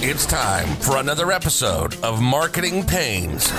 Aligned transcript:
It's 0.00 0.26
time 0.26 0.76
for 0.76 0.98
another 0.98 1.32
episode 1.32 1.96
of 2.04 2.22
Marketing 2.22 2.86
Pains, 2.86 3.50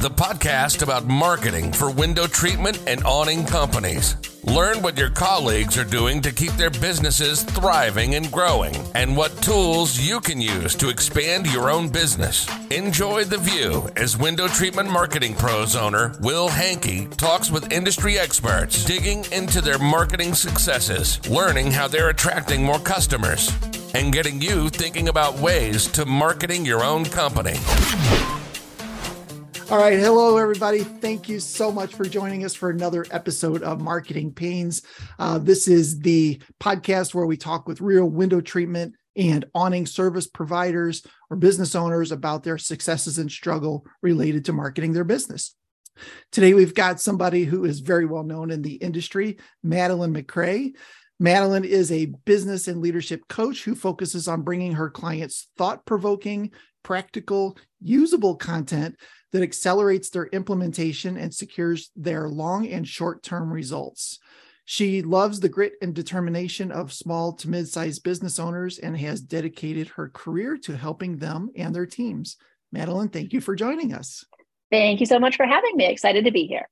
the 0.00 0.08
podcast 0.08 0.80
about 0.80 1.04
marketing 1.04 1.70
for 1.70 1.90
window 1.90 2.26
treatment 2.26 2.82
and 2.86 3.04
awning 3.04 3.44
companies. 3.44 4.16
Learn 4.42 4.80
what 4.80 4.96
your 4.96 5.10
colleagues 5.10 5.76
are 5.76 5.84
doing 5.84 6.22
to 6.22 6.32
keep 6.32 6.52
their 6.52 6.70
businesses 6.70 7.42
thriving 7.42 8.14
and 8.14 8.32
growing, 8.32 8.74
and 8.94 9.14
what 9.14 9.42
tools 9.42 10.00
you 10.00 10.18
can 10.18 10.40
use 10.40 10.74
to 10.76 10.88
expand 10.88 11.46
your 11.52 11.70
own 11.70 11.90
business. 11.90 12.48
Enjoy 12.70 13.22
the 13.24 13.36
view 13.36 13.86
as 13.96 14.16
Window 14.16 14.48
Treatment 14.48 14.90
Marketing 14.90 15.34
Pros 15.34 15.76
owner 15.76 16.14
Will 16.20 16.48
Hankey 16.48 17.06
talks 17.18 17.50
with 17.50 17.70
industry 17.70 18.18
experts, 18.18 18.82
digging 18.82 19.26
into 19.30 19.60
their 19.60 19.78
marketing 19.78 20.32
successes, 20.32 21.20
learning 21.28 21.70
how 21.70 21.86
they're 21.86 22.08
attracting 22.08 22.62
more 22.62 22.78
customers, 22.78 23.52
and 23.94 24.12
getting 24.12 24.40
you 24.40 24.68
thinking 24.68 25.08
about 25.08 25.38
ways 25.38 25.86
to 25.88 26.06
marketing 26.06 26.64
your 26.64 26.84
own 26.84 27.04
company. 27.04 27.56
All 29.70 29.78
right. 29.78 29.98
Hello, 29.98 30.36
everybody. 30.36 30.80
Thank 30.80 31.28
you 31.28 31.38
so 31.38 31.70
much 31.70 31.94
for 31.94 32.04
joining 32.04 32.44
us 32.44 32.54
for 32.54 32.70
another 32.70 33.06
episode 33.12 33.62
of 33.62 33.80
Marketing 33.80 34.32
Pains. 34.32 34.82
Uh, 35.18 35.38
this 35.38 35.68
is 35.68 36.00
the 36.00 36.42
podcast 36.58 37.14
where 37.14 37.26
we 37.26 37.36
talk 37.36 37.68
with 37.68 37.80
real 37.80 38.06
window 38.06 38.40
treatment 38.40 38.94
and 39.16 39.44
awning 39.54 39.86
service 39.86 40.26
providers 40.26 41.06
or 41.30 41.36
business 41.36 41.76
owners 41.76 42.10
about 42.10 42.42
their 42.42 42.58
successes 42.58 43.18
and 43.18 43.30
struggle 43.30 43.86
related 44.02 44.44
to 44.46 44.52
marketing 44.52 44.92
their 44.92 45.04
business. 45.04 45.54
Today, 46.32 46.54
we've 46.54 46.74
got 46.74 47.00
somebody 47.00 47.44
who 47.44 47.64
is 47.64 47.80
very 47.80 48.06
well 48.06 48.24
known 48.24 48.50
in 48.50 48.62
the 48.62 48.74
industry, 48.74 49.38
Madeline 49.62 50.14
McCray. 50.14 50.74
Madeline 51.22 51.66
is 51.66 51.92
a 51.92 52.06
business 52.24 52.66
and 52.66 52.80
leadership 52.80 53.28
coach 53.28 53.62
who 53.62 53.74
focuses 53.74 54.26
on 54.26 54.40
bringing 54.40 54.72
her 54.72 54.88
clients 54.88 55.48
thought 55.58 55.84
provoking, 55.84 56.50
practical, 56.82 57.58
usable 57.82 58.34
content 58.36 58.96
that 59.32 59.42
accelerates 59.42 60.08
their 60.08 60.28
implementation 60.28 61.18
and 61.18 61.32
secures 61.32 61.90
their 61.94 62.30
long 62.30 62.66
and 62.66 62.88
short 62.88 63.22
term 63.22 63.52
results. 63.52 64.18
She 64.64 65.02
loves 65.02 65.40
the 65.40 65.50
grit 65.50 65.74
and 65.82 65.94
determination 65.94 66.72
of 66.72 66.90
small 66.90 67.34
to 67.34 67.50
mid 67.50 67.68
sized 67.68 68.02
business 68.02 68.38
owners 68.38 68.78
and 68.78 68.96
has 68.96 69.20
dedicated 69.20 69.88
her 69.88 70.08
career 70.08 70.56
to 70.62 70.74
helping 70.74 71.18
them 71.18 71.50
and 71.54 71.74
their 71.74 71.86
teams. 71.86 72.38
Madeline, 72.72 73.10
thank 73.10 73.34
you 73.34 73.42
for 73.42 73.54
joining 73.54 73.92
us. 73.92 74.24
Thank 74.70 75.00
you 75.00 75.06
so 75.06 75.18
much 75.18 75.36
for 75.36 75.44
having 75.44 75.76
me. 75.76 75.84
Excited 75.84 76.24
to 76.24 76.30
be 76.30 76.46
here. 76.46 76.66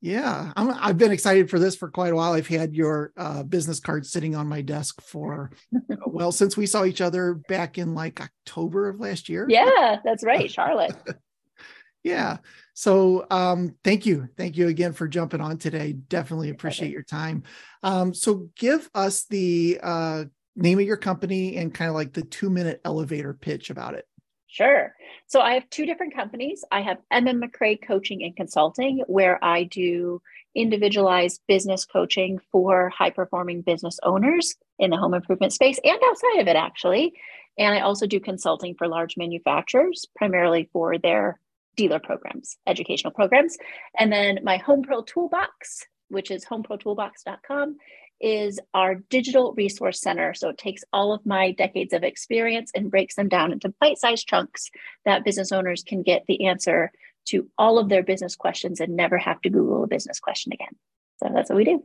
Yeah, 0.00 0.52
i 0.56 0.86
have 0.86 0.98
been 0.98 1.10
excited 1.10 1.50
for 1.50 1.58
this 1.58 1.74
for 1.74 1.90
quite 1.90 2.12
a 2.12 2.16
while. 2.16 2.32
I've 2.32 2.46
had 2.46 2.74
your 2.74 3.12
uh, 3.16 3.42
business 3.42 3.80
card 3.80 4.06
sitting 4.06 4.36
on 4.36 4.46
my 4.46 4.62
desk 4.62 5.00
for, 5.02 5.50
well, 6.06 6.30
since 6.30 6.56
we 6.56 6.66
saw 6.66 6.84
each 6.84 7.00
other 7.00 7.34
back 7.34 7.78
in 7.78 7.94
like 7.94 8.20
October 8.20 8.88
of 8.88 9.00
last 9.00 9.28
year. 9.28 9.46
Yeah, 9.48 9.98
that's 10.04 10.22
right, 10.22 10.50
Charlotte. 10.50 10.94
yeah 12.04 12.38
so 12.74 13.26
um, 13.30 13.74
thank 13.82 14.06
you 14.06 14.28
thank 14.36 14.56
you 14.56 14.68
again 14.68 14.92
for 14.92 15.08
jumping 15.08 15.40
on 15.40 15.58
today 15.58 15.92
definitely 15.92 16.50
appreciate 16.50 16.92
your 16.92 17.02
time 17.02 17.42
um, 17.82 18.14
so 18.14 18.48
give 18.56 18.88
us 18.94 19.24
the 19.24 19.80
uh, 19.82 20.24
name 20.56 20.78
of 20.78 20.86
your 20.86 20.96
company 20.96 21.56
and 21.56 21.74
kind 21.74 21.88
of 21.88 21.94
like 21.94 22.12
the 22.12 22.22
two 22.22 22.50
minute 22.50 22.80
elevator 22.84 23.34
pitch 23.34 23.70
about 23.70 23.94
it 23.94 24.06
Sure. 24.50 24.94
So 25.26 25.40
I 25.40 25.54
have 25.54 25.68
two 25.68 25.84
different 25.84 26.14
companies. 26.14 26.64
I 26.72 26.80
have 26.80 26.98
MM 27.12 27.42
McCray 27.44 27.78
Coaching 27.86 28.24
and 28.24 28.34
Consulting, 28.34 29.02
where 29.06 29.42
I 29.44 29.64
do 29.64 30.22
individualized 30.54 31.42
business 31.46 31.84
coaching 31.84 32.40
for 32.50 32.88
high 32.88 33.10
performing 33.10 33.60
business 33.60 33.98
owners 34.02 34.56
in 34.78 34.90
the 34.90 34.96
home 34.96 35.12
improvement 35.12 35.52
space 35.52 35.78
and 35.84 35.98
outside 36.02 36.40
of 36.40 36.48
it, 36.48 36.56
actually. 36.56 37.12
And 37.58 37.74
I 37.74 37.80
also 37.80 38.06
do 38.06 38.20
consulting 38.20 38.74
for 38.74 38.88
large 38.88 39.18
manufacturers, 39.18 40.06
primarily 40.16 40.70
for 40.72 40.96
their 40.96 41.38
dealer 41.76 41.98
programs, 41.98 42.56
educational 42.66 43.12
programs. 43.12 43.58
And 43.98 44.10
then 44.10 44.38
my 44.42 44.56
Home 44.58 44.82
Pro 44.82 45.02
Toolbox, 45.02 45.86
which 46.08 46.30
is 46.30 46.44
homeprotoolbox.com, 46.46 47.76
is 48.20 48.58
our 48.74 48.96
digital 48.96 49.52
resource 49.54 50.00
center. 50.00 50.34
So 50.34 50.48
it 50.48 50.58
takes 50.58 50.82
all 50.92 51.12
of 51.12 51.24
my 51.24 51.52
decades 51.52 51.92
of 51.92 52.02
experience 52.02 52.70
and 52.74 52.90
breaks 52.90 53.14
them 53.14 53.28
down 53.28 53.52
into 53.52 53.74
bite 53.80 53.98
sized 53.98 54.26
chunks 54.26 54.70
that 55.04 55.24
business 55.24 55.52
owners 55.52 55.82
can 55.82 56.02
get 56.02 56.24
the 56.26 56.46
answer 56.46 56.92
to 57.28 57.48
all 57.58 57.78
of 57.78 57.88
their 57.88 58.02
business 58.02 58.36
questions 58.36 58.80
and 58.80 58.96
never 58.96 59.18
have 59.18 59.40
to 59.42 59.50
Google 59.50 59.84
a 59.84 59.86
business 59.86 60.18
question 60.20 60.52
again. 60.52 60.74
So 61.22 61.30
that's 61.34 61.50
what 61.50 61.56
we 61.56 61.64
do. 61.64 61.84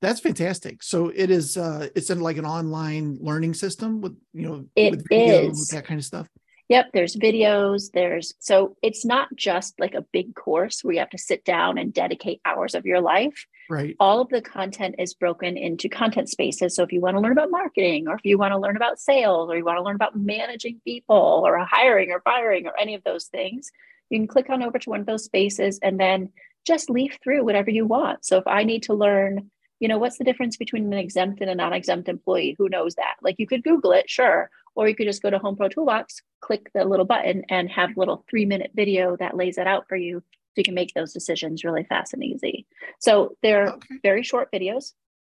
That's 0.00 0.18
fantastic. 0.18 0.82
So 0.82 1.12
it 1.14 1.30
is 1.30 1.56
uh 1.56 1.88
it's 1.94 2.10
in 2.10 2.20
like 2.20 2.36
an 2.36 2.46
online 2.46 3.18
learning 3.20 3.54
system 3.54 4.00
with 4.00 4.16
you 4.32 4.48
know 4.48 4.64
it 4.74 4.90
with 4.90 5.06
is. 5.10 5.68
that 5.68 5.84
kind 5.84 5.98
of 5.98 6.04
stuff. 6.04 6.26
Yep, 6.72 6.92
there's 6.94 7.16
videos, 7.16 7.90
there's 7.92 8.32
so 8.38 8.78
it's 8.80 9.04
not 9.04 9.28
just 9.36 9.78
like 9.78 9.92
a 9.92 10.06
big 10.10 10.34
course 10.34 10.82
where 10.82 10.94
you 10.94 11.00
have 11.00 11.10
to 11.10 11.18
sit 11.18 11.44
down 11.44 11.76
and 11.76 11.92
dedicate 11.92 12.40
hours 12.46 12.74
of 12.74 12.86
your 12.86 13.02
life. 13.02 13.46
Right. 13.68 13.94
All 14.00 14.22
of 14.22 14.30
the 14.30 14.40
content 14.40 14.94
is 14.98 15.12
broken 15.12 15.58
into 15.58 15.90
content 15.90 16.30
spaces. 16.30 16.74
So 16.74 16.82
if 16.82 16.90
you 16.90 17.02
want 17.02 17.18
to 17.18 17.20
learn 17.20 17.32
about 17.32 17.50
marketing 17.50 18.08
or 18.08 18.14
if 18.14 18.24
you 18.24 18.38
want 18.38 18.52
to 18.52 18.58
learn 18.58 18.76
about 18.76 18.98
sales 18.98 19.50
or 19.50 19.56
you 19.58 19.66
want 19.66 19.76
to 19.76 19.82
learn 19.82 19.96
about 19.96 20.16
managing 20.16 20.80
people 20.82 21.42
or 21.44 21.58
hiring 21.58 22.10
or 22.10 22.22
firing 22.22 22.66
or 22.66 22.72
any 22.80 22.94
of 22.94 23.04
those 23.04 23.26
things, 23.26 23.70
you 24.08 24.18
can 24.18 24.26
click 24.26 24.48
on 24.48 24.62
over 24.62 24.78
to 24.78 24.88
one 24.88 25.00
of 25.00 25.06
those 25.06 25.24
spaces 25.24 25.78
and 25.82 26.00
then 26.00 26.30
just 26.66 26.88
leaf 26.88 27.18
through 27.22 27.44
whatever 27.44 27.70
you 27.70 27.84
want. 27.84 28.24
So 28.24 28.38
if 28.38 28.46
I 28.46 28.64
need 28.64 28.84
to 28.84 28.94
learn 28.94 29.50
you 29.78 29.88
know 29.88 29.98
what's 29.98 30.16
the 30.16 30.24
difference 30.24 30.56
between 30.56 30.86
an 30.86 30.92
exempt 30.92 31.40
and 31.40 31.50
a 31.50 31.56
non-exempt 31.56 32.08
employee 32.08 32.54
who 32.56 32.68
knows 32.68 32.94
that 32.94 33.14
like 33.20 33.34
you 33.38 33.48
could 33.48 33.64
google 33.64 33.90
it 33.90 34.08
sure 34.08 34.48
or 34.74 34.88
you 34.88 34.94
could 34.94 35.06
just 35.06 35.22
go 35.22 35.30
to 35.30 35.38
home 35.38 35.56
pro 35.56 35.68
toolbox 35.68 36.22
click 36.40 36.70
the 36.74 36.84
little 36.84 37.04
button 37.04 37.44
and 37.48 37.70
have 37.70 37.90
a 37.90 37.98
little 37.98 38.24
three 38.28 38.44
minute 38.44 38.72
video 38.74 39.16
that 39.16 39.36
lays 39.36 39.58
it 39.58 39.66
out 39.66 39.88
for 39.88 39.96
you 39.96 40.20
so 40.20 40.54
you 40.56 40.64
can 40.64 40.74
make 40.74 40.92
those 40.94 41.12
decisions 41.12 41.64
really 41.64 41.84
fast 41.84 42.12
and 42.12 42.22
easy. 42.22 42.66
So 42.98 43.36
they're 43.42 43.68
okay. 43.68 43.94
very 44.02 44.22
short 44.22 44.50
videos 44.52 44.92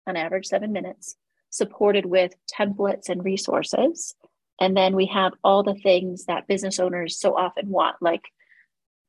on 0.09 0.17
average 0.17 0.47
seven 0.47 0.73
minutes 0.73 1.17
supported 1.50 2.05
with 2.05 2.34
templates 2.59 3.09
and 3.09 3.25
resources. 3.25 4.15
And 4.61 4.77
then 4.77 4.97
we 4.97 5.06
have 5.06 5.34
all 5.44 5.62
the 5.62 5.75
things 5.75 6.25
that 6.25 6.49
business 6.49 6.81
owners 6.81 7.21
so 7.21 7.37
often 7.37 7.69
want 7.69 7.97
like 8.00 8.23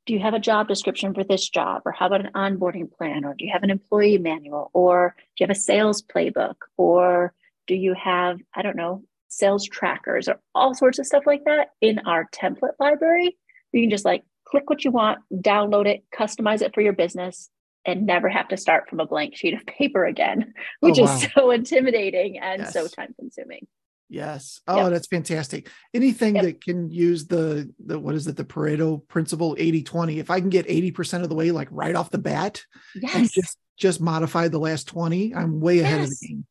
do 0.06 0.14
you 0.14 0.19
have 0.19 0.35
a 0.35 0.40
job 0.40 0.68
description 0.68 1.16
for 1.16 1.24
this 1.24 1.50
job? 1.50 1.81
Or 1.84 1.91
how 1.91 2.06
about 2.06 2.24
an 2.24 2.31
onboarding 2.35 2.91
plan? 2.91 3.25
Or 3.25 3.34
do 3.34 3.44
you 3.44 3.52
have 3.52 3.64
an 3.64 3.72
employee 3.72 4.19
manual? 4.19 4.69
Or 4.72 5.16
do 5.18 5.44
you 5.44 5.47
have 5.47 5.58
a 5.58 5.59
sales 5.59 6.03
playbook? 6.03 6.58
Or 6.78 7.34
do 7.68 7.75
you 7.75 7.94
have 7.94 8.40
i 8.53 8.62
don't 8.62 8.75
know 8.75 9.03
sales 9.35 9.68
trackers 9.68 10.28
or 10.28 10.40
all 10.53 10.73
sorts 10.73 11.00
of 11.00 11.06
stuff 11.06 11.23
like 11.25 11.44
that 11.46 11.69
in 11.81 12.00
our 12.00 12.28
template 12.31 12.73
library 12.79 13.38
you 13.72 13.81
can 13.81 13.90
just 13.90 14.06
like 14.06 14.23
click 14.46 14.69
what 14.69 14.85
you 14.85 14.91
want 14.91 15.19
download 15.34 15.85
it 15.85 16.03
customize 16.13 16.62
it 16.62 16.73
for 16.73 16.81
your 16.81 16.94
business 16.94 17.50
and 17.85 18.06
never 18.06 18.29
have 18.29 18.47
to 18.47 18.57
start 18.57 18.90
from 18.90 19.00
a 19.00 19.06
blank 19.06 19.35
sheet 19.35 19.53
of 19.53 19.66
paper 19.66 20.06
again 20.06 20.53
which 20.79 21.00
oh, 21.00 21.03
wow. 21.03 21.16
is 21.16 21.28
so 21.34 21.51
intimidating 21.51 22.40
and 22.40 22.62
yes. 22.62 22.73
so 22.73 22.88
time 22.88 23.13
consuming 23.19 23.68
Yes. 24.07 24.62
Oh, 24.68 24.84
yep. 24.84 24.91
that's 24.91 25.07
fantastic. 25.07 25.67
Anything 25.91 26.35
yep. 26.35 26.44
that 26.44 26.63
can 26.63 26.91
use 26.91 27.25
the 27.25 27.73
the 27.84 28.00
what 28.00 28.13
is 28.13 28.28
it, 28.28 28.35
the 28.35 28.44
Pareto 28.44 29.06
principle 29.07 29.56
80-20. 29.56 30.17
If 30.17 30.29
I 30.29 30.40
can 30.40 30.50
get 30.50 30.67
80% 30.67 31.23
of 31.23 31.29
the 31.29 31.34
way, 31.34 31.50
like 31.50 31.67
right 31.72 31.96
off 31.96 32.12
the 32.12 32.19
bat, 32.19 32.63
yes. 32.94 33.16
and 33.16 33.31
just 33.31 33.57
just 33.78 34.00
modify 34.00 34.47
the 34.47 34.59
last 34.59 34.88
20, 34.88 35.34
I'm 35.34 35.59
way 35.59 35.78
yes. 35.78 35.85
ahead 35.85 36.02
of 36.02 36.09
the 36.09 36.28
game. 36.28 36.46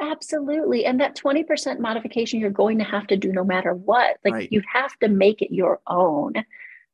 Absolutely. 0.00 0.84
And 0.84 1.00
that 1.00 1.16
20% 1.16 1.80
modification 1.80 2.38
you're 2.38 2.50
going 2.50 2.78
to 2.78 2.84
have 2.84 3.06
to 3.08 3.16
do 3.16 3.32
no 3.32 3.44
matter 3.44 3.74
what. 3.74 4.18
Like 4.24 4.34
right. 4.34 4.52
you 4.52 4.62
have 4.72 4.96
to 5.00 5.08
make 5.08 5.42
it 5.42 5.52
your 5.52 5.80
own. 5.86 6.34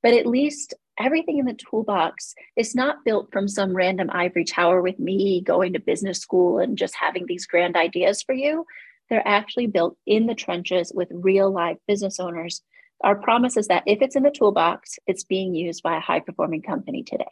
But 0.03 0.15
at 0.15 0.26
least 0.26 0.75
everything 0.98 1.38
in 1.38 1.44
the 1.44 1.54
toolbox 1.54 2.34
is 2.56 2.75
not 2.75 3.04
built 3.04 3.31
from 3.32 3.48
some 3.48 3.75
random 3.75 4.09
ivory 4.10 4.44
tower 4.44 4.81
with 4.81 4.98
me 4.98 5.43
going 5.43 5.72
to 5.75 5.81
business 5.81 6.19
school 6.19 6.59
and 6.59 6.78
just 6.78 6.94
having 6.94 7.26
these 7.26 7.47
grand 7.47 7.76
ideas 7.76 8.22
for 8.22 8.34
you 8.34 8.64
they're 9.09 9.26
actually 9.26 9.66
built 9.66 9.97
in 10.06 10.26
the 10.26 10.34
trenches 10.34 10.93
with 10.94 11.09
real 11.12 11.50
live 11.50 11.76
business 11.87 12.19
owners. 12.19 12.62
Our 13.02 13.17
promise 13.17 13.56
is 13.56 13.69
that 13.69 13.82
if 13.87 14.00
it's 14.00 14.17
in 14.17 14.23
the 14.23 14.31
toolbox, 14.31 14.99
it's 15.06 15.25
being 15.25 15.55
used 15.55 15.82
by 15.82 15.96
a 15.96 16.00
high 16.00 16.20
performing 16.20 16.62
company 16.62 17.02
today. 17.02 17.25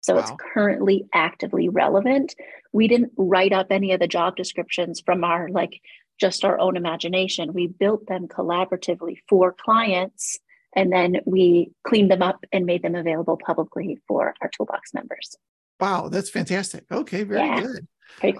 So 0.00 0.14
wow. 0.14 0.20
it's 0.20 0.32
currently 0.54 1.06
actively 1.12 1.68
relevant. 1.68 2.34
We 2.72 2.88
didn't 2.88 3.12
write 3.16 3.52
up 3.52 3.68
any 3.70 3.92
of 3.92 4.00
the 4.00 4.08
job 4.08 4.36
descriptions 4.36 5.00
from 5.00 5.24
our 5.24 5.48
like 5.48 5.80
just 6.20 6.44
our 6.44 6.58
own 6.58 6.76
imagination. 6.76 7.52
We 7.52 7.66
built 7.68 8.06
them 8.06 8.28
collaboratively 8.28 9.18
for 9.28 9.52
clients 9.52 10.38
and 10.74 10.92
then 10.92 11.16
we 11.24 11.72
cleaned 11.86 12.10
them 12.10 12.22
up 12.22 12.44
and 12.52 12.66
made 12.66 12.82
them 12.82 12.94
available 12.94 13.36
publicly 13.36 13.98
for 14.06 14.34
our 14.40 14.48
toolbox 14.48 14.92
members. 14.94 15.36
Wow, 15.80 16.08
that's 16.08 16.30
fantastic. 16.30 16.84
Okay, 16.90 17.22
very 17.22 17.46
yeah. 17.46 17.60
good. 17.60 17.88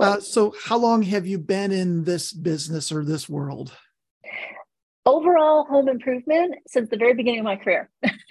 Uh, 0.01 0.19
so, 0.19 0.55
how 0.65 0.79
long 0.79 1.03
have 1.03 1.27
you 1.27 1.39
been 1.39 1.73
in 1.73 2.05
this 2.05 2.33
business 2.33 2.91
or 2.91 3.05
this 3.05 3.29
world? 3.29 3.77
Overall, 5.07 5.65
home 5.65 5.89
improvement 5.89 6.57
since 6.67 6.91
the 6.91 6.97
very 6.97 7.15
beginning 7.15 7.41
of 7.41 7.45
my 7.45 7.57
career, 7.57 7.91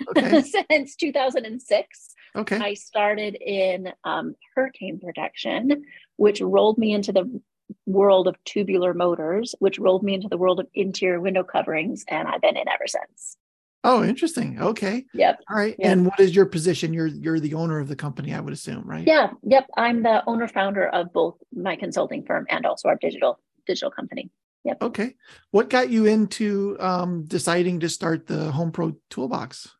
okay. 0.09 0.41
since 0.69 0.95
2006. 0.95 2.15
Okay. 2.37 2.57
I 2.57 2.75
started 2.75 3.35
in 3.35 3.91
um, 4.03 4.35
hurricane 4.55 4.99
protection, 4.99 5.85
which 6.17 6.39
rolled 6.39 6.77
me 6.77 6.93
into 6.93 7.11
the 7.11 7.41
world 7.85 8.27
of 8.27 8.35
tubular 8.45 8.93
motors, 8.93 9.55
which 9.59 9.79
rolled 9.79 10.03
me 10.03 10.13
into 10.13 10.29
the 10.29 10.37
world 10.37 10.59
of 10.59 10.67
interior 10.73 11.19
window 11.19 11.43
coverings, 11.43 12.05
and 12.07 12.27
I've 12.27 12.41
been 12.41 12.55
in 12.55 12.69
ever 12.69 12.85
since. 12.87 13.37
Oh, 13.83 14.03
interesting. 14.03 14.61
Okay. 14.61 15.05
Yep. 15.13 15.39
All 15.49 15.57
right. 15.57 15.75
Yep. 15.79 15.91
And 15.91 16.05
what 16.05 16.19
is 16.19 16.35
your 16.35 16.45
position? 16.45 16.93
You're 16.93 17.07
you're 17.07 17.39
the 17.39 17.53
owner 17.53 17.79
of 17.79 17.87
the 17.87 17.95
company, 17.95 18.33
I 18.33 18.39
would 18.39 18.53
assume, 18.53 18.83
right? 18.85 19.05
Yeah. 19.07 19.31
Yep. 19.43 19.67
I'm 19.77 20.03
the 20.03 20.23
owner 20.27 20.47
founder 20.47 20.87
of 20.87 21.13
both 21.13 21.37
my 21.53 21.75
consulting 21.75 22.25
firm 22.25 22.45
and 22.49 22.65
also 22.65 22.89
our 22.89 22.97
digital 22.97 23.39
digital 23.65 23.91
company. 23.91 24.29
Yep. 24.65 24.83
Okay. 24.83 25.15
What 25.51 25.69
got 25.69 25.89
you 25.89 26.05
into 26.05 26.75
um, 26.79 27.23
deciding 27.23 27.79
to 27.81 27.89
start 27.89 28.27
the 28.27 28.51
Home 28.51 28.71
Pro 28.71 28.95
Toolbox? 29.09 29.76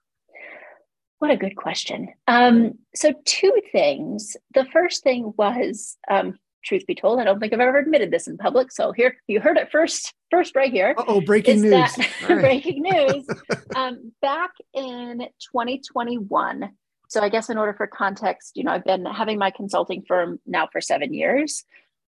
What 1.19 1.31
a 1.31 1.37
good 1.37 1.55
question. 1.55 2.09
Um, 2.27 2.73
so 2.95 3.13
two 3.25 3.53
things. 3.71 4.37
The 4.53 4.65
first 4.71 5.03
thing 5.03 5.33
was, 5.37 5.97
um, 6.09 6.37
truth 6.63 6.85
be 6.85 6.95
told, 6.95 7.19
I 7.19 7.23
don't 7.23 7.39
think 7.39 7.53
I've 7.53 7.59
ever 7.59 7.77
admitted 7.79 8.11
this 8.11 8.27
in 8.27 8.37
public. 8.37 8.71
So 8.71 8.91
here 8.91 9.15
you 9.27 9.39
heard 9.39 9.57
it 9.57 9.71
first, 9.71 10.13
first 10.29 10.55
right 10.55 10.71
here. 10.71 10.93
Oh, 10.97 11.21
breaking 11.21 11.61
news! 11.61 11.71
that- 11.71 11.97
All 12.29 12.29
right. 12.35 12.41
breaking 12.41 12.81
news. 12.83 13.25
Um, 13.75 14.11
back 14.23 14.51
in 14.73 15.19
2021. 15.51 16.71
So 17.09 17.21
I 17.21 17.29
guess 17.29 17.49
in 17.49 17.57
order 17.57 17.73
for 17.73 17.85
context, 17.85 18.57
you 18.57 18.63
know, 18.63 18.71
I've 18.71 18.83
been 18.85 19.05
having 19.05 19.37
my 19.37 19.51
consulting 19.51 20.03
firm 20.07 20.39
now 20.47 20.67
for 20.71 20.81
seven 20.81 21.13
years. 21.13 21.63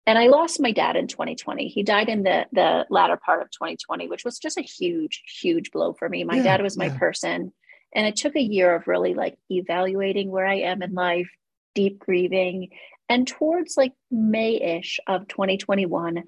And 0.06 0.18
I 0.18 0.28
lost 0.28 0.60
my 0.60 0.72
dad 0.74 0.98
in 0.98 1.08
2020. 1.08 1.70
He 1.70 1.84
died 1.84 2.10
in 2.10 2.24
the 2.24 2.46
the 2.52 2.86
latter 2.90 3.16
part 3.18 3.42
of 3.42 3.50
2020, 3.52 4.08
which 4.10 4.26
was 4.26 4.38
just 4.40 4.58
a 4.58 4.62
huge, 4.62 5.24
huge 5.42 5.72
blow 5.72 5.94
for 5.94 6.10
me. 6.10 6.26
My 6.26 6.36
Yeah, 6.38 6.44
dad 6.44 6.62
was 6.62 6.76
my 6.78 6.88
yeah. 6.88 6.98
person. 6.98 7.54
And 7.94 8.07
it 8.07 8.16
took 8.16 8.36
a 8.36 8.42
year 8.42 8.75
of 8.75 8.88
really 8.88 9.13
like 9.13 9.38
evaluating 9.50 10.31
where 10.31 10.48
I 10.48 10.56
am 10.56 10.81
in 10.81 10.94
life, 10.94 11.30
deep 11.75 12.00
grieving. 12.00 12.69
And 13.10 13.28
towards 13.28 13.78
like 13.78 13.94
May-ish 14.12 15.00
of 15.07 15.28
2021, 15.28 16.24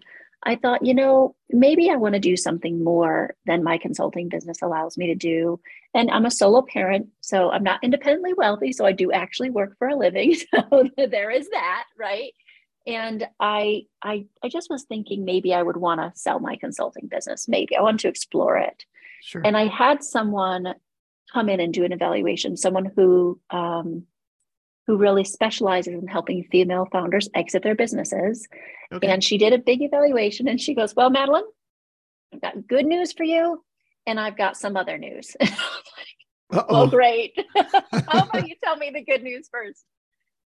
I 0.48 0.56
thought, 0.56 0.86
you 0.86 0.94
know, 0.94 1.36
maybe 1.50 1.90
I 1.90 1.96
want 1.96 2.14
to 2.14 2.20
do 2.20 2.38
something 2.38 2.84
more 2.84 3.36
than 3.48 3.64
my 3.64 3.80
consulting 3.80 4.30
business 4.30 4.62
allows 4.62 4.96
me 4.96 5.08
to 5.08 5.16
do. 5.16 5.60
And 5.96 6.12
I'm 6.12 6.26
a 6.26 6.32
solo 6.32 6.62
parent, 6.62 7.08
so 7.22 7.50
I'm 7.50 7.64
not 7.64 7.84
independently 7.84 8.34
wealthy. 8.34 8.72
So 8.72 8.86
I 8.86 8.92
do 8.92 9.12
actually 9.12 9.50
work 9.50 9.76
for 9.80 9.88
a 9.88 9.96
living. 9.96 10.36
So 10.72 10.90
there 10.98 11.32
is 11.32 11.50
that, 11.50 11.86
right? 11.98 12.32
And 12.86 13.28
I 13.40 13.84
I 14.04 14.26
I 14.44 14.50
just 14.50 14.70
was 14.70 14.84
thinking 14.84 15.26
maybe 15.26 15.54
I 15.54 15.64
would 15.64 15.78
want 15.78 16.02
to 16.02 16.12
sell 16.20 16.40
my 16.40 16.56
consulting 16.58 17.08
business. 17.08 17.48
Maybe 17.48 17.76
I 17.76 17.82
want 17.82 18.02
to 18.02 18.08
explore 18.08 18.58
it. 18.58 18.86
Sure. 19.22 19.42
And 19.44 19.58
I 19.58 19.66
had 19.66 20.04
someone 20.04 20.76
come 21.36 21.50
in 21.50 21.60
and 21.60 21.74
do 21.74 21.84
an 21.84 21.92
evaluation, 21.92 22.56
someone 22.58 22.92
who 22.96 23.40
um, 23.50 24.04
who 24.88 24.98
really 24.98 25.24
specializes 25.24 25.94
in 25.94 26.08
helping 26.08 26.44
female 26.52 26.88
founders 26.92 27.28
exit 27.36 27.64
their 27.64 27.76
businesses. 27.76 28.48
okay. 28.94 29.08
And 29.08 29.24
she 29.24 29.38
did 29.38 29.52
a 29.54 29.58
big 29.58 29.82
evaluation 29.82 30.48
and 30.48 30.62
she 30.62 30.76
goes, 30.76 30.96
Well, 30.96 31.10
Madeline, 31.10 31.44
I've 32.34 32.42
got 32.42 32.68
good 32.68 32.86
news 32.86 33.12
for 33.14 33.24
you. 33.24 33.64
And 34.08 34.20
I've 34.20 34.38
got 34.38 34.56
some 34.56 34.78
other 34.78 35.00
news. 35.00 35.36
well, 36.52 36.66
Uh-oh. 36.70 36.88
great. 36.88 37.34
How 37.56 38.26
about 38.26 38.48
you 38.48 38.56
tell 38.64 38.78
me 38.78 38.92
the 38.94 39.04
good 39.04 39.24
news 39.24 39.50
first? 39.52 39.84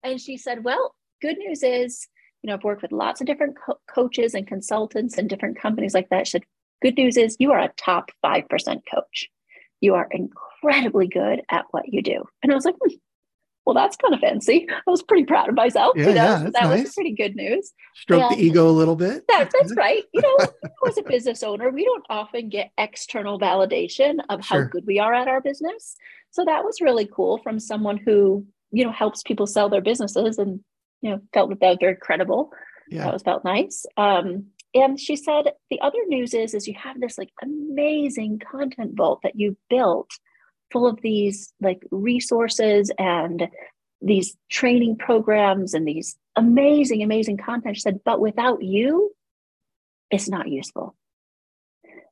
And 0.02 0.20
she 0.20 0.36
said, 0.36 0.64
Well, 0.64 0.94
good 1.22 1.38
news 1.38 1.62
is, 1.62 2.08
you 2.42 2.48
know, 2.48 2.54
I've 2.54 2.64
worked 2.64 2.82
with 2.82 2.90
lots 2.92 3.20
of 3.20 3.28
different 3.28 3.54
co- 3.64 3.78
coaches 3.88 4.34
and 4.34 4.46
consultants 4.46 5.16
and 5.16 5.30
different 5.30 5.60
companies 5.60 5.94
like 5.94 6.08
that. 6.10 6.26
She 6.26 6.32
said, 6.32 6.44
Good 6.82 6.96
news 6.98 7.16
is 7.16 7.36
you 7.38 7.52
are 7.52 7.60
a 7.60 7.72
top 7.76 8.10
5% 8.24 8.48
coach. 8.92 9.30
You 9.80 9.94
are 9.94 10.08
incredibly 10.10 11.08
good 11.08 11.42
at 11.50 11.64
what 11.70 11.92
you 11.92 12.02
do. 12.02 12.24
And 12.42 12.52
I 12.52 12.54
was 12.54 12.64
like, 12.64 12.76
hmm, 12.82 12.94
Well, 13.66 13.74
that's 13.74 13.96
kind 13.96 14.14
of 14.14 14.20
fancy. 14.20 14.66
I 14.70 14.90
was 14.90 15.02
pretty 15.02 15.24
proud 15.24 15.48
of 15.48 15.54
myself. 15.54 15.94
Yeah, 15.96 16.08
you 16.08 16.14
know, 16.14 16.24
yeah, 16.24 16.50
that 16.52 16.68
was 16.70 16.94
pretty 16.94 17.12
good 17.12 17.34
news. 17.36 17.72
Stroke 17.94 18.30
the 18.30 18.42
ego 18.42 18.68
a 18.68 18.70
little 18.72 18.96
bit. 18.96 19.24
That, 19.28 19.50
that's 19.52 19.74
right. 19.76 20.04
You 20.12 20.22
know, 20.22 20.36
as 20.86 20.98
a 20.98 21.02
business 21.02 21.42
owner, 21.42 21.70
we 21.70 21.84
don't 21.84 22.04
often 22.08 22.48
get 22.48 22.70
external 22.78 23.38
validation 23.38 24.18
of 24.28 24.40
how 24.40 24.56
Sure. 24.56 24.68
good 24.68 24.86
we 24.86 24.98
are 24.98 25.12
at 25.14 25.28
our 25.28 25.40
business. 25.40 25.96
So 26.30 26.44
that 26.44 26.64
was 26.64 26.80
really 26.80 27.06
cool 27.06 27.38
from 27.38 27.60
someone 27.60 27.96
who, 27.96 28.46
you 28.72 28.84
know, 28.84 28.92
helps 28.92 29.22
people 29.22 29.46
sell 29.46 29.68
their 29.68 29.80
businesses 29.82 30.38
and, 30.38 30.60
you 31.00 31.10
know, 31.10 31.20
felt 31.32 31.50
that 31.50 31.60
that 31.60 31.68
was 31.68 31.78
very 31.80 31.96
credible. 31.96 32.50
Yeah. 32.90 33.04
That 33.04 33.12
was 33.12 33.22
felt 33.22 33.44
nice. 33.44 33.86
Um, 33.96 34.46
and 34.74 34.98
she 34.98 35.14
said 35.16 35.52
the 35.70 35.80
other 35.80 35.98
news 36.08 36.34
is 36.34 36.52
is 36.52 36.66
you 36.66 36.74
have 36.74 37.00
this 37.00 37.16
like 37.16 37.30
amazing 37.42 38.40
content 38.40 38.96
vault 38.96 39.20
that 39.22 39.38
you 39.38 39.56
built 39.70 40.10
full 40.72 40.86
of 40.86 41.00
these 41.00 41.52
like 41.60 41.82
resources 41.90 42.90
and 42.98 43.48
these 44.02 44.36
training 44.50 44.96
programs 44.96 45.72
and 45.72 45.86
these 45.86 46.16
amazing 46.36 47.02
amazing 47.02 47.36
content. 47.38 47.76
She 47.76 47.80
said 47.80 48.00
but 48.04 48.20
without 48.20 48.62
you 48.62 49.12
it's 50.10 50.28
not 50.28 50.48
useful. 50.48 50.94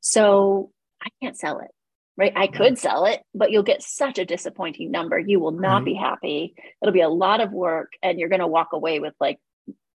So 0.01 0.71
i 1.03 1.09
can't 1.21 1.37
sell 1.37 1.59
it 1.59 1.71
right? 2.17 2.33
I 2.37 2.47
could 2.47 2.75
mm-hmm. 2.75 2.75
sell 2.77 3.07
it 3.07 3.23
but 3.35 3.51
you'll 3.51 3.63
get 3.63 3.83
such 3.83 4.19
a 4.19 4.25
disappointing 4.25 4.91
number. 4.91 5.19
You 5.19 5.41
will 5.41 5.51
not 5.51 5.79
Right. 5.79 5.85
be 5.87 5.95
happy. 5.95 6.55
It'll 6.81 6.93
be 6.93 7.01
a 7.01 7.09
lot 7.09 7.41
of 7.41 7.53
work 7.53 7.93
and 8.03 8.21
you're 8.21 8.29
going 8.29 8.41
to 8.41 8.47
walk 8.47 8.69
away 8.73 9.01
with 9.01 9.15
like 9.19 9.41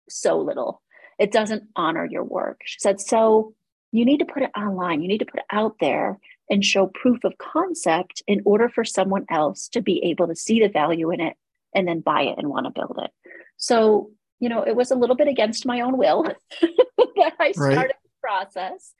so 0.09 0.39
little 0.39 0.81
it 1.19 1.31
doesn't 1.31 1.63
honor 1.75 2.05
your 2.05 2.23
work. 2.23 2.61
She 2.65 2.79
said 2.79 2.99
so 2.99 3.53
you 3.91 4.05
need 4.05 4.19
to 4.19 4.25
put 4.25 4.43
it 4.43 4.51
online. 4.55 5.01
You 5.01 5.07
need 5.07 5.19
to 5.19 5.25
put 5.25 5.39
it 5.39 5.45
out 5.51 5.75
there 5.79 6.19
and 6.49 6.63
show 6.63 6.87
proof 6.87 7.23
of 7.23 7.37
concept 7.37 8.21
in 8.27 8.41
order 8.45 8.69
for 8.69 8.83
someone 8.83 9.25
else 9.29 9.69
to 9.69 9.81
be 9.81 10.03
able 10.05 10.27
to 10.27 10.35
see 10.35 10.59
the 10.59 10.69
value 10.69 11.11
in 11.11 11.21
it 11.21 11.35
and 11.73 11.87
then 11.87 12.01
buy 12.01 12.23
it 12.23 12.35
and 12.37 12.49
want 12.49 12.65
to 12.65 12.71
build 12.71 12.99
it. 13.01 13.11
So 13.57 14.11
you 14.39 14.49
know 14.49 14.61
it 14.63 14.75
was 14.75 14.91
a 14.91 14.95
little 14.95 15.15
bit 15.15 15.27
against 15.27 15.65
my 15.65 15.81
own 15.81 15.97
will 15.97 16.23
that 16.61 17.33
i 17.39 17.51
started 17.51 17.95
the 18.03 18.09
process. 18.21 18.93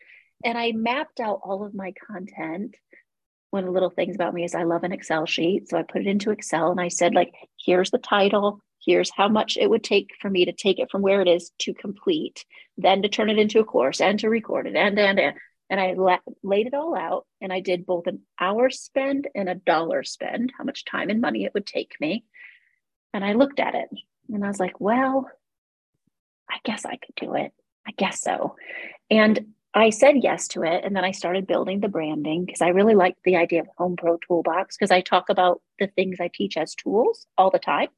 And 0.43 0.57
i 0.57 0.71
mapped 0.71 1.19
out 1.19 1.41
all 1.43 1.65
of 1.65 1.73
my 1.73 1.93
content 2.07 2.75
one 3.51 3.63
of 3.63 3.67
the 3.67 3.73
little 3.73 3.89
things 3.89 4.15
about 4.15 4.33
me 4.33 4.43
is 4.43 4.55
i 4.55 4.63
love 4.63 4.83
an 4.83 4.91
excel 4.91 5.25
sheet 5.25 5.69
so 5.69 5.77
i 5.77 5.83
put 5.83 6.01
it 6.01 6.07
into 6.07 6.31
excel 6.31 6.71
and 6.71 6.81
i 6.81 6.87
said 6.87 7.13
like 7.13 7.33
here's 7.63 7.91
the 7.91 7.97
title 7.97 8.59
here's 8.85 9.11
how 9.15 9.27
much 9.27 9.57
it 9.57 9.69
would 9.69 9.83
take 9.83 10.11
for 10.21 10.29
me 10.29 10.45
to 10.45 10.51
take 10.51 10.79
it 10.79 10.89
from 10.91 11.01
where 11.01 11.21
it 11.21 11.27
is 11.27 11.51
to 11.59 11.73
complete 11.73 12.45
then 12.77 13.01
to 13.01 13.09
turn 13.09 13.29
it 13.29 13.39
into 13.39 13.59
a 13.59 13.65
course 13.65 13.99
and 14.01 14.19
to 14.19 14.29
record 14.29 14.67
it 14.67 14.75
and 14.75 14.97
and 14.99 15.19
and 15.19 15.35
and 15.69 15.79
I 15.79 15.93
la- 15.93 16.19
laid 16.43 16.67
it 16.67 16.73
all 16.73 16.95
out 16.95 17.25
and 17.41 17.51
I 17.51 17.59
did 17.59 17.85
both 17.85 18.07
an 18.07 18.21
hour 18.39 18.69
spend 18.69 19.27
and 19.35 19.49
a 19.49 19.55
dollar 19.55 20.03
spend, 20.03 20.53
how 20.57 20.63
much 20.63 20.85
time 20.85 21.09
and 21.09 21.21
money 21.21 21.43
it 21.43 21.53
would 21.53 21.65
take 21.65 21.95
me. 21.99 22.23
And 23.13 23.23
I 23.23 23.33
looked 23.33 23.59
at 23.59 23.75
it 23.75 23.89
and 24.29 24.43
I 24.43 24.47
was 24.47 24.59
like, 24.59 24.79
well, 24.79 25.29
I 26.49 26.57
guess 26.63 26.85
I 26.85 26.97
could 26.97 27.15
do 27.15 27.33
it. 27.35 27.51
I 27.85 27.91
guess 27.91 28.21
so. 28.21 28.55
And 29.09 29.53
I 29.77 29.91
said 29.91 30.23
yes 30.23 30.47
to 30.49 30.63
it. 30.63 30.83
And 30.83 30.95
then 30.95 31.05
I 31.05 31.11
started 31.11 31.45
building 31.45 31.81
the 31.81 31.87
branding 31.87 32.45
because 32.45 32.61
I 32.61 32.69
really 32.69 32.95
liked 32.95 33.19
the 33.23 33.35
idea 33.35 33.61
of 33.61 33.67
Home 33.77 33.95
Pro 33.95 34.17
Toolbox 34.17 34.75
because 34.75 34.89
I 34.89 35.01
talk 35.01 35.29
about 35.29 35.61
the 35.77 35.85
things 35.85 36.17
I 36.19 36.31
teach 36.33 36.57
as 36.57 36.73
tools 36.73 37.27
all 37.37 37.51
the 37.51 37.59
time 37.59 37.89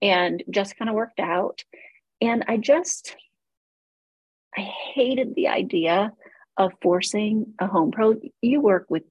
and 0.00 0.44
just 0.50 0.76
kind 0.76 0.88
of 0.88 0.94
worked 0.94 1.18
out. 1.18 1.64
And 2.20 2.44
I 2.46 2.58
just, 2.58 3.16
I 4.56 4.60
hated 4.60 5.34
the 5.34 5.48
idea 5.48 6.12
of 6.56 6.72
forcing 6.80 7.54
a 7.58 7.66
home 7.66 7.90
pro. 7.90 8.14
You 8.40 8.60
work 8.60 8.86
with 8.88 9.02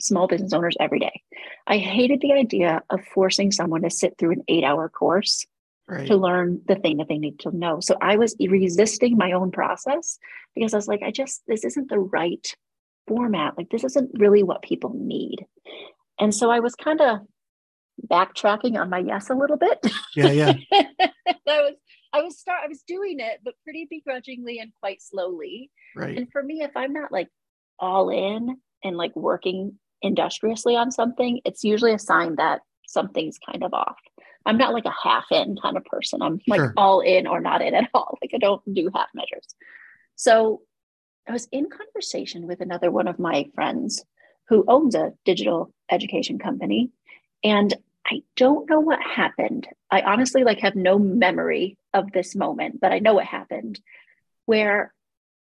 small 0.00 0.28
business 0.28 0.52
owners 0.52 0.76
every 0.78 1.00
day. 1.00 1.22
I 1.66 1.78
hated 1.78 2.20
the 2.20 2.34
idea 2.34 2.82
of 2.88 3.04
forcing 3.12 3.50
someone 3.50 3.82
to 3.82 3.90
sit 3.90 4.16
through 4.16 4.32
an 4.32 4.44
eight 4.46 4.62
hour 4.62 4.88
course 4.88 5.46
Right. 5.92 6.06
to 6.06 6.16
learn 6.16 6.60
the 6.66 6.76
thing 6.76 6.96
that 6.96 7.08
they 7.08 7.18
need 7.18 7.38
to 7.40 7.56
know. 7.56 7.80
So 7.80 7.96
I 8.00 8.16
was 8.16 8.34
resisting 8.40 9.16
my 9.16 9.32
own 9.32 9.50
process 9.50 10.18
because 10.54 10.72
I 10.72 10.78
was 10.78 10.88
like, 10.88 11.02
I 11.02 11.10
just, 11.10 11.42
this 11.46 11.64
isn't 11.64 11.90
the 11.90 11.98
right 11.98 12.46
format. 13.06 13.58
Like, 13.58 13.68
this 13.70 13.84
isn't 13.84 14.10
really 14.14 14.42
what 14.42 14.62
people 14.62 14.94
need. 14.94 15.44
And 16.18 16.34
so 16.34 16.50
I 16.50 16.60
was 16.60 16.74
kind 16.74 17.00
of 17.00 17.18
backtracking 18.10 18.80
on 18.80 18.88
my 18.90 18.98
yes 18.98 19.28
a 19.28 19.34
little 19.34 19.58
bit. 19.58 19.78
Yeah. 20.16 20.30
Yeah. 20.30 20.52
I 20.72 21.60
was, 21.60 21.74
I 22.12 22.22
was 22.22 22.38
start, 22.38 22.60
I 22.64 22.68
was 22.68 22.82
doing 22.86 23.20
it, 23.20 23.40
but 23.44 23.54
pretty 23.64 23.86
begrudgingly 23.90 24.58
and 24.58 24.72
quite 24.80 25.02
slowly. 25.02 25.70
Right. 25.94 26.16
And 26.16 26.30
for 26.32 26.42
me, 26.42 26.62
if 26.62 26.76
I'm 26.76 26.92
not 26.92 27.12
like 27.12 27.28
all 27.78 28.08
in 28.08 28.56
and 28.82 28.96
like 28.96 29.14
working 29.14 29.78
industriously 30.00 30.76
on 30.76 30.90
something, 30.90 31.40
it's 31.44 31.64
usually 31.64 31.92
a 31.92 31.98
sign 31.98 32.36
that 32.36 32.60
something's 32.86 33.38
kind 33.38 33.62
of 33.62 33.72
off. 33.74 33.96
I'm 34.46 34.58
not 34.58 34.72
like 34.72 34.84
a 34.84 34.94
half 35.02 35.26
in 35.30 35.56
kind 35.60 35.76
of 35.76 35.84
person. 35.84 36.22
I'm 36.22 36.40
like 36.46 36.60
Sure. 36.60 36.74
all 36.76 37.00
in 37.00 37.26
or 37.26 37.40
not 37.40 37.62
in 37.62 37.74
at 37.74 37.88
all. 37.94 38.18
Like 38.22 38.32
I 38.34 38.38
don't 38.38 38.62
do 38.72 38.90
half 38.94 39.08
measures. 39.14 39.46
So 40.16 40.62
I 41.28 41.32
was 41.32 41.48
in 41.52 41.68
conversation 41.70 42.46
with 42.46 42.60
another 42.60 42.90
one 42.90 43.08
of 43.08 43.18
my 43.18 43.46
friends 43.54 44.04
who 44.48 44.64
owns 44.68 44.94
a 44.94 45.12
digital 45.24 45.72
education 45.90 46.38
company. 46.38 46.90
And 47.44 47.72
I 48.06 48.22
don't 48.36 48.68
know 48.68 48.80
what 48.80 49.00
happened. 49.00 49.68
I 49.90 50.02
honestly 50.02 50.44
like 50.44 50.60
have 50.60 50.74
no 50.74 50.98
memory 50.98 51.78
of 51.94 52.12
this 52.12 52.34
moment, 52.34 52.80
but 52.80 52.92
I 52.92 52.98
know 52.98 53.14
what 53.14 53.26
happened 53.26 53.80
where 54.46 54.92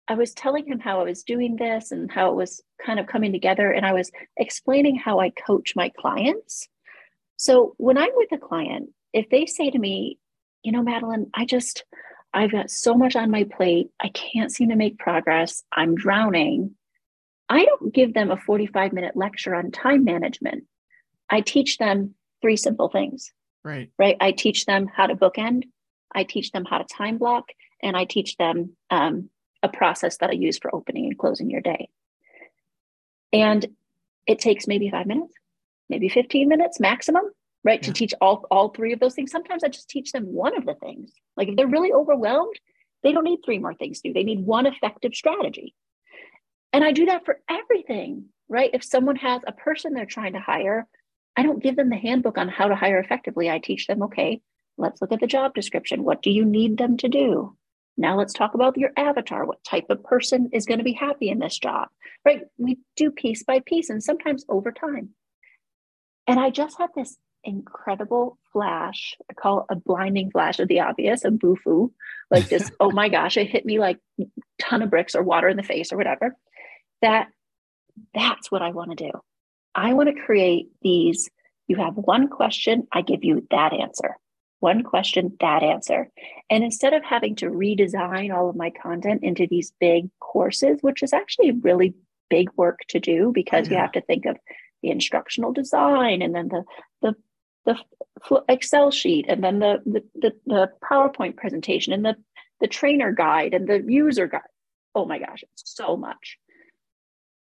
I 0.08 0.14
was 0.16 0.34
telling 0.34 0.66
him 0.68 0.80
how 0.80 1.00
I 1.02 1.04
was 1.04 1.24
doing 1.24 1.56
this 1.56 1.92
and 1.92 2.12
how 2.12 2.32
it 2.32 2.36
was 2.36 2.62
kind 2.86 3.00
of 3.00 3.08
coming 3.08 3.32
together. 3.32 3.72
And 3.72 3.86
I 3.86 3.94
was 3.94 4.12
explaining 4.38 4.96
how 4.96 5.20
I 5.20 5.32
coach 5.32 5.74
my 5.76 5.90
clients. 5.90 6.68
So 7.38 7.76
when 7.78 7.98
I'm 7.98 8.12
with 8.16 8.32
a 8.32 8.38
client, 8.38 8.90
if 9.14 9.30
they 9.30 9.46
say 9.46 9.70
to 9.70 9.80
me, 9.80 10.18
you 10.64 10.72
know, 10.72 10.82
Madeline, 10.82 11.30
I 11.34 11.46
just, 11.46 11.84
I've 12.34 12.52
got 12.52 12.70
so 12.70 12.96
much 12.96 13.16
on 13.16 13.32
my 13.32 13.44
plate. 13.44 13.90
I 14.00 14.10
can't 14.10 14.52
seem 14.52 14.70
to 14.70 14.76
make 14.76 14.98
progress. 14.98 15.64
I'm 15.72 15.96
drowning. 15.96 16.76
I 17.50 17.66
don't 17.66 17.94
give 17.94 18.14
them 18.14 18.32
a 18.32 18.38
45 18.38 18.94
minute 18.94 19.16
lecture 19.16 19.54
on 19.54 19.72
time 19.72 20.04
management. 20.04 20.64
I 21.30 21.42
teach 21.42 21.78
them 21.78 22.16
three 22.42 22.58
simple 22.58 22.90
things. 22.90 23.32
Right. 23.64 23.90
Right. 23.98 24.18
I 24.20 24.32
teach 24.32 24.66
them 24.66 24.88
how 24.88 25.08
to 25.08 25.16
bookend, 25.16 25.64
I 26.14 26.24
teach 26.24 26.52
them 26.52 26.66
how 26.66 26.78
to 26.78 26.86
time 26.86 27.18
block, 27.18 27.50
and 27.82 27.98
I 27.98 28.06
teach 28.06 28.38
them 28.38 28.76
um, 28.90 29.30
a 29.64 29.70
process 29.70 30.18
that 30.18 30.30
I 30.30 30.34
use 30.34 30.58
for 30.58 30.74
opening 30.74 31.06
and 31.06 31.18
closing 31.18 31.50
your 31.50 31.62
day. 31.62 31.90
And 33.34 33.66
it 34.28 34.40
takes 34.40 34.68
maybe 34.68 34.90
five 34.90 35.08
minutes, 35.08 35.34
maybe 35.90 36.10
15 36.10 36.48
minutes 36.48 36.80
maximum, 36.80 37.24
right? 37.64 37.82
Yeah. 37.82 37.88
To 37.88 37.94
teach 37.94 38.14
all, 38.22 38.46
all 38.52 38.70
three 38.70 38.94
of 38.94 39.00
those 39.00 39.16
things. 39.16 39.32
Sometimes 39.32 39.64
I 39.64 39.70
just 39.70 39.90
teach 39.90 40.12
them 40.12 40.26
one 40.26 40.58
of 40.58 40.66
the 40.66 40.76
things. 40.76 41.12
Like 41.38 41.50
if 41.50 41.56
they're 41.56 41.68
really 41.68 41.92
overwhelmed, 41.92 42.56
they 43.04 43.12
don't 43.12 43.24
need 43.24 43.40
three 43.46 43.60
more 43.60 43.74
things 43.74 44.02
to 44.02 44.10
do. 44.10 44.14
They 44.14 44.24
need 44.24 44.46
one 44.46 44.66
effective 44.66 45.14
strategy. 45.14 45.76
And 46.74 46.84
I 46.84 46.92
do 46.92 47.06
that 47.06 47.24
for 47.24 47.40
everything, 47.50 48.26
right? 48.50 48.72
If 48.74 48.84
someone 48.84 49.16
has 49.18 49.42
a 49.46 49.54
person 49.54 49.94
they're 49.94 50.06
trying 50.06 50.34
to 50.34 50.40
hire, 50.40 50.88
I 51.38 51.44
don't 51.44 51.62
give 51.62 51.76
them 51.76 51.90
the 51.90 51.98
handbook 51.98 52.38
on 52.38 52.50
how 52.50 52.68
to 52.68 52.76
hire 52.76 53.00
effectively. 53.00 53.50
I 53.50 53.60
teach 53.60 53.88
them, 53.88 54.04
okay, 54.04 54.42
let's 54.78 55.02
look 55.02 55.12
at 55.12 55.20
the 55.20 55.28
job 55.28 55.54
description. 55.54 56.04
What 56.04 56.22
do 56.22 56.32
you 56.32 56.46
need 56.46 56.78
them 56.78 56.98
to 56.98 57.08
do? 57.08 57.56
Now 57.98 58.18
let's 58.18 58.34
talk 58.34 58.56
about 58.56 58.78
your 58.78 58.92
avatar. 58.98 59.46
What 59.46 59.64
type 59.64 59.86
of 59.90 60.04
person 60.04 60.50
is 60.52 60.66
going 60.66 60.80
to 60.80 60.84
be 60.84 60.94
happy 60.94 61.30
in 61.30 61.40
this 61.40 61.58
job? 61.58 61.88
Right? 62.26 62.42
We 62.58 62.80
do 62.96 63.12
piece 63.12 63.44
by 63.44 63.62
piece 63.66 63.90
and 63.90 64.04
sometimes 64.04 64.46
over 64.50 64.72
time. 64.72 65.10
And 66.28 66.40
I 66.40 66.50
just 66.50 66.78
had 66.78 66.90
this 66.96 67.18
incredible 67.44 68.38
flash. 68.52 69.16
I 69.30 69.34
call 69.34 69.66
a 69.70 69.76
blinding 69.76 70.32
flash 70.32 70.60
of 70.60 70.68
the 70.68 70.82
obvious, 70.82 71.24
a 71.24 71.32
boo 71.32 71.94
like 72.32 72.50
this, 72.50 72.72
oh 72.80 72.92
my 72.92 73.10
gosh, 73.10 73.38
it 73.38 73.50
hit 73.50 73.66
me 73.66 73.80
like 73.80 74.00
a 74.20 74.26
ton 74.60 74.82
of 74.82 74.90
bricks 74.90 75.16
or 75.16 75.24
water 75.24 75.48
in 75.48 75.58
the 75.58 75.64
face 75.64 75.92
or 75.92 75.98
whatever. 75.98 76.36
That 77.02 77.28
that's 78.14 78.52
what 78.52 78.62
I 78.62 78.72
want 78.72 78.98
to 78.98 79.12
do. 79.12 79.12
I 79.74 79.94
want 79.94 80.10
to 80.10 80.22
create 80.22 80.68
these. 80.82 81.30
You 81.68 81.78
have 81.78 81.96
one 81.96 82.28
question, 82.28 82.88
I 82.92 83.02
give 83.02 83.24
you 83.24 83.48
that 83.52 83.74
answer 83.74 84.16
one 84.66 84.82
question, 84.82 85.38
that 85.42 85.62
answer. 85.62 86.10
And 86.50 86.64
instead 86.64 86.94
of 86.94 87.04
having 87.04 87.36
to 87.36 87.52
redesign 87.52 88.36
all 88.36 88.50
of 88.50 88.56
my 88.56 88.72
content 88.72 89.24
into 89.24 89.46
these 89.48 89.72
big 89.80 90.10
courses, 90.20 90.80
which 90.82 91.04
is 91.04 91.14
actually 91.14 91.52
really 91.52 91.94
big 92.32 92.50
work 92.58 92.80
to 92.90 93.00
do 93.00 93.32
because 93.32 93.68
yeah. 93.68 93.74
you 93.74 93.80
have 93.80 93.92
to 93.92 94.02
think 94.02 94.26
of 94.26 94.38
the 94.86 94.92
instructional 94.92 95.52
design 95.52 96.22
and 96.22 96.36
then 96.36 96.48
the 96.48 96.64
the 97.02 97.16
the 97.66 98.44
Excel 98.48 98.92
sheet 98.92 99.26
and 99.28 99.44
then 99.44 99.58
the, 99.60 99.82
the 99.86 100.04
the, 100.16 100.32
the 100.46 100.72
PowerPoint 100.84 101.36
presentation 101.36 101.92
and 101.94 102.06
the 102.06 102.16
the 102.62 102.68
trainer 102.68 103.12
guide 103.12 103.54
and 103.54 103.68
the 103.68 103.84
user 103.88 104.28
guide. 104.28 104.42
Oh 104.94 105.06
my 105.06 105.18
gosh, 105.20 105.44
it's 105.44 105.64
so 105.76 105.98
much. 105.98 106.38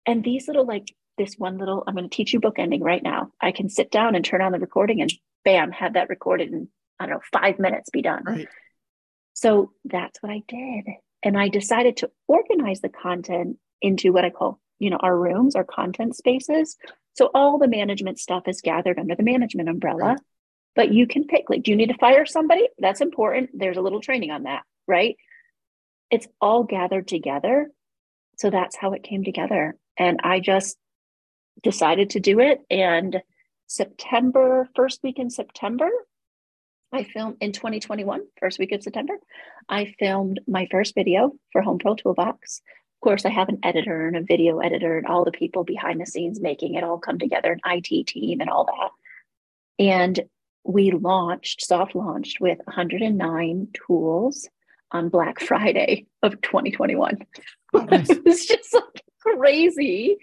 And 0.07 0.23
these 0.23 0.47
little 0.47 0.67
like 0.67 0.95
this 1.19 1.35
one 1.37 1.59
little, 1.59 1.83
I'm 1.87 1.95
going 1.95 2.09
to 2.09 2.15
teach 2.15 2.33
you 2.33 2.41
bookending 2.41 2.83
right 2.83 3.03
now. 3.03 3.33
I 3.41 3.53
can 3.53 3.69
sit 3.69 3.91
down 3.91 4.15
and 4.15 4.25
turn 4.25 4.41
on 4.41 4.53
the 4.53 4.59
recording 4.59 5.01
and 5.01 5.13
bam, 5.45 5.73
have 5.73 5.95
that 5.95 6.09
recorded 6.09 6.53
in 6.53 6.69
I 6.99 7.07
don't 7.07 7.15
know, 7.15 7.41
five 7.41 7.59
minutes 7.59 7.89
be 7.91 8.03
done. 8.03 8.23
Right. 8.27 8.49
So 9.33 9.73
that's 9.87 10.23
what 10.23 10.31
I 10.31 10.43
did. 10.47 10.85
And 11.23 11.39
I 11.39 11.49
decided 11.49 11.97
to 11.99 12.11
organize 12.29 12.83
the 12.83 12.91
content 12.91 13.57
into 13.81 14.13
what 14.13 14.25
I 14.25 14.31
call, 14.31 14.61
you 14.79 14.91
know, 14.91 14.99
our 14.99 15.17
rooms, 15.17 15.57
our 15.57 15.65
content 15.65 16.15
spaces. 16.15 16.77
So 17.15 17.31
all 17.35 17.59
the 17.59 17.69
management 17.69 18.19
stuff 18.19 18.45
is 18.47 18.61
gathered 18.61 18.99
under 18.99 19.15
the 19.15 19.23
management 19.23 19.69
umbrella. 19.69 20.17
But 20.77 20.93
you 20.93 21.07
can 21.07 21.27
pick, 21.27 21.51
like, 21.51 21.65
do 21.65 21.73
you 21.73 21.77
need 21.77 21.89
to 21.89 21.99
fire 21.99 22.25
somebody? 22.25 22.69
That's 22.79 23.01
important. 23.01 23.51
There's 23.53 23.77
a 23.77 23.83
little 23.83 24.01
training 24.01 24.31
on 24.31 24.45
that, 24.45 24.63
right? 24.87 25.17
It's 26.11 26.29
all 26.41 26.65
gathered 26.65 27.09
together. 27.09 27.71
So 28.39 28.51
that's 28.51 28.77
how 28.77 28.93
it 28.93 29.03
came 29.03 29.25
together. 29.25 29.77
And 29.99 30.21
I 30.23 30.41
just 30.41 30.79
decided 31.63 32.11
to 32.11 32.21
do 32.21 32.41
it. 32.41 32.61
And 32.71 33.21
September, 33.67 34.69
first 34.75 35.01
week 35.03 35.19
in 35.19 35.29
September, 35.29 35.91
I 36.93 37.05
filmed 37.05 37.37
in 37.41 37.53
2021, 37.53 38.23
first 38.41 38.59
week 38.59 38.73
of 38.73 38.83
September. 38.83 39.15
I 39.69 39.95
filmed 39.99 40.41
my 40.49 40.67
first 40.71 40.95
video 40.95 41.33
for 41.53 41.63
Home 41.63 41.79
Pro 41.79 41.95
Toolbox. 41.95 42.63
Of 43.01 43.09
course, 43.09 43.25
I 43.25 43.31
have 43.31 43.49
an 43.49 43.59
editor 43.63 44.07
and 44.07 44.17
a 44.17 44.23
video 44.23 44.59
editor 44.59 44.99
and 44.99 45.07
all 45.07 45.25
the 45.25 45.31
people 45.31 45.65
behind 45.65 46.01
the 46.01 46.07
scenes 46.07 46.41
making 46.41 46.75
it 46.75 46.85
all 46.85 46.99
come 46.99 47.19
together, 47.19 47.53
an 47.53 47.61
IT 47.65 48.07
team 48.07 48.41
and 48.41 48.51
all 48.51 48.67
that. 48.67 48.91
And 49.83 50.21
we 50.65 50.91
launched, 50.91 51.65
soft 51.65 51.95
launched 51.95 52.41
with 52.41 52.59
109 52.65 53.69
tools 53.87 54.49
on 54.91 55.09
Black 55.09 55.41
Friday 55.41 56.07
of 56.23 56.41
2021. 56.43 57.19
Oh, 57.73 57.79
nice. 57.79 58.11
it 58.11 58.25
was 58.25 58.45
just 58.45 58.75
like 58.75 59.03
crazy. 59.21 60.19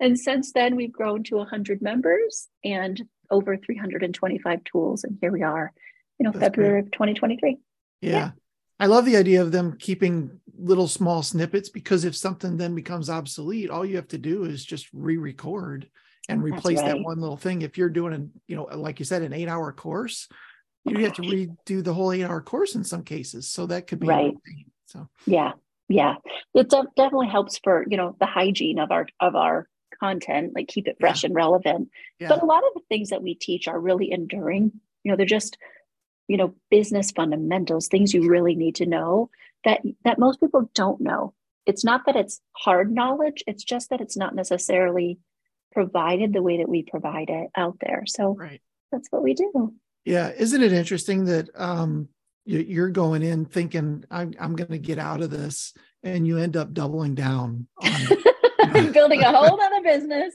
And 0.00 0.18
since 0.18 0.52
then, 0.52 0.74
we've 0.74 0.92
grown 0.92 1.22
to 1.24 1.36
100 1.36 1.80
members 1.80 2.48
and 2.64 3.08
over 3.30 3.56
325 3.56 4.64
tools. 4.64 5.04
And 5.04 5.16
here 5.20 5.30
we 5.30 5.42
are 5.42 5.72
you 6.18 6.24
know, 6.24 6.32
That's 6.32 6.44
February 6.44 6.82
great. 6.82 6.86
of 6.86 6.92
2023. 6.92 7.58
Yeah. 8.00 8.10
yeah. 8.10 8.30
I 8.78 8.86
love 8.86 9.04
the 9.04 9.16
idea 9.16 9.42
of 9.42 9.52
them 9.52 9.76
keeping 9.78 10.40
little 10.58 10.88
small 10.88 11.22
snippets 11.22 11.68
because 11.68 12.04
if 12.04 12.14
something 12.14 12.56
then 12.56 12.74
becomes 12.74 13.08
obsolete, 13.08 13.70
all 13.70 13.84
you 13.84 13.96
have 13.96 14.08
to 14.08 14.18
do 14.18 14.44
is 14.44 14.64
just 14.64 14.88
re-record 14.92 15.88
and 16.28 16.42
replace 16.42 16.78
right. 16.78 16.88
that 16.88 17.00
one 17.00 17.20
little 17.20 17.36
thing. 17.36 17.62
If 17.62 17.78
you're 17.78 17.88
doing 17.88 18.12
a, 18.12 18.26
you 18.48 18.56
know, 18.56 18.64
like 18.64 18.98
you 18.98 19.04
said, 19.04 19.22
an 19.22 19.32
eight 19.32 19.48
hour 19.48 19.72
course, 19.72 20.28
you 20.84 20.98
have 21.04 21.14
to 21.14 21.22
redo 21.22 21.82
the 21.82 21.94
whole 21.94 22.12
eight 22.12 22.24
hour 22.24 22.40
course 22.40 22.74
in 22.74 22.84
some 22.84 23.02
cases. 23.02 23.48
So 23.48 23.66
that 23.66 23.86
could 23.86 24.00
be 24.00 24.06
right. 24.06 24.34
So 24.86 25.08
yeah, 25.26 25.52
yeah, 25.88 26.16
it 26.54 26.68
definitely 26.68 27.28
helps 27.28 27.58
for 27.58 27.84
you 27.88 27.96
know 27.96 28.16
the 28.18 28.26
hygiene 28.26 28.78
of 28.78 28.90
our 28.90 29.06
of 29.20 29.34
our 29.34 29.68
content, 29.98 30.52
like 30.54 30.68
keep 30.68 30.86
it 30.86 30.96
fresh 31.00 31.22
yeah. 31.22 31.28
and 31.28 31.34
relevant. 31.34 31.90
Yeah. 32.20 32.28
But 32.28 32.42
a 32.42 32.46
lot 32.46 32.64
of 32.66 32.74
the 32.74 32.82
things 32.88 33.10
that 33.10 33.22
we 33.22 33.34
teach 33.34 33.68
are 33.68 33.78
really 33.78 34.12
enduring. 34.12 34.72
You 35.02 35.12
know, 35.12 35.16
they're 35.16 35.26
just 35.26 35.58
you 36.28 36.36
know 36.36 36.54
business 36.70 37.10
fundamentals 37.10 37.88
things 37.88 38.12
you 38.12 38.28
really 38.28 38.54
need 38.54 38.76
to 38.76 38.86
know 38.86 39.30
that 39.64 39.80
that 40.04 40.18
most 40.18 40.40
people 40.40 40.70
don't 40.74 41.00
know. 41.00 41.34
It's 41.66 41.84
not 41.84 42.06
that 42.06 42.16
it's 42.16 42.40
hard 42.52 42.92
knowledge 42.92 43.42
it's 43.46 43.64
just 43.64 43.90
that 43.90 44.00
it's 44.00 44.16
not 44.16 44.34
necessarily 44.34 45.18
provided 45.72 46.32
the 46.32 46.42
way 46.42 46.58
that 46.58 46.68
we 46.68 46.82
provide 46.82 47.28
it 47.28 47.50
out 47.56 47.76
there. 47.80 48.04
So 48.06 48.34
right. 48.34 48.62
that's 48.90 49.08
what 49.10 49.22
we 49.22 49.34
do. 49.34 49.74
Yeah 50.04 50.32
isn't 50.36 50.62
it 50.62 50.72
interesting 50.72 51.24
that 51.26 51.48
um 51.54 52.08
you're 52.48 52.90
going 52.90 53.24
in 53.24 53.44
thinking 53.44 54.04
i'm, 54.08 54.32
I'm 54.38 54.54
going 54.54 54.70
to 54.70 54.78
get 54.78 55.00
out 55.00 55.20
of 55.20 55.30
this 55.30 55.74
and 56.04 56.24
you 56.24 56.38
end 56.38 56.56
up 56.56 56.72
doubling 56.72 57.16
down 57.16 57.66
on 57.82 58.92
building 58.92 59.20
a 59.22 59.32
whole 59.32 59.60
other 59.60 59.82
business. 59.82 60.34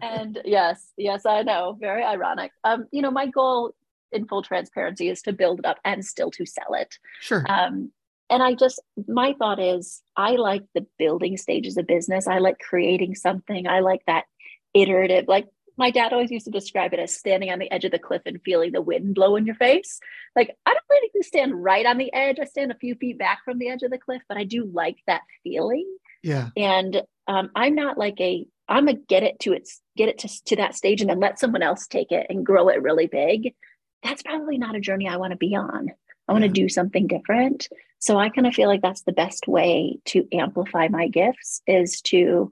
And 0.00 0.40
yes 0.44 0.92
yes 0.96 1.26
i 1.26 1.42
know. 1.42 1.76
Very 1.78 2.02
ironic. 2.02 2.52
Um 2.64 2.86
you 2.90 3.02
know 3.02 3.10
my 3.10 3.26
goal 3.26 3.74
in 4.12 4.26
full 4.26 4.42
transparency 4.42 5.08
is 5.08 5.22
to 5.22 5.32
build 5.32 5.60
it 5.60 5.66
up 5.66 5.78
and 5.84 6.04
still 6.04 6.30
to 6.32 6.46
sell 6.46 6.74
it. 6.74 6.94
Sure. 7.20 7.44
Um, 7.48 7.92
and 8.28 8.42
I 8.42 8.54
just, 8.54 8.80
my 9.08 9.34
thought 9.38 9.58
is, 9.58 10.02
I 10.16 10.32
like 10.32 10.62
the 10.74 10.86
building 10.98 11.36
stages 11.36 11.76
of 11.76 11.86
business. 11.86 12.28
I 12.28 12.38
like 12.38 12.58
creating 12.58 13.16
something. 13.16 13.66
I 13.66 13.80
like 13.80 14.02
that 14.06 14.24
iterative, 14.72 15.26
like 15.26 15.48
my 15.80 15.90
dad 15.90 16.12
always 16.12 16.30
used 16.30 16.44
to 16.44 16.50
describe 16.50 16.92
it 16.92 17.00
as 17.00 17.16
standing 17.16 17.50
on 17.50 17.58
the 17.58 17.72
edge 17.72 17.86
of 17.86 17.90
the 17.90 17.98
cliff 17.98 18.20
and 18.26 18.38
feeling 18.44 18.70
the 18.70 18.82
wind 18.82 19.14
blow 19.14 19.34
in 19.36 19.46
your 19.46 19.54
face. 19.54 19.98
Like, 20.36 20.54
I 20.66 20.74
don't 20.74 20.84
really 20.90 21.08
stand 21.22 21.64
right 21.64 21.86
on 21.86 21.96
the 21.96 22.12
edge. 22.12 22.36
I 22.38 22.44
stand 22.44 22.70
a 22.70 22.76
few 22.76 22.94
feet 22.96 23.18
back 23.18 23.40
from 23.46 23.58
the 23.58 23.70
edge 23.70 23.82
of 23.82 23.90
the 23.90 23.98
cliff, 23.98 24.20
but 24.28 24.36
I 24.36 24.44
do 24.44 24.70
like 24.70 24.98
that 25.06 25.22
feeling. 25.42 25.86
Yeah. 26.22 26.50
And 26.54 27.02
um, 27.26 27.50
I'm 27.54 27.74
not 27.74 27.96
like 27.96 28.20
a, 28.20 28.46
I'm 28.68 28.88
a 28.88 28.92
get 28.92 29.22
it 29.22 29.40
to 29.40 29.54
its, 29.54 29.80
get 29.96 30.10
it 30.10 30.18
to, 30.18 30.44
to 30.44 30.56
that 30.56 30.74
stage 30.74 31.00
and 31.00 31.08
then 31.08 31.18
let 31.18 31.38
someone 31.38 31.62
else 31.62 31.86
take 31.86 32.12
it 32.12 32.26
and 32.28 32.44
grow 32.44 32.68
it 32.68 32.82
really 32.82 33.06
big 33.06 33.54
that's 34.02 34.22
probably 34.22 34.58
not 34.58 34.76
a 34.76 34.80
journey 34.80 35.08
I 35.08 35.16
want 35.16 35.32
to 35.32 35.36
be 35.36 35.54
on. 35.54 35.90
I 36.28 36.32
want 36.32 36.44
to 36.44 36.48
do 36.48 36.68
something 36.68 37.06
different. 37.06 37.68
So 37.98 38.18
I 38.18 38.30
kind 38.30 38.46
of 38.46 38.54
feel 38.54 38.68
like 38.68 38.82
that's 38.82 39.02
the 39.02 39.12
best 39.12 39.46
way 39.46 39.98
to 40.06 40.26
amplify 40.32 40.88
my 40.88 41.08
gifts 41.08 41.60
is 41.66 42.00
to 42.02 42.50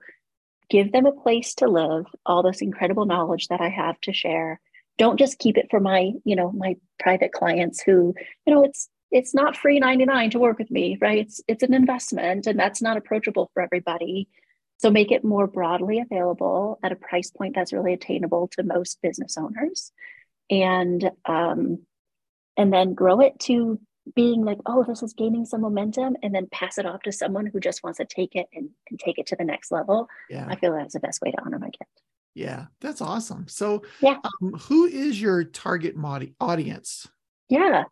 give 0.69 0.93
them 0.93 1.07
a 1.07 1.13
place 1.13 1.55
to 1.55 1.69
live, 1.69 2.05
all 2.27 2.43
this 2.43 2.61
incredible 2.61 3.07
knowledge 3.07 3.49
that 3.49 3.61
I 3.61 3.69
have 3.69 3.99
to 4.03 4.13
share. 4.13 4.61
Don't 4.99 5.19
just 5.19 5.39
keep 5.39 5.57
it 5.57 5.69
for 5.71 5.81
my, 5.81 6.13
you 6.25 6.37
know, 6.37 6.53
my 6.53 6.77
private 6.99 7.33
clients 7.33 7.81
who, 7.81 8.15
you 8.47 8.55
know, 8.55 8.65
it's 8.65 8.89
it's 9.11 9.35
not 9.35 9.57
free 9.57 9.79
99 9.79 10.31
to 10.31 10.39
work 10.39 10.59
with 10.59 10.71
me, 10.71 10.99
right? 11.01 11.19
It's 11.19 11.41
it's 11.49 11.63
an 11.63 11.73
investment 11.73 12.47
and 12.47 12.59
that's 12.59 12.83
not 12.83 12.97
approachable 12.99 13.51
for 13.55 13.63
everybody. 13.63 14.29
So 14.79 14.91
make 14.91 15.11
it 15.11 15.25
more 15.25 15.47
broadly 15.47 15.99
available 15.99 16.79
at 16.83 16.93
a 16.93 16.97
price 16.97 17.31
point 17.31 17.55
that's 17.55 17.73
really 17.73 17.95
attainable 17.95 18.49
to 18.49 18.63
most 18.63 19.01
business 19.03 19.37
owners 19.39 19.93
and 20.51 21.11
um, 21.25 21.81
and 22.57 22.73
then 22.73 22.95
grow 22.95 23.21
it 23.21 23.39
to 23.41 23.81
being 24.15 24.45
like, 24.45 24.59
oh, 24.67 24.85
this 24.87 25.03
is 25.03 25.13
gaining 25.13 25.45
some 25.45 25.61
momentum, 25.61 26.17
and 26.23 26.35
then 26.35 26.49
pass 26.51 26.79
it 26.79 26.87
off 26.87 27.03
to 27.03 27.13
someone 27.13 27.47
who 27.47 27.61
just 27.61 27.83
wants 27.83 27.99
to 27.99 28.05
take 28.05 28.35
it 28.35 28.47
and, 28.55 28.71
and 28.91 28.99
take 28.99 29.19
it 29.19 29.27
to 29.27 29.37
the 29.37 29.45
next 29.45 29.71
level. 29.71 30.09
Yeah. 30.31 30.47
I 30.49 30.57
feel 30.57 30.73
that's 30.73 30.95
the 30.95 31.01
best 31.01 31.21
way 31.21 31.31
to 31.31 31.41
honor 31.45 31.59
my 31.59 31.69
gift. 31.69 32.03
Yeah, 32.35 32.67
that's 32.81 33.01
awesome. 33.01 33.49
So, 33.49 33.83
yeah, 34.01 34.19
um, 34.25 34.53
who 34.55 34.87
is 34.87 35.21
your 35.21 35.45
target 35.45 35.97
mod- 35.97 36.33
audience? 36.41 37.07
Yeah. 37.49 37.85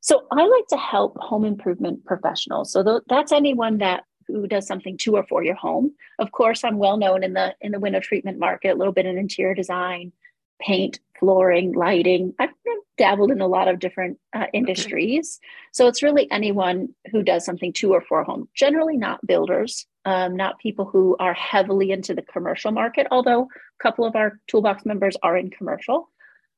So 0.00 0.26
I 0.30 0.46
like 0.46 0.66
to 0.68 0.76
help 0.76 1.16
home 1.18 1.44
improvement 1.44 2.04
professionals. 2.04 2.72
So 2.72 2.82
th- 2.82 3.02
that's 3.08 3.32
anyone 3.32 3.78
that 3.78 4.04
who 4.26 4.46
does 4.46 4.66
something 4.66 4.96
to 4.98 5.16
or 5.16 5.24
for 5.24 5.42
your 5.42 5.54
home. 5.54 5.92
Of 6.18 6.32
course, 6.32 6.62
I'm 6.62 6.78
well 6.78 6.98
known 6.98 7.24
in 7.24 7.32
the 7.32 7.54
in 7.60 7.72
the 7.72 7.80
window 7.80 8.00
treatment 8.00 8.38
market, 8.38 8.68
a 8.68 8.74
little 8.74 8.92
bit 8.92 9.06
in 9.06 9.18
interior 9.18 9.54
design, 9.54 10.12
paint, 10.60 11.00
flooring, 11.18 11.72
lighting. 11.72 12.34
I've 12.38 12.50
dabbled 12.96 13.30
in 13.30 13.40
a 13.40 13.46
lot 13.46 13.68
of 13.68 13.78
different 13.78 14.18
uh, 14.34 14.46
industries. 14.52 15.38
Okay. 15.40 15.48
So 15.72 15.86
it's 15.86 16.02
really 16.02 16.30
anyone 16.30 16.88
who 17.10 17.22
does 17.22 17.44
something 17.44 17.72
to 17.74 17.92
or 17.92 18.00
for 18.00 18.24
home, 18.24 18.48
generally 18.54 18.96
not 18.96 19.24
builders, 19.26 19.86
um, 20.04 20.36
not 20.36 20.58
people 20.58 20.84
who 20.84 21.16
are 21.18 21.34
heavily 21.34 21.92
into 21.92 22.14
the 22.14 22.22
commercial 22.22 22.72
market, 22.72 23.06
although 23.10 23.42
a 23.42 23.82
couple 23.82 24.04
of 24.04 24.16
our 24.16 24.38
toolbox 24.48 24.84
members 24.84 25.16
are 25.22 25.36
in 25.36 25.50
commercial. 25.50 26.10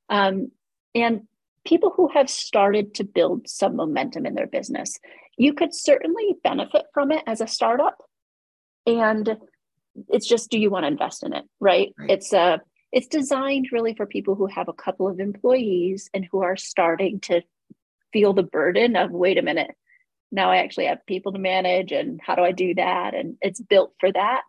Um, 0.09 0.51
and 0.95 1.23
people 1.65 1.93
who 1.95 2.09
have 2.09 2.31
started 2.31 2.95
to 2.95 3.05
build 3.05 3.49
some 3.49 3.77
momentum 3.77 4.27
in 4.27 4.35
their 4.35 4.47
business. 4.47 4.99
You 5.37 5.53
could 5.53 5.75
certainly 5.75 6.37
benefit 6.43 6.87
from 6.93 7.13
it 7.13 7.23
as 7.27 7.41
a 7.41 7.47
startup. 7.47 8.03
And 8.87 9.37
it's 10.09 10.27
just 10.27 10.51
do 10.51 10.59
you 10.59 10.71
want 10.71 10.85
to 10.85 10.89
invest 10.89 11.23
in 11.23 11.35
it, 11.35 11.45
right? 11.61 11.93
right. 11.99 12.11
It's 12.11 12.33
a 12.33 12.61
it's 12.93 13.07
designed 13.07 13.69
really 13.73 13.95
for 13.95 14.07
people 14.07 14.35
who 14.35 14.47
have 14.47 14.69
a 14.69 14.73
couple 14.73 15.09
of 15.09 15.21
employees 15.21 16.11
and 16.13 16.27
who 16.31 16.43
are 16.43 16.57
starting 16.57 17.21
to 17.21 17.43
feel 18.13 18.33
the 18.33 18.43
burden 18.43 18.97
of 18.97 19.11
wait 19.11 19.39
a 19.39 19.43
minute 19.43 19.71
now 20.33 20.51
i 20.51 20.59
actually 20.59 20.87
have 20.87 21.05
people 21.07 21.33
to 21.33 21.39
manage 21.39 21.93
and 21.93 22.21
how 22.25 22.35
do 22.35 22.43
i 22.43 22.53
do 22.53 22.75
that? 22.75 23.15
And 23.15 23.37
it's 23.41 23.61
built 23.61 23.95
for 23.99 24.11
that 24.13 24.43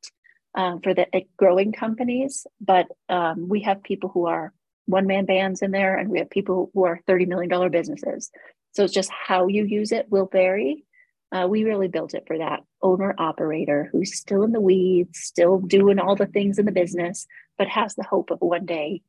um, 0.55 0.81
for 0.81 0.93
the 0.93 1.07
growing 1.37 1.71
companies. 1.71 2.45
But 2.59 2.87
um, 3.09 3.47
we 3.47 3.61
have 3.61 3.83
people 3.83 4.09
who 4.09 4.27
are 4.27 4.53
one 4.85 5.07
man 5.07 5.25
bands 5.25 5.61
in 5.61 5.71
there 5.71 5.97
and 5.97 6.09
we 6.09 6.19
have 6.19 6.29
people 6.29 6.71
who 6.73 6.85
are 6.85 6.99
$30 7.07 7.27
million 7.27 7.71
businesses. 7.71 8.31
So 8.73 8.83
it's 8.83 8.93
just 8.93 9.11
how 9.11 9.47
you 9.47 9.65
use 9.65 9.91
it 9.91 10.07
will 10.09 10.29
vary 10.31 10.85
uh, 11.31 11.47
we 11.47 11.63
really 11.63 11.87
built 11.87 12.13
it 12.13 12.23
for 12.27 12.37
that 12.37 12.61
owner 12.81 13.15
operator 13.17 13.89
who's 13.91 14.17
still 14.17 14.43
in 14.43 14.51
the 14.51 14.61
weeds 14.61 15.19
still 15.19 15.59
doing 15.59 15.99
all 15.99 16.15
the 16.15 16.25
things 16.25 16.59
in 16.59 16.65
the 16.65 16.71
business 16.71 17.27
but 17.57 17.67
has 17.67 17.95
the 17.95 18.03
hope 18.03 18.31
of 18.31 18.39
one 18.41 18.65
day 18.65 19.01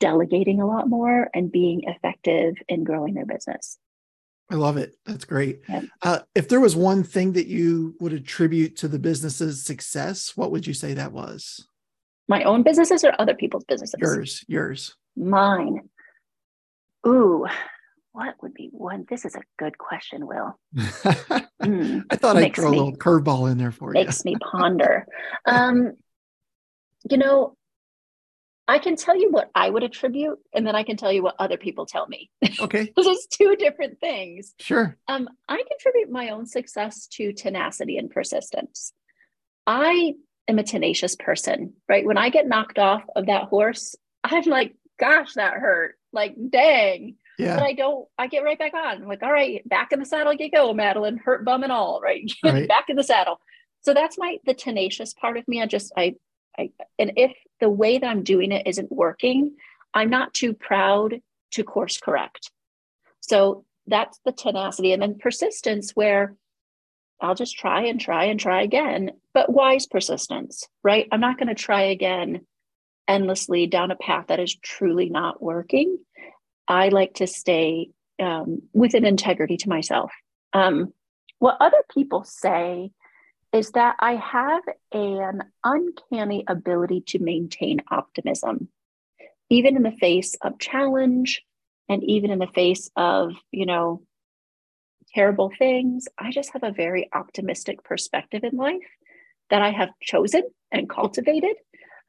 delegating 0.00 0.60
a 0.60 0.66
lot 0.66 0.88
more 0.88 1.28
and 1.34 1.50
being 1.50 1.84
effective 1.84 2.54
in 2.68 2.84
growing 2.84 3.14
their 3.14 3.26
business. 3.26 3.78
I 4.50 4.54
love 4.54 4.76
it. 4.76 4.94
That's 5.04 5.24
great. 5.24 5.62
Uh, 6.02 6.20
if 6.34 6.48
there 6.48 6.60
was 6.60 6.76
one 6.76 7.02
thing 7.02 7.32
that 7.32 7.48
you 7.48 7.96
would 7.98 8.12
attribute 8.12 8.76
to 8.76 8.88
the 8.88 8.98
business's 8.98 9.64
success, 9.64 10.36
what 10.36 10.52
would 10.52 10.66
you 10.66 10.74
say 10.74 10.94
that 10.94 11.12
was? 11.12 11.66
My 12.28 12.44
own 12.44 12.62
businesses 12.62 13.02
or 13.02 13.12
other 13.18 13.34
people's 13.34 13.64
businesses? 13.64 13.98
Yours, 14.00 14.44
yours. 14.46 14.94
Mine. 15.16 15.88
Ooh, 17.06 17.46
what 18.16 18.34
would 18.40 18.54
be 18.54 18.70
one? 18.72 19.04
This 19.10 19.26
is 19.26 19.34
a 19.34 19.42
good 19.58 19.76
question, 19.76 20.26
Will. 20.26 20.58
mm, 20.74 22.02
I 22.08 22.16
thought 22.16 22.38
I'd 22.38 22.54
throw 22.54 22.70
me, 22.70 22.78
a 22.78 22.80
little 22.80 22.96
curveball 22.96 23.52
in 23.52 23.58
there 23.58 23.70
for 23.70 23.90
makes 23.90 24.00
you. 24.00 24.06
Makes 24.06 24.24
me 24.24 24.36
ponder. 24.50 25.06
um, 25.44 25.92
you 27.10 27.18
know, 27.18 27.56
I 28.66 28.78
can 28.78 28.96
tell 28.96 29.14
you 29.20 29.30
what 29.30 29.50
I 29.54 29.68
would 29.68 29.82
attribute, 29.82 30.38
and 30.54 30.66
then 30.66 30.74
I 30.74 30.82
can 30.82 30.96
tell 30.96 31.12
you 31.12 31.22
what 31.22 31.36
other 31.38 31.58
people 31.58 31.84
tell 31.84 32.06
me. 32.06 32.30
Okay. 32.58 32.90
Those 32.96 33.06
is 33.06 33.26
two 33.30 33.54
different 33.56 34.00
things. 34.00 34.54
Sure. 34.60 34.96
Um, 35.08 35.28
I 35.46 35.62
contribute 35.68 36.10
my 36.10 36.30
own 36.30 36.46
success 36.46 37.08
to 37.08 37.34
tenacity 37.34 37.98
and 37.98 38.10
persistence. 38.10 38.94
I 39.66 40.14
am 40.48 40.58
a 40.58 40.64
tenacious 40.64 41.16
person, 41.16 41.74
right? 41.86 42.06
When 42.06 42.16
I 42.16 42.30
get 42.30 42.48
knocked 42.48 42.78
off 42.78 43.02
of 43.14 43.26
that 43.26 43.44
horse, 43.44 43.94
I'm 44.24 44.44
like, 44.44 44.74
gosh, 44.98 45.34
that 45.34 45.52
hurt. 45.52 45.96
Like, 46.14 46.34
dang. 46.48 47.16
Yeah. 47.38 47.56
But 47.56 47.64
I 47.64 47.72
don't, 47.74 48.08
I 48.18 48.26
get 48.28 48.44
right 48.44 48.58
back 48.58 48.74
on. 48.74 49.02
I'm 49.02 49.08
like, 49.08 49.22
all 49.22 49.32
right, 49.32 49.66
back 49.68 49.92
in 49.92 50.00
the 50.00 50.06
saddle 50.06 50.32
you 50.32 50.50
go, 50.50 50.72
Madeline, 50.72 51.18
hurt 51.18 51.44
bum 51.44 51.62
and 51.62 51.72
all, 51.72 52.00
right? 52.00 52.30
right. 52.44 52.68
back 52.68 52.88
in 52.88 52.96
the 52.96 53.04
saddle. 53.04 53.40
So 53.82 53.94
that's 53.94 54.18
my 54.18 54.38
the 54.46 54.54
tenacious 54.54 55.14
part 55.14 55.36
of 55.36 55.46
me. 55.46 55.62
I 55.62 55.66
just 55.66 55.92
I 55.96 56.16
I, 56.58 56.70
and 56.98 57.12
if 57.16 57.32
the 57.60 57.68
way 57.68 57.98
that 57.98 58.06
I'm 58.06 58.22
doing 58.22 58.52
it 58.52 58.66
isn't 58.66 58.90
working, 58.90 59.56
I'm 59.94 60.10
not 60.10 60.34
too 60.34 60.54
proud 60.54 61.20
to 61.52 61.64
course 61.64 61.98
correct. 61.98 62.50
So 63.20 63.64
that's 63.86 64.18
the 64.24 64.32
tenacity 64.32 64.92
and 64.92 65.02
then 65.02 65.18
persistence 65.18 65.92
where 65.92 66.34
I'll 67.20 67.34
just 67.34 67.56
try 67.56 67.86
and 67.86 68.00
try 68.00 68.24
and 68.24 68.38
try 68.38 68.62
again, 68.62 69.12
but 69.32 69.50
wise 69.50 69.86
persistence, 69.86 70.68
right? 70.82 71.08
I'm 71.10 71.20
not 71.20 71.38
going 71.38 71.48
to 71.48 71.54
try 71.54 71.82
again 71.82 72.42
endlessly 73.08 73.66
down 73.66 73.90
a 73.90 73.96
path 73.96 74.26
that 74.28 74.40
is 74.40 74.54
truly 74.54 75.08
not 75.08 75.42
working. 75.42 75.98
I 76.68 76.88
like 76.88 77.14
to 77.14 77.26
stay 77.26 77.90
um, 78.20 78.62
with 78.72 78.94
an 78.94 79.04
integrity 79.04 79.56
to 79.58 79.68
myself. 79.68 80.12
Um, 80.52 80.92
what 81.38 81.56
other 81.60 81.82
people 81.92 82.24
say 82.24 82.90
is 83.52 83.70
that 83.72 83.96
I 84.00 84.16
have 84.16 84.62
an 84.92 85.42
uncanny 85.64 86.44
ability 86.46 87.02
to 87.08 87.18
maintain 87.18 87.82
optimism, 87.90 88.68
even 89.50 89.76
in 89.76 89.82
the 89.82 89.92
face 89.92 90.36
of 90.42 90.58
challenge 90.58 91.42
and 91.88 92.02
even 92.04 92.30
in 92.30 92.38
the 92.38 92.48
face 92.48 92.90
of, 92.96 93.32
you 93.50 93.66
know, 93.66 94.02
terrible 95.14 95.52
things. 95.58 96.08
I 96.18 96.30
just 96.30 96.52
have 96.52 96.64
a 96.64 96.72
very 96.72 97.08
optimistic 97.12 97.84
perspective 97.84 98.44
in 98.44 98.56
life 98.56 98.76
that 99.50 99.62
I 99.62 99.70
have 99.70 99.90
chosen 100.00 100.42
and 100.72 100.88
cultivated. 100.88 101.56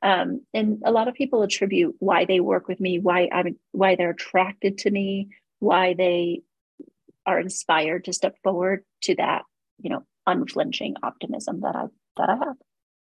Um, 0.01 0.41
and 0.53 0.81
a 0.86 0.91
lot 0.91 1.07
of 1.07 1.15
people 1.15 1.41
attribute 1.41 1.95
why 1.99 2.25
they 2.25 2.39
work 2.39 2.67
with 2.67 2.79
me, 2.79 2.99
why 2.99 3.29
I'm, 3.31 3.57
why 3.71 3.95
they're 3.95 4.12
attracted 4.12 4.79
to 4.79 4.91
me, 4.91 5.29
why 5.60 5.93
they 5.95 6.41
are 7.25 7.39
inspired 7.39 8.05
to 8.05 8.13
step 8.13 8.36
forward 8.43 8.83
to 9.03 9.15
that, 9.15 9.43
you 9.81 9.89
know, 9.89 10.03
unflinching 10.25 10.95
optimism 11.03 11.62
that 11.62 11.75
I 11.75 11.86
that 12.17 12.29
I 12.29 12.36
have. 12.36 12.55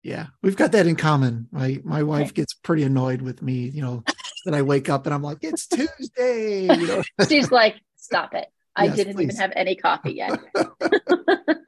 Yeah, 0.04 0.28
we've 0.41 0.56
got 0.56 0.71
that 0.71 0.88
in 0.88 0.95
common. 0.95 1.50
My 1.52 1.82
my 1.84 2.04
wife 2.04 2.34
gets 2.34 2.54
pretty 2.54 2.84
annoyed 2.84 3.21
with 3.21 3.41
me, 3.41 3.67
you 3.69 3.82
know, 3.82 4.04
that 4.45 4.54
I 4.54 4.62
wake 4.62 4.89
up 4.89 5.06
and 5.06 5.13
I'm 5.13 5.23
like, 5.23 5.39
it's 5.41 5.67
Tuesday. 5.67 6.62
You 6.73 6.88
know? 6.88 7.04
She's 7.28 7.52
like, 7.52 7.76
stop 7.97 8.34
it. 8.34 8.47
I 8.76 8.86
yes, 8.86 8.95
didn't 8.95 9.15
please. 9.15 9.23
even 9.23 9.36
have 9.38 9.54
any 9.56 9.76
coffee 9.76 10.13
yet. 10.13 10.39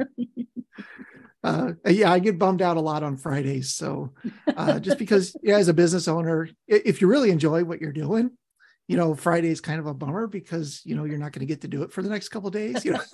uh, 1.43 1.71
yeah, 1.87 2.11
I 2.11 2.19
get 2.19 2.37
bummed 2.37 2.61
out 2.61 2.77
a 2.77 2.81
lot 2.81 3.03
on 3.03 3.17
Fridays. 3.17 3.73
So 3.73 4.13
uh, 4.55 4.79
just 4.79 4.97
because, 4.99 5.35
yeah, 5.41 5.57
as 5.57 5.67
a 5.67 5.73
business 5.73 6.07
owner, 6.07 6.49
if 6.67 7.01
you 7.01 7.07
really 7.07 7.31
enjoy 7.31 7.63
what 7.63 7.81
you're 7.81 7.93
doing, 7.93 8.31
you 8.87 8.97
know, 8.97 9.13
Friday 9.13 9.49
is 9.49 9.61
kind 9.61 9.79
of 9.79 9.85
a 9.85 9.93
bummer 9.93 10.25
because 10.25 10.81
you 10.83 10.95
know 10.95 11.03
you're 11.03 11.19
not 11.19 11.31
going 11.31 11.41
to 11.41 11.45
get 11.45 11.61
to 11.61 11.67
do 11.67 11.83
it 11.83 11.93
for 11.93 12.01
the 12.01 12.09
next 12.09 12.29
couple 12.29 12.49
days. 12.49 12.83
You 12.83 12.93
know, 12.93 13.01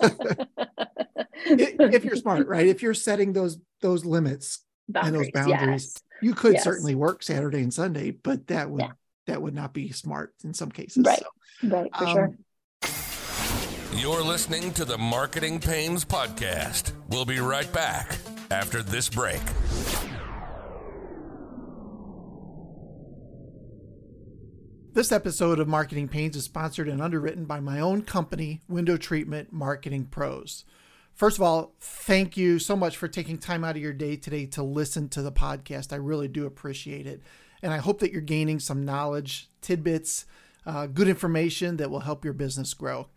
if 1.44 2.02
you're 2.02 2.16
smart, 2.16 2.48
right? 2.48 2.66
If 2.66 2.82
you're 2.82 2.94
setting 2.94 3.34
those 3.34 3.58
those 3.82 4.06
limits 4.06 4.64
boundaries, 4.88 5.14
and 5.14 5.22
those 5.22 5.30
boundaries, 5.32 5.92
yes. 5.94 6.02
you 6.22 6.34
could 6.34 6.54
yes. 6.54 6.64
certainly 6.64 6.94
work 6.94 7.22
Saturday 7.22 7.58
and 7.58 7.74
Sunday, 7.74 8.10
but 8.10 8.46
that 8.46 8.70
would 8.70 8.80
yeah. 8.80 8.92
that 9.26 9.42
would 9.42 9.54
not 9.54 9.74
be 9.74 9.92
smart 9.92 10.32
in 10.42 10.54
some 10.54 10.70
cases. 10.70 11.04
Right, 11.04 11.22
so, 11.60 11.68
right, 11.68 11.94
for 11.94 12.06
um, 12.06 12.14
sure. 12.14 12.38
You're 13.96 14.22
listening 14.22 14.74
to 14.74 14.84
the 14.84 14.98
Marketing 14.98 15.58
Pains 15.58 16.04
Podcast. 16.04 16.92
We'll 17.08 17.24
be 17.24 17.38
right 17.38 17.72
back 17.72 18.18
after 18.50 18.82
this 18.82 19.08
break. 19.08 19.40
This 24.92 25.10
episode 25.10 25.58
of 25.60 25.66
Marketing 25.66 26.08
Pains 26.08 26.36
is 26.36 26.44
sponsored 26.44 26.90
and 26.90 27.00
underwritten 27.00 27.46
by 27.46 27.58
my 27.60 27.80
own 27.80 28.02
company, 28.02 28.60
Window 28.68 28.98
Treatment 28.98 29.50
Marketing 29.50 30.04
Pros. 30.04 30.66
First 31.14 31.38
of 31.38 31.42
all, 31.42 31.72
thank 31.80 32.36
you 32.36 32.58
so 32.58 32.76
much 32.76 32.98
for 32.98 33.08
taking 33.08 33.38
time 33.38 33.64
out 33.64 33.76
of 33.76 33.82
your 33.82 33.94
day 33.94 34.16
today 34.16 34.44
to 34.44 34.62
listen 34.62 35.08
to 35.08 35.22
the 35.22 35.32
podcast. 35.32 35.94
I 35.94 35.96
really 35.96 36.28
do 36.28 36.44
appreciate 36.44 37.06
it. 37.06 37.22
And 37.62 37.72
I 37.72 37.78
hope 37.78 38.00
that 38.00 38.12
you're 38.12 38.20
gaining 38.20 38.60
some 38.60 38.84
knowledge, 38.84 39.48
tidbits, 39.62 40.26
uh, 40.66 40.86
good 40.86 41.08
information 41.08 41.78
that 41.78 41.90
will 41.90 42.00
help 42.00 42.24
your 42.24 42.34
business 42.34 42.74
grow. 42.74 43.08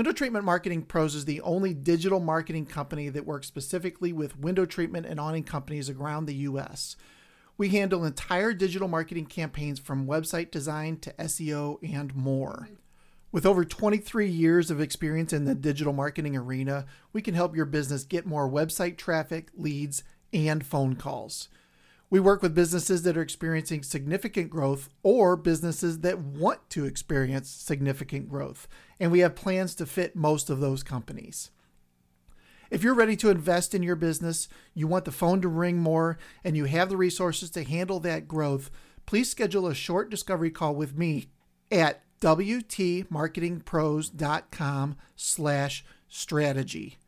Window 0.00 0.12
Treatment 0.12 0.46
Marketing 0.46 0.80
Pros 0.80 1.14
is 1.14 1.26
the 1.26 1.42
only 1.42 1.74
digital 1.74 2.20
marketing 2.20 2.64
company 2.64 3.10
that 3.10 3.26
works 3.26 3.46
specifically 3.46 4.14
with 4.14 4.38
window 4.38 4.64
treatment 4.64 5.04
and 5.04 5.20
awning 5.20 5.44
companies 5.44 5.90
around 5.90 6.24
the 6.24 6.36
U.S. 6.36 6.96
We 7.58 7.68
handle 7.68 8.06
entire 8.06 8.54
digital 8.54 8.88
marketing 8.88 9.26
campaigns 9.26 9.78
from 9.78 10.06
website 10.06 10.50
design 10.50 10.96
to 11.00 11.12
SEO 11.12 11.80
and 11.82 12.16
more. 12.16 12.70
With 13.30 13.44
over 13.44 13.62
23 13.62 14.26
years 14.26 14.70
of 14.70 14.80
experience 14.80 15.34
in 15.34 15.44
the 15.44 15.54
digital 15.54 15.92
marketing 15.92 16.34
arena, 16.34 16.86
we 17.12 17.20
can 17.20 17.34
help 17.34 17.54
your 17.54 17.66
business 17.66 18.04
get 18.04 18.24
more 18.24 18.48
website 18.48 18.96
traffic, 18.96 19.50
leads, 19.54 20.02
and 20.32 20.64
phone 20.64 20.96
calls. 20.96 21.50
We 22.10 22.18
work 22.18 22.42
with 22.42 22.56
businesses 22.56 23.04
that 23.04 23.16
are 23.16 23.22
experiencing 23.22 23.84
significant 23.84 24.50
growth 24.50 24.88
or 25.04 25.36
businesses 25.36 26.00
that 26.00 26.18
want 26.18 26.68
to 26.70 26.84
experience 26.84 27.48
significant 27.48 28.28
growth, 28.28 28.66
and 28.98 29.12
we 29.12 29.20
have 29.20 29.36
plans 29.36 29.76
to 29.76 29.86
fit 29.86 30.16
most 30.16 30.50
of 30.50 30.58
those 30.58 30.82
companies. 30.82 31.52
If 32.68 32.82
you're 32.82 32.94
ready 32.94 33.14
to 33.16 33.30
invest 33.30 33.74
in 33.74 33.84
your 33.84 33.94
business, 33.94 34.48
you 34.74 34.88
want 34.88 35.04
the 35.04 35.12
phone 35.12 35.40
to 35.42 35.48
ring 35.48 35.78
more, 35.78 36.18
and 36.42 36.56
you 36.56 36.64
have 36.64 36.88
the 36.88 36.96
resources 36.96 37.48
to 37.50 37.62
handle 37.62 38.00
that 38.00 38.26
growth, 38.26 38.72
please 39.06 39.30
schedule 39.30 39.68
a 39.68 39.74
short 39.74 40.10
discovery 40.10 40.50
call 40.50 40.74
with 40.74 40.98
me 40.98 41.28
at 41.70 42.02
wtmarketingpros.com 42.20 44.96
slash 45.16 45.84
strategy. 46.08 46.98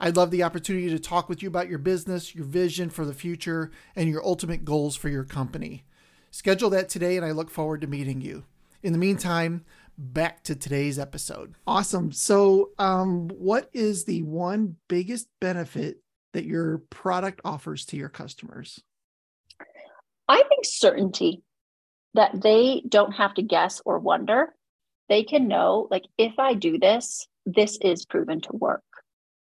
I'd 0.00 0.16
love 0.16 0.30
the 0.30 0.42
opportunity 0.42 0.88
to 0.88 0.98
talk 0.98 1.28
with 1.28 1.42
you 1.42 1.48
about 1.48 1.68
your 1.68 1.78
business, 1.78 2.34
your 2.34 2.46
vision 2.46 2.88
for 2.88 3.04
the 3.04 3.12
future, 3.12 3.70
and 3.94 4.08
your 4.08 4.24
ultimate 4.24 4.64
goals 4.64 4.96
for 4.96 5.10
your 5.10 5.24
company. 5.24 5.84
Schedule 6.30 6.70
that 6.70 6.88
today, 6.88 7.18
and 7.18 7.26
I 7.26 7.32
look 7.32 7.50
forward 7.50 7.82
to 7.82 7.86
meeting 7.86 8.22
you. 8.22 8.44
In 8.82 8.92
the 8.92 8.98
meantime, 8.98 9.64
back 9.98 10.42
to 10.44 10.54
today's 10.54 10.98
episode. 10.98 11.54
Awesome. 11.66 12.12
So, 12.12 12.70
um, 12.78 13.28
what 13.28 13.68
is 13.74 14.04
the 14.04 14.22
one 14.22 14.76
biggest 14.88 15.28
benefit 15.38 15.98
that 16.32 16.46
your 16.46 16.78
product 16.88 17.42
offers 17.44 17.84
to 17.86 17.98
your 17.98 18.08
customers? 18.08 18.82
I 20.28 20.42
think 20.48 20.64
certainty 20.64 21.42
that 22.14 22.40
they 22.40 22.82
don't 22.88 23.12
have 23.12 23.34
to 23.34 23.42
guess 23.42 23.82
or 23.84 23.98
wonder. 23.98 24.54
They 25.10 25.24
can 25.24 25.46
know, 25.46 25.88
like, 25.90 26.04
if 26.16 26.38
I 26.38 26.54
do 26.54 26.78
this, 26.78 27.26
this 27.44 27.76
is 27.82 28.06
proven 28.06 28.40
to 28.42 28.52
work. 28.52 28.82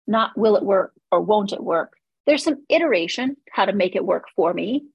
Not 0.08 0.38
will 0.38 0.56
it 0.56 0.64
work 0.64 0.94
or 1.12 1.22
won't 1.22 1.54
it 1.54 1.64
work. 1.64 1.94
There's 2.26 2.44
some 2.44 2.64
iteration 2.70 3.38
how 3.52 3.66
to 3.66 3.74
make 3.74 3.96
it 3.96 4.06
work 4.06 4.26
for 4.36 4.54
me, 4.54 4.86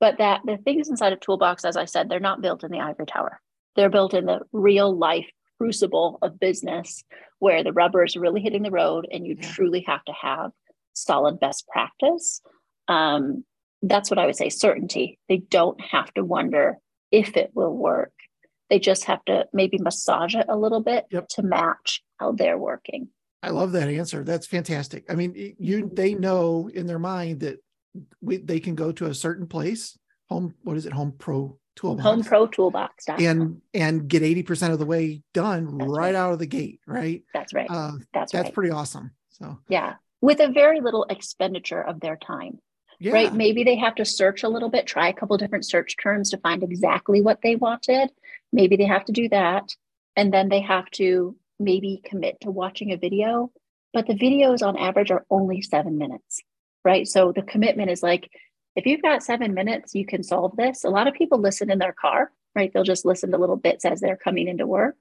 but 0.00 0.18
that 0.18 0.40
the 0.44 0.56
things 0.58 0.88
inside 0.88 1.12
a 1.12 1.16
toolbox, 1.16 1.64
as 1.64 1.76
I 1.76 1.84
said, 1.84 2.08
they're 2.08 2.20
not 2.20 2.42
built 2.42 2.64
in 2.64 2.70
the 2.70 2.80
ivory 2.80 3.06
tower. 3.06 3.40
They're 3.74 3.90
built 3.90 4.14
in 4.14 4.26
the 4.26 4.40
real 4.52 4.96
life 4.96 5.26
crucible 5.58 6.18
of 6.22 6.38
business 6.38 7.04
where 7.38 7.62
the 7.62 7.72
rubber 7.72 8.04
is 8.04 8.16
really 8.16 8.40
hitting 8.40 8.62
the 8.62 8.70
road 8.70 9.06
and 9.10 9.26
you 9.26 9.36
yeah. 9.38 9.52
truly 9.52 9.84
have 9.86 10.04
to 10.04 10.12
have 10.12 10.50
solid 10.94 11.40
best 11.40 11.66
practice. 11.68 12.40
Um, 12.88 13.44
that's 13.82 14.10
what 14.10 14.18
I 14.18 14.26
would 14.26 14.36
say 14.36 14.48
certainty. 14.48 15.18
They 15.28 15.38
don't 15.38 15.80
have 15.80 16.12
to 16.14 16.24
wonder 16.24 16.78
if 17.10 17.36
it 17.36 17.50
will 17.54 17.76
work. 17.76 18.12
They 18.70 18.78
just 18.78 19.04
have 19.04 19.24
to 19.26 19.46
maybe 19.52 19.78
massage 19.78 20.34
it 20.34 20.46
a 20.48 20.56
little 20.56 20.80
bit 20.80 21.06
yep. 21.10 21.28
to 21.30 21.42
match 21.42 22.02
how 22.18 22.32
they're 22.32 22.58
working. 22.58 23.08
I 23.42 23.50
love 23.50 23.72
that 23.72 23.88
answer. 23.88 24.24
That's 24.24 24.46
fantastic. 24.46 25.04
I 25.08 25.14
mean, 25.14 25.54
you 25.58 25.90
they 25.92 26.14
know 26.14 26.70
in 26.72 26.86
their 26.86 26.98
mind 26.98 27.40
that 27.40 27.58
we, 28.20 28.38
they 28.38 28.60
can 28.60 28.74
go 28.74 28.92
to 28.92 29.06
a 29.06 29.14
certain 29.14 29.46
place, 29.46 29.98
home 30.28 30.54
what 30.62 30.76
is 30.76 30.86
it, 30.86 30.92
Home 30.92 31.12
Pro 31.16 31.58
Toolbox. 31.76 32.02
Home 32.02 32.24
Pro 32.24 32.46
Toolbox. 32.46 33.06
And 33.08 33.60
and 33.74 34.08
get 34.08 34.22
80% 34.22 34.72
of 34.72 34.78
the 34.78 34.86
way 34.86 35.22
done 35.32 35.78
right, 35.78 35.88
right, 35.88 36.14
out 36.14 36.32
of 36.32 36.38
the 36.38 36.46
gate, 36.46 36.80
right? 36.86 37.22
That's 37.32 37.54
right. 37.54 37.70
Uh, 37.70 37.92
that's 38.12 38.32
that's 38.32 38.46
right. 38.46 38.54
pretty 38.54 38.70
awesome. 38.70 39.12
So 39.30 39.58
yeah, 39.68 39.94
with 40.20 40.40
a 40.40 40.48
very 40.48 40.80
little 40.80 41.06
expenditure 41.08 41.82
of 41.82 42.00
their 42.00 42.16
time. 42.16 42.58
Yeah. 42.98 43.12
Right. 43.12 43.34
Maybe 43.34 43.62
they 43.62 43.76
have 43.76 43.96
to 43.96 44.06
search 44.06 44.42
a 44.42 44.48
little 44.48 44.70
bit, 44.70 44.86
try 44.86 45.08
a 45.08 45.12
couple 45.12 45.36
different 45.36 45.66
search 45.66 45.96
terms 46.02 46.30
to 46.30 46.38
find 46.38 46.62
exactly 46.62 47.20
what 47.20 47.40
they 47.42 47.54
wanted. 47.54 48.10
Maybe 48.52 48.76
they 48.76 48.86
have 48.86 49.04
to 49.04 49.12
do 49.12 49.28
that. 49.28 49.74
And 50.16 50.32
then 50.32 50.48
they 50.48 50.62
have 50.62 50.90
to 50.92 51.36
maybe 51.58 52.02
commit 52.04 52.40
to 52.42 52.50
watching 52.50 52.92
a 52.92 52.96
video. 52.96 53.50
But 53.92 54.06
the 54.06 54.14
videos 54.14 54.66
on 54.66 54.76
average 54.76 55.10
are 55.10 55.24
only 55.30 55.62
seven 55.62 55.98
minutes. 55.98 56.42
Right. 56.84 57.06
So 57.06 57.32
the 57.32 57.42
commitment 57.42 57.90
is 57.90 58.02
like, 58.02 58.30
if 58.76 58.86
you've 58.86 59.02
got 59.02 59.22
seven 59.22 59.54
minutes, 59.54 59.94
you 59.94 60.04
can 60.04 60.22
solve 60.22 60.54
this. 60.56 60.84
A 60.84 60.90
lot 60.90 61.08
of 61.08 61.14
people 61.14 61.40
listen 61.40 61.70
in 61.70 61.78
their 61.78 61.94
car, 61.94 62.30
right? 62.54 62.70
They'll 62.72 62.84
just 62.84 63.06
listen 63.06 63.30
to 63.30 63.38
little 63.38 63.56
bits 63.56 63.84
as 63.84 64.00
they're 64.00 64.18
coming 64.18 64.48
into 64.48 64.66
work 64.66 65.00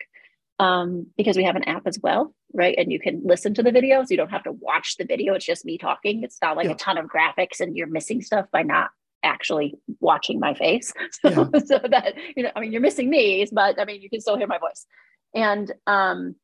um, 0.60 1.08
because 1.18 1.36
we 1.36 1.44
have 1.44 1.58
an 1.58 1.66
app 1.66 1.86
as 1.86 2.00
well, 2.02 2.34
right? 2.54 2.76
And 2.78 2.92
you 2.92 3.00
can 3.00 3.22
listen 3.26 3.54
to 3.56 3.64
the 3.64 3.72
videos. 3.72 4.10
You 4.10 4.18
don't 4.18 4.32
have 4.32 4.44
to 4.44 4.54
watch 4.54 4.96
the 4.98 5.06
video. 5.06 5.34
It's 5.34 5.46
just 5.46 5.66
me 5.66 5.78
talking. 5.78 6.24
It's 6.24 6.38
not 6.42 6.56
like 6.56 6.68
yeah. 6.68 6.72
a 6.72 6.78
ton 6.78 6.98
of 6.98 7.08
graphics 7.08 7.60
and 7.60 7.76
you're 7.76 7.88
missing 7.88 8.22
stuff 8.22 8.46
by 8.52 8.64
not 8.64 8.92
actually 9.24 9.76
watching 10.00 10.40
my 10.40 10.54
face. 10.54 10.94
So, 11.22 11.50
yeah. 11.54 11.60
so 11.66 11.80
that, 11.90 12.14
you 12.36 12.44
know, 12.44 12.52
I 12.56 12.60
mean, 12.62 12.72
you're 12.72 12.82
missing 12.82 13.10
me, 13.10 13.46
but 13.52 13.80
I 13.80 13.86
mean, 13.86 14.02
you 14.02 14.10
can 14.10 14.22
still 14.22 14.38
hear 14.38 14.48
my 14.48 14.60
voice. 14.60 14.86
And 15.34 15.72
um, 15.88 16.36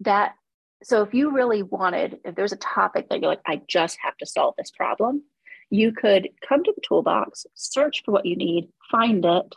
that, 0.00 0.34
so 0.82 1.02
if 1.02 1.14
you 1.14 1.32
really 1.32 1.62
wanted, 1.62 2.18
if 2.24 2.34
there's 2.34 2.52
a 2.52 2.56
topic 2.56 3.08
that 3.08 3.20
you're 3.20 3.30
like, 3.30 3.40
I 3.46 3.62
just 3.68 3.98
have 4.02 4.16
to 4.18 4.26
solve 4.26 4.54
this 4.56 4.70
problem, 4.70 5.22
you 5.70 5.92
could 5.92 6.28
come 6.46 6.62
to 6.62 6.72
the 6.74 6.82
toolbox, 6.86 7.46
search 7.54 8.02
for 8.04 8.12
what 8.12 8.26
you 8.26 8.36
need, 8.36 8.68
find 8.90 9.24
it, 9.24 9.54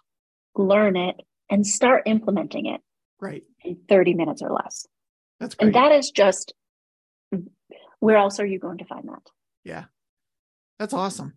learn 0.56 0.96
it, 0.96 1.22
and 1.50 1.66
start 1.66 2.04
implementing 2.06 2.66
it 2.66 2.82
Right. 3.20 3.44
In 3.64 3.78
30 3.88 4.14
minutes 4.14 4.42
or 4.42 4.52
less. 4.52 4.88
That's 5.40 5.56
great. 5.56 5.68
And 5.68 5.76
that 5.76 5.92
is 5.92 6.12
just 6.12 6.54
where 8.00 8.18
else 8.18 8.40
are 8.40 8.46
you 8.46 8.60
going 8.60 8.78
to 8.78 8.86
find 8.86 9.08
that? 9.10 9.22
Yeah. 9.64 9.86
That's 10.78 10.94
awesome. 10.94 11.34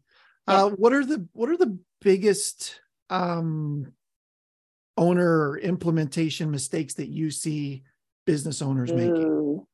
Yeah. 0.49 0.65
Uh, 0.65 0.71
what 0.71 0.93
are 0.93 1.05
the 1.05 1.27
what 1.33 1.49
are 1.49 1.57
the 1.57 1.79
biggest 2.01 2.81
um 3.11 3.93
owner 4.97 5.57
implementation 5.59 6.51
mistakes 6.51 6.95
that 6.95 7.09
you 7.09 7.31
see 7.31 7.83
business 8.27 8.63
owners 8.63 8.91
Ooh. 8.91 8.97
making? 8.97 9.15
Mm. 9.15 9.67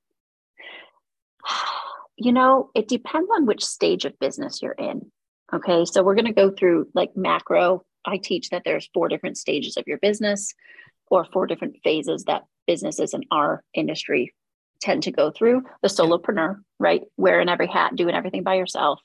You 2.20 2.32
know, 2.32 2.70
it 2.74 2.88
depends 2.88 3.30
on 3.32 3.46
which 3.46 3.64
stage 3.64 4.04
of 4.04 4.18
business 4.18 4.60
you're 4.60 4.72
in. 4.72 5.12
Okay. 5.54 5.84
So 5.84 6.02
we're 6.02 6.16
going 6.16 6.24
to 6.26 6.32
go 6.32 6.50
through 6.50 6.88
like 6.92 7.16
macro. 7.16 7.84
I 8.04 8.18
teach 8.18 8.50
that 8.50 8.62
there's 8.64 8.90
four 8.92 9.08
different 9.08 9.38
stages 9.38 9.76
of 9.76 9.84
your 9.86 9.98
business 9.98 10.52
or 11.10 11.24
four 11.32 11.46
different 11.46 11.76
phases 11.84 12.24
that 12.24 12.42
businesses 12.66 13.14
in 13.14 13.22
our 13.30 13.62
industry 13.72 14.34
tend 14.80 15.04
to 15.04 15.10
go 15.10 15.30
through 15.30 15.62
the 15.82 15.88
solopreneur, 15.88 16.56
right? 16.78 17.02
Wearing 17.16 17.48
every 17.48 17.66
hat, 17.66 17.96
doing 17.96 18.14
everything 18.14 18.42
by 18.42 18.54
yourself, 18.54 19.00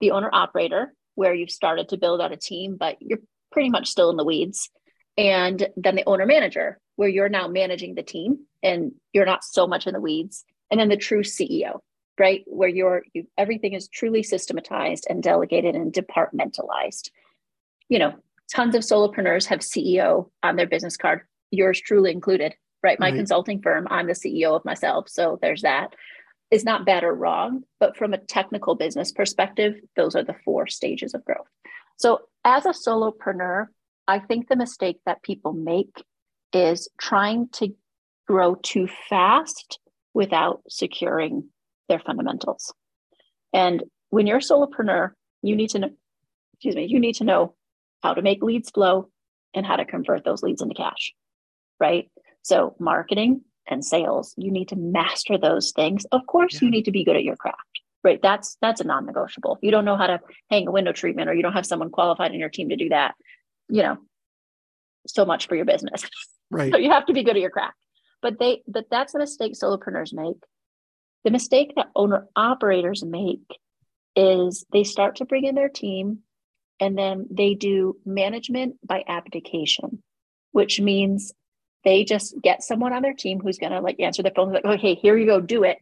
the 0.00 0.12
owner 0.12 0.30
operator, 0.32 0.94
where 1.14 1.34
you've 1.34 1.50
started 1.50 1.88
to 1.88 1.98
build 1.98 2.20
out 2.20 2.32
a 2.32 2.36
team, 2.36 2.76
but 2.78 2.96
you're 3.00 3.18
pretty 3.52 3.70
much 3.70 3.88
still 3.88 4.10
in 4.10 4.16
the 4.16 4.24
weeds. 4.24 4.70
And 5.18 5.68
then 5.76 5.96
the 5.96 6.04
owner 6.06 6.24
manager, 6.24 6.78
where 7.00 7.08
you're 7.08 7.30
now 7.30 7.48
managing 7.48 7.94
the 7.94 8.02
team 8.02 8.40
and 8.62 8.92
you're 9.14 9.24
not 9.24 9.42
so 9.42 9.66
much 9.66 9.86
in 9.86 9.94
the 9.94 10.00
weeds. 10.02 10.44
And 10.70 10.78
then 10.78 10.90
the 10.90 10.98
true 10.98 11.22
CEO, 11.22 11.78
right? 12.18 12.44
Where 12.46 12.68
you're 12.68 13.04
you, 13.14 13.26
everything 13.38 13.72
is 13.72 13.88
truly 13.88 14.22
systematized 14.22 15.06
and 15.08 15.22
delegated 15.22 15.74
and 15.74 15.94
departmentalized. 15.94 17.08
You 17.88 18.00
know, 18.00 18.12
tons 18.54 18.74
of 18.74 18.82
solopreneurs 18.82 19.46
have 19.46 19.60
CEO 19.60 20.28
on 20.42 20.56
their 20.56 20.66
business 20.66 20.98
card 20.98 21.22
yours 21.50 21.80
truly 21.80 22.12
included, 22.12 22.54
right? 22.82 23.00
My 23.00 23.06
right. 23.06 23.16
consulting 23.16 23.62
firm, 23.62 23.88
I'm 23.90 24.06
the 24.06 24.12
CEO 24.12 24.54
of 24.54 24.66
myself. 24.66 25.08
So 25.08 25.38
there's 25.40 25.62
that. 25.62 25.94
Is 26.50 26.64
not 26.64 26.84
bad 26.84 27.02
or 27.02 27.14
wrong, 27.14 27.62
but 27.78 27.96
from 27.96 28.12
a 28.12 28.18
technical 28.18 28.74
business 28.74 29.10
perspective, 29.10 29.76
those 29.96 30.14
are 30.14 30.22
the 30.22 30.36
four 30.44 30.66
stages 30.66 31.14
of 31.14 31.24
growth. 31.24 31.48
So 31.96 32.20
as 32.44 32.66
a 32.66 32.74
solopreneur, 32.74 33.68
I 34.06 34.18
think 34.18 34.48
the 34.48 34.56
mistake 34.56 34.98
that 35.06 35.22
people 35.22 35.54
make 35.54 36.04
is 36.52 36.88
trying 37.00 37.48
to 37.54 37.74
grow 38.26 38.54
too 38.56 38.88
fast 39.08 39.78
without 40.14 40.62
securing 40.68 41.48
their 41.88 42.00
fundamentals. 42.00 42.72
And 43.52 43.84
when 44.10 44.26
you're 44.26 44.38
a 44.38 44.40
solopreneur, 44.40 45.12
you 45.42 45.56
need 45.56 45.70
to 45.70 45.78
know, 45.80 45.90
excuse 46.54 46.76
me, 46.76 46.86
you 46.86 47.00
need 47.00 47.16
to 47.16 47.24
know 47.24 47.54
how 48.02 48.14
to 48.14 48.22
make 48.22 48.42
leads 48.42 48.70
flow 48.70 49.10
and 49.54 49.66
how 49.66 49.76
to 49.76 49.84
convert 49.84 50.24
those 50.24 50.42
leads 50.42 50.62
into 50.62 50.74
cash 50.74 51.12
right? 51.80 52.08
So, 52.42 52.76
marketing 52.78 53.40
and 53.66 53.84
sales, 53.84 54.34
you 54.36 54.52
need 54.52 54.68
to 54.68 54.76
master 54.76 55.38
those 55.38 55.72
things. 55.72 56.04
Of 56.12 56.26
course, 56.26 56.54
yeah. 56.54 56.66
you 56.66 56.70
need 56.70 56.84
to 56.84 56.92
be 56.92 57.04
good 57.04 57.16
at 57.16 57.24
your 57.24 57.36
craft, 57.36 57.80
right? 58.04 58.20
That's 58.22 58.56
that's 58.60 58.80
a 58.80 58.84
non-negotiable. 58.84 59.58
You 59.62 59.70
don't 59.70 59.84
know 59.84 59.96
how 59.96 60.06
to 60.06 60.20
hang 60.50 60.68
a 60.68 60.70
window 60.70 60.92
treatment, 60.92 61.28
or 61.28 61.34
you 61.34 61.42
don't 61.42 61.54
have 61.54 61.66
someone 61.66 61.90
qualified 61.90 62.32
in 62.32 62.38
your 62.38 62.50
team 62.50 62.68
to 62.68 62.76
do 62.76 62.90
that. 62.90 63.14
You 63.68 63.82
know, 63.82 63.96
so 65.06 65.24
much 65.24 65.48
for 65.48 65.56
your 65.56 65.64
business. 65.64 66.04
Right. 66.50 66.72
so 66.72 66.78
you 66.78 66.90
have 66.90 67.06
to 67.06 67.12
be 67.12 67.22
good 67.22 67.36
at 67.36 67.42
your 67.42 67.50
craft. 67.50 67.76
But 68.22 68.38
they, 68.38 68.62
but 68.66 68.86
that's 68.90 69.14
a 69.14 69.18
mistake 69.18 69.54
solopreneurs 69.54 70.12
make. 70.12 70.42
The 71.24 71.30
mistake 71.30 71.72
that 71.76 71.88
owner 71.94 72.26
operators 72.34 73.04
make 73.04 73.46
is 74.16 74.64
they 74.72 74.84
start 74.84 75.16
to 75.16 75.24
bring 75.24 75.44
in 75.44 75.54
their 75.54 75.68
team 75.68 76.20
and 76.80 76.96
then 76.96 77.26
they 77.30 77.54
do 77.54 77.96
management 78.04 78.76
by 78.84 79.04
abdication, 79.06 80.02
which 80.52 80.80
means 80.80 81.32
they 81.84 82.04
just 82.04 82.34
get 82.42 82.62
someone 82.62 82.92
on 82.92 83.02
their 83.02 83.14
team 83.14 83.40
who's 83.40 83.58
going 83.58 83.72
to 83.72 83.80
like 83.80 84.00
answer 84.00 84.22
the 84.22 84.32
phone 84.34 84.52
like 84.52 84.62
oh, 84.64 84.72
okay 84.72 84.94
here 84.94 85.16
you 85.16 85.26
go 85.26 85.40
do 85.40 85.64
it 85.64 85.78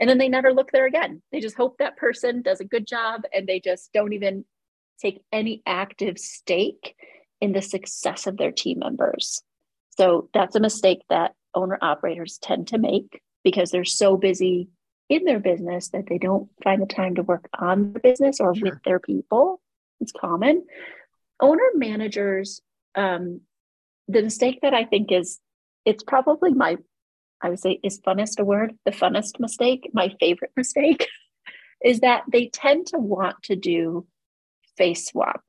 and 0.00 0.08
then 0.08 0.18
they 0.18 0.28
never 0.28 0.52
look 0.52 0.70
there 0.72 0.86
again 0.86 1.22
they 1.32 1.40
just 1.40 1.56
hope 1.56 1.78
that 1.78 1.96
person 1.96 2.42
does 2.42 2.60
a 2.60 2.64
good 2.64 2.86
job 2.86 3.22
and 3.32 3.46
they 3.46 3.60
just 3.60 3.90
don't 3.92 4.12
even 4.12 4.44
take 5.00 5.22
any 5.32 5.62
active 5.66 6.18
stake 6.18 6.94
in 7.40 7.52
the 7.52 7.62
success 7.62 8.26
of 8.26 8.36
their 8.36 8.52
team 8.52 8.78
members 8.80 9.42
so 9.98 10.28
that's 10.32 10.56
a 10.56 10.60
mistake 10.60 11.02
that 11.10 11.34
owner 11.54 11.78
operators 11.82 12.38
tend 12.40 12.68
to 12.68 12.78
make 12.78 13.20
because 13.44 13.70
they're 13.70 13.84
so 13.84 14.16
busy 14.16 14.68
in 15.08 15.24
their 15.24 15.40
business 15.40 15.88
that 15.90 16.06
they 16.08 16.18
don't 16.18 16.48
find 16.62 16.82
the 16.82 16.86
time 16.86 17.14
to 17.14 17.22
work 17.22 17.48
on 17.58 17.92
the 17.92 18.00
business 18.00 18.40
or 18.40 18.54
sure. 18.54 18.70
with 18.70 18.82
their 18.84 19.00
people 19.00 19.60
it's 20.00 20.12
common 20.12 20.64
owner 21.40 21.70
managers 21.74 22.60
um, 22.94 23.40
the 24.08 24.22
mistake 24.22 24.60
that 24.62 24.74
I 24.74 24.84
think 24.84 25.12
is 25.12 25.38
it's 25.84 26.02
probably 26.02 26.52
my 26.52 26.78
I 27.40 27.50
would 27.50 27.60
say 27.60 27.78
is 27.84 28.00
funnest 28.00 28.40
a 28.40 28.44
word, 28.44 28.74
the 28.84 28.90
funnest 28.90 29.38
mistake, 29.38 29.90
my 29.92 30.12
favorite 30.18 30.50
mistake 30.56 31.06
is 31.84 32.00
that 32.00 32.24
they 32.30 32.48
tend 32.48 32.88
to 32.88 32.98
want 32.98 33.36
to 33.44 33.54
do 33.54 34.06
face 34.76 35.06
swap. 35.06 35.42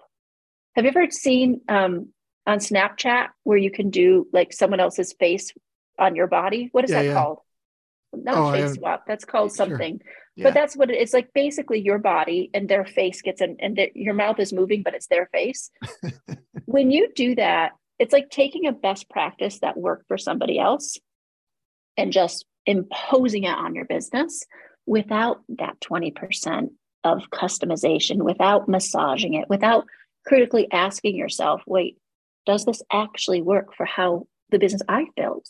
Have 0.75 0.85
you 0.85 0.89
ever 0.89 1.09
seen 1.09 1.61
um, 1.67 2.09
on 2.45 2.59
Snapchat 2.59 3.29
where 3.43 3.57
you 3.57 3.71
can 3.71 3.89
do 3.89 4.27
like 4.33 4.53
someone 4.53 4.79
else's 4.79 5.13
face 5.13 5.51
on 5.97 6.15
your 6.15 6.27
body. 6.27 6.69
What 6.71 6.85
is 6.85 6.91
yeah, 6.91 7.01
that 7.01 7.07
yeah. 7.07 7.13
called? 7.13 7.39
Not 8.13 8.37
oh, 8.37 8.51
face 8.51 8.73
swap. 8.73 9.03
That's 9.07 9.25
called 9.25 9.51
something. 9.51 9.99
Sure. 10.01 10.13
Yeah. 10.35 10.43
But 10.45 10.53
that's 10.53 10.75
what 10.75 10.89
it, 10.89 10.95
it's 10.95 11.13
like. 11.13 11.31
Basically, 11.33 11.79
your 11.79 11.99
body 11.99 12.49
and 12.53 12.67
their 12.67 12.85
face 12.85 13.21
gets 13.21 13.41
in, 13.41 13.57
and 13.59 13.79
your 13.93 14.15
mouth 14.15 14.39
is 14.39 14.51
moving, 14.51 14.81
but 14.81 14.95
it's 14.95 15.07
their 15.07 15.27
face. 15.31 15.69
when 16.65 16.89
you 16.89 17.09
do 17.13 17.35
that, 17.35 17.73
it's 17.99 18.13
like 18.13 18.29
taking 18.29 18.65
a 18.65 18.71
best 18.71 19.09
practice 19.09 19.59
that 19.59 19.77
worked 19.77 20.07
for 20.07 20.17
somebody 20.17 20.57
else 20.57 20.97
and 21.97 22.13
just 22.13 22.45
imposing 22.65 23.43
it 23.43 23.55
on 23.55 23.75
your 23.75 23.85
business 23.85 24.43
without 24.85 25.41
that 25.49 25.79
20% 25.81 26.69
of 27.03 27.29
customization, 27.31 28.23
without 28.23 28.67
massaging 28.67 29.33
it, 29.35 29.49
without 29.49 29.85
critically 30.25 30.67
asking 30.71 31.15
yourself, 31.15 31.61
wait, 31.67 31.97
does 32.49 32.65
this 32.65 32.81
actually 32.91 33.43
work 33.43 33.75
for 33.75 33.85
how 33.85 34.25
the 34.49 34.57
business 34.57 34.81
I 34.89 35.05
built? 35.15 35.47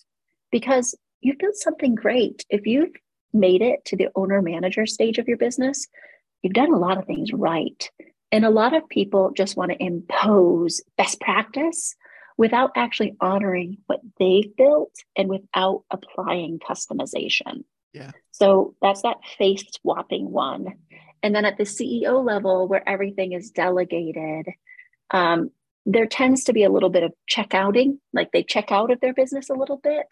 Because 0.51 0.97
you 1.21 1.33
built 1.39 1.55
something 1.55 1.95
great. 1.95 2.45
If 2.49 2.67
you've 2.67 2.91
made 3.31 3.61
it 3.61 3.85
to 3.85 3.95
the 3.95 4.09
owner 4.15 4.41
manager 4.41 4.85
stage 4.85 5.17
of 5.17 5.25
your 5.25 5.37
business, 5.37 5.87
you've 6.41 6.51
done 6.51 6.73
a 6.73 6.77
lot 6.77 6.97
of 6.97 7.05
things 7.05 7.31
right. 7.31 7.89
And 8.33 8.43
a 8.43 8.49
lot 8.49 8.75
of 8.75 8.89
people 8.89 9.31
just 9.31 9.55
want 9.55 9.71
to 9.71 9.81
impose 9.81 10.81
best 10.97 11.21
practice 11.21 11.95
without 12.37 12.71
actually 12.75 13.15
honoring 13.21 13.77
what 13.85 14.01
they've 14.19 14.53
built 14.57 14.93
and 15.15 15.29
without 15.29 15.85
applying 15.91 16.59
customization. 16.59 17.63
Yeah. 17.93 18.11
So 18.31 18.75
that's 18.81 19.03
that 19.03 19.19
face 19.37 19.63
swapping 19.81 20.31
one. 20.31 20.75
And 21.23 21.33
then 21.33 21.45
at 21.45 21.57
the 21.57 21.63
CEO 21.63 22.21
level, 22.21 22.67
where 22.67 22.87
everything 22.87 23.31
is 23.31 23.51
delegated, 23.51 24.47
um, 25.11 25.51
there 25.91 26.05
tends 26.05 26.43
to 26.43 26.53
be 26.53 26.63
a 26.63 26.69
little 26.69 26.89
bit 26.89 27.03
of 27.03 27.13
checkouting, 27.27 27.97
like 28.13 28.31
they 28.31 28.43
check 28.43 28.71
out 28.71 28.91
of 28.91 28.99
their 28.99 29.13
business 29.13 29.49
a 29.49 29.55
little 29.55 29.77
bit 29.77 30.05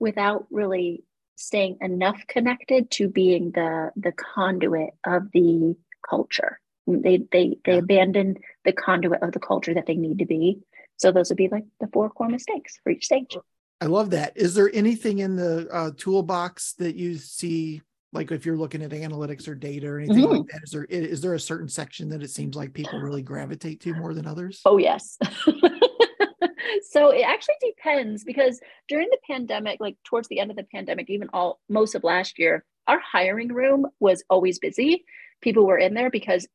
without 0.00 0.46
really 0.50 1.04
staying 1.36 1.78
enough 1.80 2.20
connected 2.26 2.90
to 2.90 3.08
being 3.08 3.52
the 3.52 3.92
the 3.96 4.12
conduit 4.12 4.90
of 5.06 5.30
the 5.32 5.76
culture. 6.08 6.58
They 6.86 7.18
they 7.30 7.58
they 7.64 7.74
yeah. 7.74 7.78
abandon 7.78 8.38
the 8.64 8.72
conduit 8.72 9.22
of 9.22 9.30
the 9.30 9.38
culture 9.38 9.72
that 9.74 9.86
they 9.86 9.94
need 9.94 10.18
to 10.18 10.26
be. 10.26 10.58
So 10.96 11.12
those 11.12 11.30
would 11.30 11.36
be 11.36 11.48
like 11.48 11.64
the 11.78 11.88
four 11.92 12.10
core 12.10 12.28
mistakes 12.28 12.78
for 12.82 12.90
each 12.90 13.04
stage. 13.04 13.36
I 13.80 13.86
love 13.86 14.10
that. 14.10 14.36
Is 14.36 14.54
there 14.54 14.70
anything 14.74 15.20
in 15.20 15.36
the 15.36 15.68
uh, 15.72 15.90
toolbox 15.96 16.74
that 16.74 16.96
you 16.96 17.16
see, 17.16 17.82
like 18.12 18.32
if 18.32 18.44
you're 18.44 18.56
looking 18.56 18.82
at 18.82 18.90
analytics 18.90 19.46
or 19.46 19.54
data 19.54 19.86
or 19.86 19.98
anything 19.98 20.24
mm-hmm. 20.24 20.38
like 20.38 20.46
that? 20.52 20.62
Is 20.64 20.70
there 20.70 20.84
is 20.84 21.20
there 21.20 21.34
a 21.34 21.40
certain 21.40 21.68
section 21.68 22.08
that 22.10 22.22
it 22.22 22.30
seems 22.30 22.56
like 22.56 22.72
people 22.72 22.98
really 22.98 23.22
gravitate 23.22 23.80
to 23.82 23.94
more 23.94 24.14
than 24.14 24.26
others? 24.26 24.60
Oh 24.64 24.78
yes. 24.78 25.16
so 26.90 27.10
it 27.10 27.22
actually 27.22 27.54
depends 27.60 28.24
because 28.24 28.60
during 28.88 29.08
the 29.10 29.18
pandemic, 29.26 29.78
like 29.80 29.96
towards 30.04 30.28
the 30.28 30.40
end 30.40 30.50
of 30.50 30.56
the 30.56 30.66
pandemic, 30.74 31.08
even 31.08 31.28
all 31.32 31.60
most 31.68 31.94
of 31.94 32.02
last 32.02 32.38
year, 32.38 32.64
our 32.88 33.00
hiring 33.00 33.52
room 33.52 33.86
was 34.00 34.24
always 34.28 34.58
busy. 34.58 35.04
People 35.40 35.66
were 35.66 35.78
in 35.78 35.94
there 35.94 36.10
because 36.10 36.46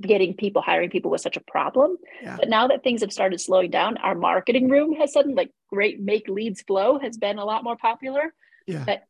getting 0.00 0.34
people 0.34 0.62
hiring 0.62 0.90
people 0.90 1.10
was 1.10 1.22
such 1.22 1.36
a 1.36 1.40
problem 1.40 1.96
yeah. 2.22 2.36
but 2.38 2.48
now 2.48 2.66
that 2.68 2.82
things 2.82 3.02
have 3.02 3.12
started 3.12 3.40
slowing 3.40 3.70
down 3.70 3.96
our 3.98 4.14
marketing 4.14 4.70
room 4.70 4.94
has 4.94 5.12
suddenly 5.12 5.34
like 5.34 5.50
great 5.68 6.00
make 6.00 6.26
leads 6.28 6.62
flow 6.62 6.98
has 6.98 7.18
been 7.18 7.38
a 7.38 7.44
lot 7.44 7.64
more 7.64 7.76
popular 7.76 8.32
yeah 8.66 8.84
but 8.86 9.02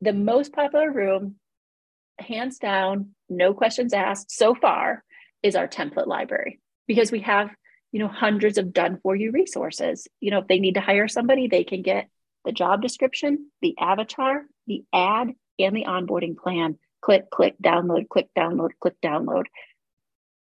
the 0.00 0.12
most 0.12 0.52
popular 0.52 0.90
room 0.90 1.36
hands 2.18 2.58
down 2.58 3.10
no 3.28 3.54
questions 3.54 3.92
asked 3.92 4.30
so 4.30 4.54
far 4.54 5.04
is 5.42 5.54
our 5.54 5.68
template 5.68 6.06
library 6.06 6.60
because 6.86 7.12
we 7.12 7.20
have 7.20 7.50
you 7.92 8.00
know 8.00 8.08
hundreds 8.08 8.58
of 8.58 8.72
done 8.72 8.98
for 9.02 9.14
you 9.14 9.30
resources 9.30 10.08
you 10.20 10.30
know 10.30 10.38
if 10.38 10.48
they 10.48 10.58
need 10.58 10.74
to 10.74 10.80
hire 10.80 11.08
somebody 11.08 11.46
they 11.46 11.64
can 11.64 11.82
get 11.82 12.08
the 12.44 12.52
job 12.52 12.82
description 12.82 13.50
the 13.62 13.76
avatar 13.78 14.42
the 14.66 14.84
ad 14.92 15.32
and 15.60 15.76
the 15.76 15.84
onboarding 15.84 16.36
plan 16.36 16.76
click 17.00 17.30
click 17.30 17.54
download 17.62 18.08
click 18.08 18.28
download 18.36 18.70
click 18.80 18.96
download 19.02 19.44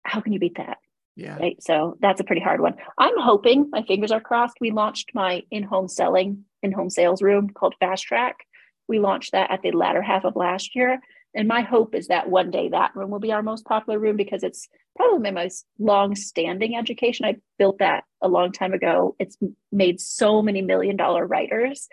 how 0.05 0.21
can 0.21 0.33
you 0.33 0.39
beat 0.39 0.57
that? 0.57 0.79
Yeah. 1.17 1.37
Right. 1.37 1.63
So 1.63 1.97
that's 2.01 2.21
a 2.21 2.25
pretty 2.25 2.41
hard 2.41 2.61
one. 2.61 2.77
I'm 2.97 3.19
hoping, 3.19 3.69
my 3.71 3.83
fingers 3.83 4.11
are 4.11 4.21
crossed. 4.21 4.57
We 4.61 4.71
launched 4.71 5.11
my 5.15 5.43
in 5.51 5.63
home 5.63 5.89
selling, 5.89 6.45
in 6.63 6.73
home 6.73 6.91
sales 6.91 7.21
room 7.21 7.51
called 7.51 7.75
Fast 7.81 8.05
Track. 8.05 8.37
We 8.91 8.99
launched 8.99 9.31
that 9.33 9.53
at 9.53 9.63
the 9.63 9.71
latter 9.71 10.03
half 10.03 10.25
of 10.25 10.35
last 10.35 10.75
year. 10.75 11.01
And 11.33 11.47
my 11.47 11.61
hope 11.63 11.95
is 11.95 12.09
that 12.09 12.29
one 12.29 12.51
day 12.51 12.69
that 12.71 12.97
room 12.97 13.11
will 13.11 13.21
be 13.21 13.31
our 13.31 13.41
most 13.41 13.65
popular 13.65 14.01
room 14.01 14.17
because 14.17 14.43
it's 14.43 14.69
probably 14.97 15.31
my 15.31 15.43
most 15.43 15.65
long 15.79 16.17
standing 16.17 16.75
education. 16.77 17.25
I 17.25 17.37
built 17.57 17.79
that 17.79 18.03
a 18.21 18.27
long 18.27 18.51
time 18.51 18.73
ago. 18.73 19.15
It's 19.21 19.37
made 19.71 20.01
so 20.01 20.43
many 20.43 20.61
million 20.61 20.97
dollar 20.97 21.25
writers 21.25 21.89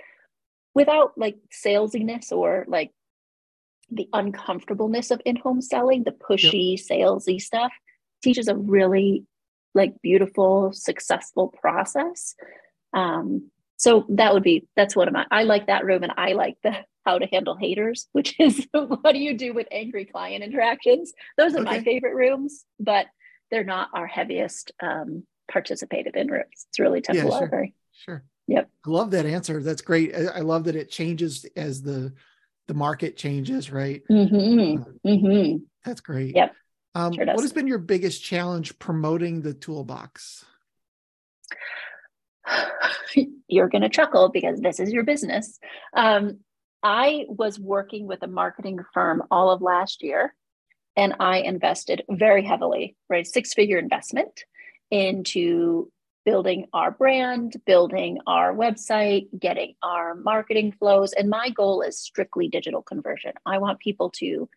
without 0.74 1.12
like 1.18 1.36
salesiness 1.54 2.32
or 2.32 2.66
like 2.68 2.92
the 3.92 4.10
uncomfortableness 4.12 5.12
of 5.12 5.22
in 5.24 5.36
home 5.36 5.62
selling, 5.62 6.04
the 6.04 6.12
pushy, 6.12 6.78
yep. 6.78 6.88
salesy 6.90 7.40
stuff 7.40 7.72
teaches 8.24 8.48
a 8.48 8.56
really 8.56 9.24
like 9.76 10.02
beautiful, 10.02 10.74
successful 10.74 11.50
process. 11.50 12.34
Um, 12.92 13.52
so 13.78 14.06
that 14.10 14.34
would 14.34 14.44
be 14.44 14.68
that's 14.76 14.96
one 14.96 15.08
of 15.08 15.14
my 15.14 15.26
I 15.32 15.44
like 15.44 15.68
that 15.68 15.86
room 15.86 16.04
and 16.04 16.12
I 16.18 16.34
like 16.34 16.58
the 16.64 16.74
how 17.06 17.20
to 17.20 17.28
handle 17.28 17.56
haters, 17.56 18.08
which 18.12 18.38
is 18.38 18.68
what 18.74 19.14
do 19.14 19.20
you 19.20 19.38
do 19.38 19.54
with 19.54 19.68
angry 19.72 20.04
client 20.04 20.44
interactions? 20.44 21.14
Those 21.38 21.54
are 21.54 21.60
okay. 21.60 21.78
my 21.78 21.84
favorite 21.84 22.16
rooms, 22.16 22.66
but 22.80 23.06
they're 23.50 23.64
not 23.64 23.88
our 23.94 24.08
heaviest 24.08 24.74
um, 24.84 25.24
participated 25.50 26.18
in 26.18 26.28
rooms. 26.28 26.66
It's 26.70 26.80
really 26.80 27.02
template 27.02 27.16
yeah, 27.16 27.24
library. 27.24 27.76
Sure. 27.94 28.26
Yep. 28.48 28.70
I 28.86 28.90
love 28.90 29.12
that 29.12 29.26
answer. 29.26 29.64
That's 29.64 29.82
great. 29.82 30.14
I, 30.14 30.26
I 30.26 30.40
love 30.40 30.66
that 30.66 30.76
it 30.76 30.90
changes 30.90 31.46
as 31.56 31.82
the 31.82 32.14
the 32.68 32.74
market 32.74 33.16
changes, 33.16 33.72
right? 33.72 34.02
Mm-hmm. 34.12 34.82
Uh, 34.82 34.86
mm-hmm. 35.10 35.58
That's 35.86 36.02
great. 36.02 36.36
Yep. 36.36 36.54
Um, 36.96 37.14
sure 37.14 37.26
what 37.26 37.42
has 37.42 37.54
been 37.54 37.68
your 37.68 37.78
biggest 37.78 38.22
challenge 38.22 38.78
promoting 38.80 39.42
the 39.42 39.54
toolbox? 39.54 40.44
You're 43.48 43.70
going 43.70 43.82
to 43.82 43.90
chuckle 43.90 44.30
because 44.30 44.60
this 44.60 44.80
is 44.80 44.92
your 44.92 45.04
business. 45.04 45.60
Um, 45.96 46.40
I 46.84 47.26
was 47.28 47.60
working 47.60 48.08
with 48.08 48.24
a 48.24 48.28
marketing 48.28 48.80
firm 48.94 49.24
all 49.32 49.50
of 49.50 49.62
last 49.62 50.04
year, 50.04 50.34
and 50.96 51.16
I 51.20 51.40
invested 51.40 52.04
very 52.10 52.44
heavily, 52.44 52.96
right? 53.10 53.26
Six 53.26 53.54
figure 53.54 53.78
investment 53.78 54.44
into 54.92 55.92
building 56.26 56.66
our 56.74 56.92
brand, 56.92 57.56
building 57.66 58.20
our 58.28 58.54
website, 58.54 59.28
getting 59.40 59.76
our 59.82 60.14
marketing 60.14 60.74
flows. 60.78 61.14
And 61.14 61.30
my 61.30 61.50
goal 61.50 61.82
is 61.82 62.00
strictly 62.00 62.50
digital 62.50 62.82
conversion. 62.82 63.32
I 63.46 63.60
want 63.60 63.80
people 63.80 64.10
to 64.18 64.50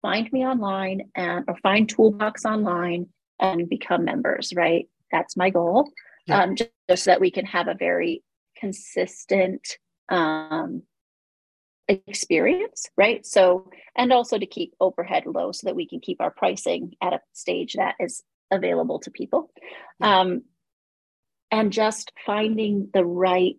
find 0.00 0.32
me 0.32 0.46
online 0.46 1.10
and 1.14 1.44
or 1.46 1.56
find 1.62 1.86
Toolbox 1.86 2.46
online 2.46 3.08
and 3.38 3.68
become 3.68 4.06
members, 4.06 4.52
right? 4.56 4.88
That's 5.12 5.36
my 5.36 5.50
goal. 5.50 5.90
Yeah. 6.28 6.42
Um, 6.42 6.56
just, 6.56 6.70
just, 6.88 7.04
so 7.04 7.10
that 7.10 7.20
we 7.20 7.30
can 7.30 7.46
have 7.46 7.68
a 7.68 7.74
very 7.74 8.22
consistent 8.58 9.78
um, 10.08 10.82
experience, 11.88 12.88
right? 12.96 13.24
So, 13.24 13.70
and 13.96 14.12
also 14.12 14.38
to 14.38 14.46
keep 14.46 14.74
overhead 14.80 15.24
low 15.26 15.52
so 15.52 15.66
that 15.66 15.76
we 15.76 15.88
can 15.88 16.00
keep 16.00 16.20
our 16.20 16.30
pricing 16.30 16.94
at 17.02 17.14
a 17.14 17.20
stage 17.32 17.74
that 17.74 17.94
is 17.98 18.22
available 18.50 18.98
to 19.00 19.10
people. 19.10 19.50
Yeah. 20.00 20.20
Um, 20.20 20.42
and 21.50 21.72
just 21.72 22.12
finding 22.26 22.90
the 22.92 23.04
right 23.04 23.56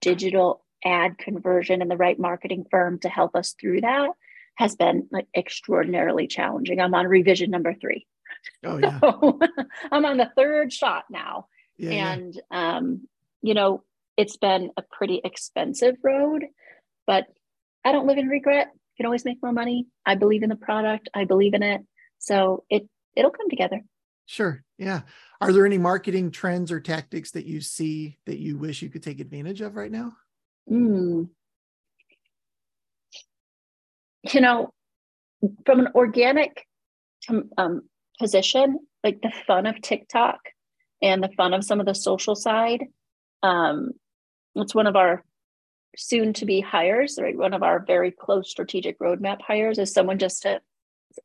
digital 0.00 0.64
ad 0.84 1.18
conversion 1.18 1.82
and 1.82 1.90
the 1.90 1.96
right 1.96 2.18
marketing 2.18 2.64
firm 2.70 2.98
to 3.00 3.08
help 3.08 3.34
us 3.34 3.54
through 3.60 3.80
that 3.80 4.10
has 4.56 4.74
been 4.74 5.08
like 5.12 5.26
extraordinarily 5.36 6.26
challenging. 6.26 6.80
I'm 6.80 6.94
on 6.94 7.06
revision 7.06 7.50
number 7.50 7.74
three. 7.74 8.06
Oh 8.64 8.78
yeah. 8.82 8.98
So, 9.00 9.38
I'm 9.92 10.04
on 10.04 10.16
the 10.16 10.30
third 10.36 10.72
shot 10.72 11.04
now. 11.10 11.46
Yeah, 11.78 12.12
and 12.12 12.34
yeah. 12.50 12.76
um, 12.76 13.08
you 13.40 13.54
know, 13.54 13.84
it's 14.16 14.36
been 14.36 14.70
a 14.76 14.82
pretty 14.82 15.20
expensive 15.22 15.96
road, 16.02 16.44
but 17.06 17.26
I 17.84 17.92
don't 17.92 18.06
live 18.06 18.18
in 18.18 18.28
regret. 18.28 18.68
You 18.74 18.96
can 18.96 19.06
always 19.06 19.24
make 19.24 19.38
more 19.42 19.52
money. 19.52 19.86
I 20.04 20.16
believe 20.16 20.42
in 20.42 20.48
the 20.48 20.56
product. 20.56 21.08
I 21.14 21.24
believe 21.24 21.54
in 21.54 21.62
it. 21.62 21.82
So 22.18 22.64
it 22.68 22.88
it'll 23.16 23.30
come 23.30 23.48
together. 23.48 23.80
Sure. 24.26 24.62
Yeah. 24.76 25.02
Are 25.40 25.52
there 25.52 25.64
any 25.64 25.78
marketing 25.78 26.30
trends 26.32 26.70
or 26.70 26.80
tactics 26.80 27.30
that 27.30 27.46
you 27.46 27.60
see 27.60 28.18
that 28.26 28.38
you 28.38 28.58
wish 28.58 28.82
you 28.82 28.90
could 28.90 29.02
take 29.02 29.20
advantage 29.20 29.60
of 29.60 29.76
right 29.76 29.90
now? 29.90 30.12
Mm, 30.70 31.28
you 34.34 34.40
know, 34.40 34.72
from 35.64 35.80
an 35.80 35.88
organic 35.94 36.66
um, 37.56 37.82
position, 38.18 38.78
like 39.04 39.20
the 39.22 39.32
fun 39.46 39.66
of 39.66 39.80
TikTok 39.80 40.40
and 41.02 41.22
the 41.22 41.28
fun 41.36 41.54
of 41.54 41.64
some 41.64 41.80
of 41.80 41.86
the 41.86 41.94
social 41.94 42.34
side, 42.34 42.84
um, 43.42 43.90
it's 44.54 44.74
one 44.74 44.86
of 44.86 44.96
our 44.96 45.24
soon 45.96 46.32
to 46.34 46.46
be 46.46 46.60
hires, 46.60 47.18
right? 47.20 47.36
One 47.36 47.54
of 47.54 47.62
our 47.62 47.84
very 47.84 48.10
close 48.10 48.50
strategic 48.50 48.98
roadmap 48.98 49.40
hires 49.40 49.78
is 49.78 49.92
someone 49.92 50.18
just 50.18 50.42
to, 50.42 50.60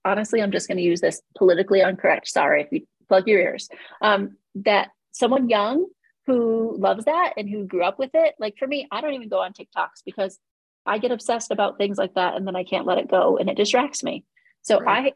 honestly, 0.06 0.42
I'm 0.42 0.52
just 0.52 0.68
going 0.68 0.78
to 0.78 0.84
use 0.84 1.02
this 1.02 1.22
politically 1.38 1.82
incorrect. 1.82 2.28
Sorry 2.28 2.62
if 2.62 2.72
you 2.72 2.88
plug 3.08 3.28
your 3.28 3.40
ears. 3.40 3.70
Um, 4.02 4.38
that 4.56 4.90
someone 5.12 5.50
young 5.50 5.88
who 6.26 6.76
loves 6.78 7.06
that 7.06 7.34
and 7.38 7.50
who 7.50 7.66
grew 7.66 7.84
up 7.84 8.00
with 8.00 8.12
it. 8.14 8.36
Like 8.40 8.58
for 8.58 8.68
me, 8.68 8.88
I 8.92 9.02
don't 9.02 9.14
even 9.14 9.30
go 9.30 9.40
on 9.40 9.54
TikToks 9.54 10.04
because 10.06 10.40
I 10.86 10.98
get 10.98 11.12
obsessed 11.12 11.52
about 11.52 11.78
things 11.78 11.98
like 11.98 12.16
that 12.16 12.36
and 12.36 12.48
then 12.48 12.56
I 12.56 12.64
can't 12.64 12.86
let 12.86 12.98
it 12.98 13.10
go 13.10 13.38
and 13.38 13.50
it 13.50 13.58
distracts 13.58 14.04
me. 14.04 14.26
So 14.62 14.80
right. 14.80 15.14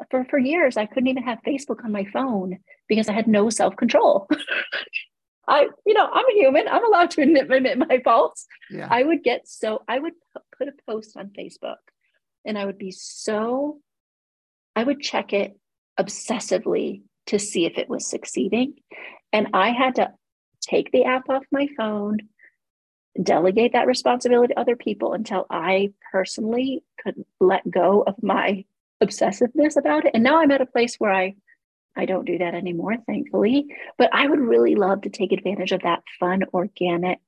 I 0.00 0.04
for 0.10 0.24
for 0.24 0.38
years 0.38 0.76
I 0.76 0.86
couldn't 0.86 1.08
even 1.08 1.24
have 1.24 1.38
Facebook 1.46 1.84
on 1.84 1.92
my 1.92 2.04
phone 2.12 2.58
because 2.88 3.08
I 3.08 3.12
had 3.12 3.26
no 3.26 3.50
self-control. 3.50 4.28
I, 5.48 5.68
you 5.86 5.94
know, 5.94 6.08
I'm 6.12 6.26
a 6.26 6.34
human. 6.34 6.68
I'm 6.68 6.84
allowed 6.84 7.10
to 7.12 7.22
admit, 7.22 7.50
admit 7.50 7.78
my 7.78 8.00
faults. 8.04 8.46
Yeah. 8.70 8.86
I 8.90 9.02
would 9.02 9.24
get 9.24 9.48
so 9.48 9.82
I 9.88 9.98
would 9.98 10.12
put 10.56 10.68
a 10.68 10.72
post 10.86 11.16
on 11.16 11.30
Facebook 11.30 11.76
and 12.44 12.58
I 12.58 12.66
would 12.66 12.78
be 12.78 12.90
so 12.90 13.78
I 14.76 14.84
would 14.84 15.00
check 15.00 15.32
it 15.32 15.58
obsessively 15.98 17.02
to 17.26 17.38
see 17.38 17.64
if 17.64 17.78
it 17.78 17.88
was 17.88 18.06
succeeding. 18.06 18.74
And 19.32 19.48
I 19.52 19.70
had 19.70 19.96
to 19.96 20.12
take 20.60 20.92
the 20.92 21.04
app 21.04 21.28
off 21.28 21.44
my 21.50 21.68
phone, 21.76 22.18
delegate 23.22 23.72
that 23.72 23.86
responsibility 23.86 24.54
to 24.54 24.60
other 24.60 24.76
people 24.76 25.14
until 25.14 25.46
I 25.50 25.92
personally 26.12 26.84
could 27.02 27.24
let 27.40 27.68
go 27.70 28.02
of 28.06 28.22
my 28.22 28.64
obsessiveness 29.02 29.76
about 29.76 30.04
it. 30.04 30.12
And 30.14 30.22
now 30.22 30.40
I'm 30.40 30.50
at 30.50 30.60
a 30.60 30.66
place 30.66 30.96
where 30.96 31.12
I 31.12 31.34
I 31.98 32.06
don't 32.06 32.24
do 32.24 32.38
that 32.38 32.54
anymore, 32.54 32.96
thankfully. 33.06 33.66
But 33.98 34.14
I 34.14 34.26
would 34.26 34.40
really 34.40 34.76
love 34.76 35.02
to 35.02 35.10
take 35.10 35.32
advantage 35.32 35.72
of 35.72 35.82
that 35.82 36.02
fun, 36.20 36.44
organic, 36.54 37.20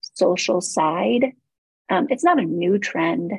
social 0.00 0.60
side. 0.60 1.32
Um, 1.88 2.08
it's 2.10 2.24
not 2.24 2.38
a 2.38 2.44
new 2.44 2.78
trend, 2.78 3.32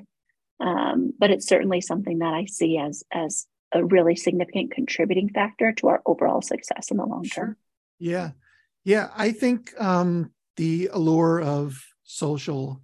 um, 0.60 1.14
but 1.20 1.32
it's 1.32 1.48
certainly 1.48 1.82
something 1.82 2.20
that 2.20 2.34
I 2.34 2.46
see 2.46 2.78
as 2.78 3.04
as 3.12 3.46
a 3.74 3.84
really 3.84 4.16
significant 4.16 4.72
contributing 4.72 5.30
factor 5.30 5.74
to 5.74 5.88
our 5.88 6.02
overall 6.06 6.42
success 6.42 6.92
in 6.92 6.98
the 6.98 7.06
long 7.06 7.24
term. 7.24 7.58
Yeah, 8.00 8.32
yeah. 8.84 9.10
I 9.16 9.32
think 9.32 9.74
um, 9.80 10.32
the 10.56 10.90
allure 10.94 11.42
of 11.42 11.84
social. 12.04 12.82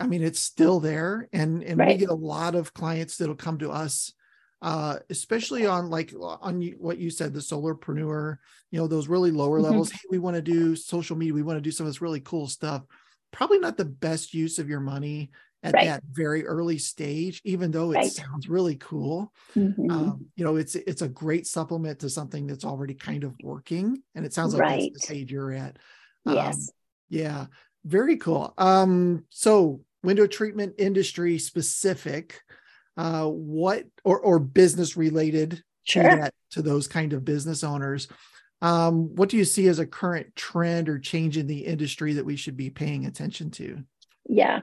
I 0.00 0.06
mean, 0.06 0.22
it's 0.22 0.40
still 0.40 0.78
there, 0.80 1.28
and 1.32 1.62
and 1.62 1.78
right. 1.78 1.88
we 1.88 1.96
get 1.96 2.08
a 2.08 2.14
lot 2.14 2.54
of 2.54 2.74
clients 2.74 3.16
that'll 3.16 3.34
come 3.34 3.58
to 3.58 3.70
us 3.70 4.12
uh, 4.64 4.98
especially 5.10 5.66
on 5.66 5.90
like 5.90 6.14
on 6.18 6.62
what 6.78 6.96
you 6.96 7.10
said, 7.10 7.34
the 7.34 7.40
solopreneur, 7.40 8.38
you 8.70 8.80
know, 8.80 8.86
those 8.86 9.08
really 9.08 9.30
lower 9.30 9.58
mm-hmm. 9.58 9.66
levels. 9.66 9.92
Hey, 9.92 9.98
we 10.10 10.18
want 10.18 10.36
to 10.36 10.42
do 10.42 10.74
social 10.74 11.16
media. 11.16 11.34
We 11.34 11.42
want 11.42 11.58
to 11.58 11.60
do 11.60 11.70
some 11.70 11.86
of 11.86 11.92
this 11.92 12.00
really 12.00 12.20
cool 12.20 12.48
stuff. 12.48 12.82
Probably 13.30 13.58
not 13.58 13.76
the 13.76 13.84
best 13.84 14.32
use 14.32 14.58
of 14.58 14.70
your 14.70 14.80
money 14.80 15.30
at 15.62 15.74
right. 15.74 15.84
that 15.88 16.02
very 16.10 16.46
early 16.46 16.78
stage, 16.78 17.42
even 17.44 17.72
though 17.72 17.92
it 17.92 17.96
right. 17.96 18.10
sounds 18.10 18.48
really 18.48 18.76
cool. 18.76 19.30
Mm-hmm. 19.54 19.90
Um, 19.90 20.26
you 20.34 20.46
know, 20.46 20.56
it's 20.56 20.76
it's 20.76 21.02
a 21.02 21.08
great 21.08 21.46
supplement 21.46 21.98
to 21.98 22.08
something 22.08 22.46
that's 22.46 22.64
already 22.64 22.94
kind 22.94 23.24
of 23.24 23.34
working, 23.42 24.02
and 24.14 24.24
it 24.24 24.32
sounds 24.32 24.54
like 24.54 24.62
right. 24.62 24.80
that's 24.80 24.94
the 24.94 25.14
stage 25.14 25.30
you're 25.30 25.52
at. 25.52 25.78
Um, 26.24 26.36
yes. 26.36 26.70
Yeah. 27.10 27.46
Very 27.84 28.16
cool. 28.16 28.54
Um, 28.56 29.26
so 29.28 29.82
window 30.02 30.26
treatment 30.26 30.76
industry 30.78 31.38
specific 31.38 32.40
uh, 32.96 33.26
what 33.26 33.84
or 34.04 34.18
or 34.20 34.38
business 34.38 34.96
related 34.96 35.62
sure. 35.84 36.02
to 36.02 36.16
that 36.16 36.34
to 36.52 36.62
those 36.62 36.86
kind 36.88 37.12
of 37.12 37.24
business 37.24 37.64
owners. 37.64 38.08
Um, 38.62 39.14
what 39.14 39.28
do 39.28 39.36
you 39.36 39.44
see 39.44 39.66
as 39.68 39.78
a 39.78 39.86
current 39.86 40.34
trend 40.36 40.88
or 40.88 40.98
change 40.98 41.36
in 41.36 41.46
the 41.46 41.66
industry 41.66 42.14
that 42.14 42.24
we 42.24 42.36
should 42.36 42.56
be 42.56 42.70
paying 42.70 43.04
attention 43.04 43.50
to? 43.52 43.82
Yeah, 44.26 44.60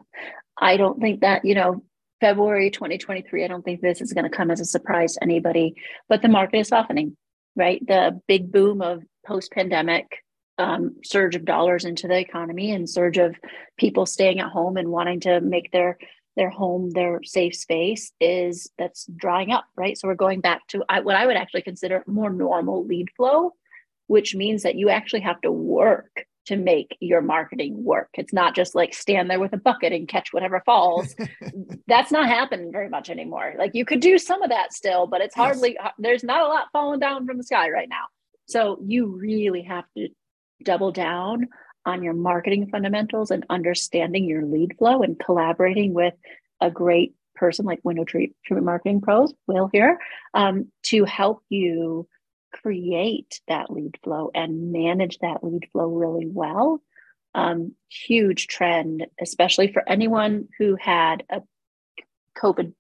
I 0.60 0.78
don't 0.78 1.00
think 1.00 1.22
that 1.22 1.46
you 1.46 1.56
know 1.56 1.84
February 2.20 2.72
2023. 2.72 3.44
I 3.44 3.48
don't 3.48 3.63
think 3.63 3.82
this 3.82 4.02
is 4.02 4.13
going 4.13 4.30
to 4.30 4.36
come 4.36 4.52
as 4.52 4.60
a 4.60 4.65
surprise 4.65 5.13
to 5.13 5.24
anybody, 5.24 5.76
but 6.10 6.22
the 6.22 6.30
market 6.30 6.60
is 6.60 6.70
softening. 6.70 7.17
Right, 7.56 7.86
the 7.86 8.22
big 8.28 8.52
boom 8.52 8.82
of 8.82 9.04
post 9.26 9.52
pandemic 9.52 10.08
um, 10.58 10.96
surge 11.04 11.36
of 11.36 11.46
dollars 11.46 11.86
into 11.86 12.08
the 12.08 12.17
economy 12.17 12.72
and 12.72 12.89
surge 12.89 13.17
of 13.17 13.36
people 13.78 14.06
staying 14.06 14.39
at 14.39 14.50
home 14.50 14.78
and 14.78 14.89
wanting 14.89 15.20
to 15.22 15.41
make 15.41 15.72
their 15.72 15.98
their 16.36 16.50
home, 16.50 16.91
their 16.91 17.20
safe 17.24 17.56
space 17.56 18.12
is 18.20 18.70
that's 18.78 19.06
drying 19.15 19.52
up, 19.52 19.65
right? 19.76 19.98
So 19.98 20.08
we're 20.08 20.15
going 20.15 20.41
back 20.41 20.67
to 20.70 20.80
what 21.04 21.15
I 21.15 21.26
would 21.26 21.36
actually 21.36 21.63
consider 21.63 22.04
more 22.08 22.30
normal 22.30 22.86
lead 22.86 23.10
flow, 23.15 23.54
which 24.08 24.36
means 24.36 24.63
that 24.63 24.76
you 24.76 24.89
actually 24.89 25.22
have 25.22 25.41
to 25.41 25.52
work 25.52 26.26
to 26.46 26.56
make 26.56 26.98
your 27.00 27.22
marketing 27.22 27.84
work. 27.84 28.10
It's 28.15 28.34
not 28.34 28.56
just 28.56 28.74
like 28.74 28.94
stand 28.94 29.30
there 29.30 29.39
with 29.39 29.54
a 29.54 29.58
bucket 29.58 29.94
and 29.94 30.08
catch 30.08 30.34
whatever 30.34 30.62
falls. 30.65 31.13
That's 31.88 32.12
not 32.12 32.28
happening 32.28 32.72
very 32.72 32.89
much 32.89 33.10
anymore. 33.10 33.54
Like 33.58 33.72
you 33.74 33.86
could 33.86 34.00
do 34.00 34.17
some 34.17 34.41
of 34.41 34.50
that 34.50 34.74
still, 34.74 35.06
but 35.06 35.22
it's 35.22 35.36
hardly, 35.36 35.78
yes. 35.80 35.94
there's 36.00 36.24
not 36.24 36.41
a 36.41 36.48
lot 36.48 36.67
falling 36.74 37.00
down 37.00 37.28
from 37.28 37.38
the 37.38 37.44
sky 37.44 37.70
right 37.70 37.89
now. 37.89 38.06
So 38.48 38.80
you 38.86 39.06
really 39.06 39.62
have 39.63 39.86
to 39.98 40.10
double 40.63 40.91
down 40.91 41.48
on 41.86 42.04
your 42.04 42.13
marketing 42.13 42.70
fundamentals 42.70 43.32
and 43.32 43.46
understanding 43.50 44.26
your 44.26 44.46
lead 44.46 44.78
flow 44.78 45.02
and 45.02 45.20
collaborating 45.20 45.94
with 45.94 46.13
a 46.60 46.70
great 46.70 47.15
person 47.36 47.65
like 47.65 47.80
Window 47.84 48.04
Treatment 48.04 48.65
Marketing 48.65 49.02
Pros, 49.02 49.34
Will 49.48 49.70
here, 49.72 50.00
um, 50.34 50.72
to 50.84 51.06
help 51.06 51.44
you 51.50 52.08
create 52.54 53.41
that 53.48 53.72
lead 53.72 53.98
flow 54.04 54.30
and 54.36 54.72
manage 54.72 55.17
that 55.20 55.44
lead 55.44 55.67
flow 55.72 55.88
really 55.88 56.28
well. 56.28 56.82
Um, 57.34 57.74
huge 57.89 58.48
trend, 58.48 59.08
especially 59.20 59.72
for 59.72 59.88
anyone 59.88 60.50
who 60.60 60.76
had 60.80 61.24
a 61.30 61.41
COVID 62.38 62.74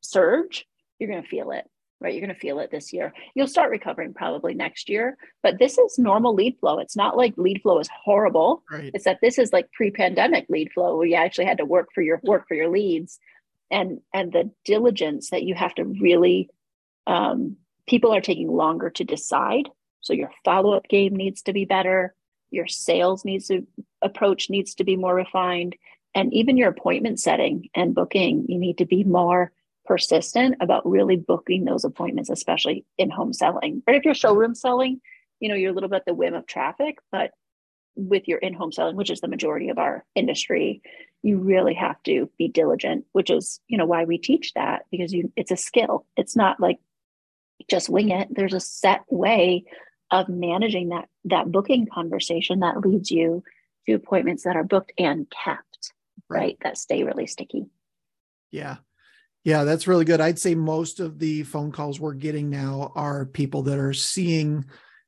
surge, 0.00 0.66
you're 0.98 1.10
going 1.10 1.22
to 1.22 1.28
feel 1.28 1.50
it 1.50 1.68
right? 2.00 2.14
You're 2.14 2.24
going 2.24 2.34
to 2.34 2.40
feel 2.40 2.60
it 2.60 2.70
this 2.70 2.92
year. 2.92 3.12
You'll 3.34 3.48
start 3.48 3.70
recovering 3.70 4.14
probably 4.14 4.54
next 4.54 4.88
year, 4.88 5.16
but 5.42 5.58
this 5.58 5.78
is 5.78 5.98
normal 5.98 6.34
lead 6.34 6.56
flow. 6.60 6.78
It's 6.78 6.96
not 6.96 7.16
like 7.16 7.34
lead 7.36 7.60
flow 7.62 7.80
is 7.80 7.88
horrible. 8.04 8.62
Right. 8.70 8.90
It's 8.94 9.04
that 9.04 9.18
this 9.20 9.38
is 9.38 9.52
like 9.52 9.72
pre-pandemic 9.72 10.46
lead 10.48 10.70
flow 10.72 10.96
where 10.96 11.06
you 11.06 11.16
actually 11.16 11.46
had 11.46 11.58
to 11.58 11.64
work 11.64 11.88
for 11.94 12.02
your 12.02 12.20
work 12.22 12.46
for 12.46 12.54
your 12.54 12.68
leads 12.68 13.18
and 13.70 14.00
and 14.14 14.32
the 14.32 14.50
diligence 14.64 15.30
that 15.30 15.42
you 15.42 15.54
have 15.54 15.74
to 15.74 15.84
really 15.84 16.48
um, 17.06 17.56
people 17.86 18.14
are 18.14 18.20
taking 18.20 18.48
longer 18.48 18.90
to 18.90 19.04
decide. 19.04 19.68
So 20.00 20.12
your 20.12 20.30
follow-up 20.44 20.88
game 20.88 21.16
needs 21.16 21.42
to 21.42 21.52
be 21.52 21.64
better. 21.64 22.14
Your 22.50 22.66
sales 22.66 23.24
needs 23.24 23.48
to 23.48 23.66
approach 24.02 24.50
needs 24.50 24.74
to 24.76 24.84
be 24.84 24.96
more 24.96 25.14
refined. 25.14 25.74
And 26.14 26.32
even 26.32 26.56
your 26.56 26.68
appointment 26.68 27.20
setting 27.20 27.68
and 27.74 27.94
booking, 27.94 28.46
you 28.48 28.58
need 28.58 28.78
to 28.78 28.86
be 28.86 29.04
more 29.04 29.52
persistent 29.88 30.54
about 30.60 30.88
really 30.88 31.16
booking 31.16 31.64
those 31.64 31.82
appointments, 31.82 32.28
especially 32.28 32.84
in 32.98 33.10
home 33.10 33.32
selling. 33.32 33.82
But 33.84 33.94
if 33.94 34.04
you're 34.04 34.14
showroom 34.14 34.54
selling, 34.54 35.00
you 35.40 35.48
know, 35.48 35.54
you're 35.54 35.70
a 35.70 35.74
little 35.74 35.88
bit 35.88 35.96
at 35.96 36.04
the 36.06 36.14
whim 36.14 36.34
of 36.34 36.46
traffic, 36.46 36.98
but 37.10 37.30
with 37.96 38.28
your 38.28 38.38
in-home 38.38 38.70
selling, 38.70 38.94
which 38.94 39.10
is 39.10 39.20
the 39.20 39.28
majority 39.28 39.70
of 39.70 39.78
our 39.78 40.04
industry, 40.14 40.82
you 41.22 41.38
really 41.38 41.74
have 41.74 42.00
to 42.04 42.30
be 42.38 42.46
diligent, 42.48 43.06
which 43.12 43.30
is, 43.30 43.60
you 43.66 43.78
know, 43.78 43.86
why 43.86 44.04
we 44.04 44.18
teach 44.18 44.52
that 44.54 44.82
because 44.90 45.12
you 45.12 45.32
it's 45.34 45.50
a 45.50 45.56
skill. 45.56 46.06
It's 46.16 46.36
not 46.36 46.60
like 46.60 46.78
just 47.68 47.88
wing 47.88 48.10
it. 48.10 48.28
There's 48.30 48.54
a 48.54 48.60
set 48.60 49.00
way 49.08 49.64
of 50.10 50.28
managing 50.28 50.90
that 50.90 51.08
that 51.24 51.50
booking 51.50 51.88
conversation 51.92 52.60
that 52.60 52.80
leads 52.82 53.10
you 53.10 53.42
to 53.86 53.94
appointments 53.94 54.44
that 54.44 54.54
are 54.54 54.64
booked 54.64 54.92
and 54.98 55.26
kept, 55.30 55.92
right? 56.28 56.38
right? 56.38 56.58
That 56.62 56.78
stay 56.78 57.02
really 57.02 57.26
sticky. 57.26 57.66
Yeah. 58.50 58.76
Yeah, 59.48 59.64
that's 59.64 59.86
really 59.86 60.04
good. 60.04 60.20
I'd 60.20 60.38
say 60.38 60.54
most 60.54 61.00
of 61.00 61.18
the 61.18 61.42
phone 61.44 61.72
calls 61.72 61.98
we're 61.98 62.12
getting 62.12 62.50
now 62.50 62.92
are 62.94 63.24
people 63.24 63.62
that 63.62 63.78
are 63.78 63.94
seeing 63.94 64.66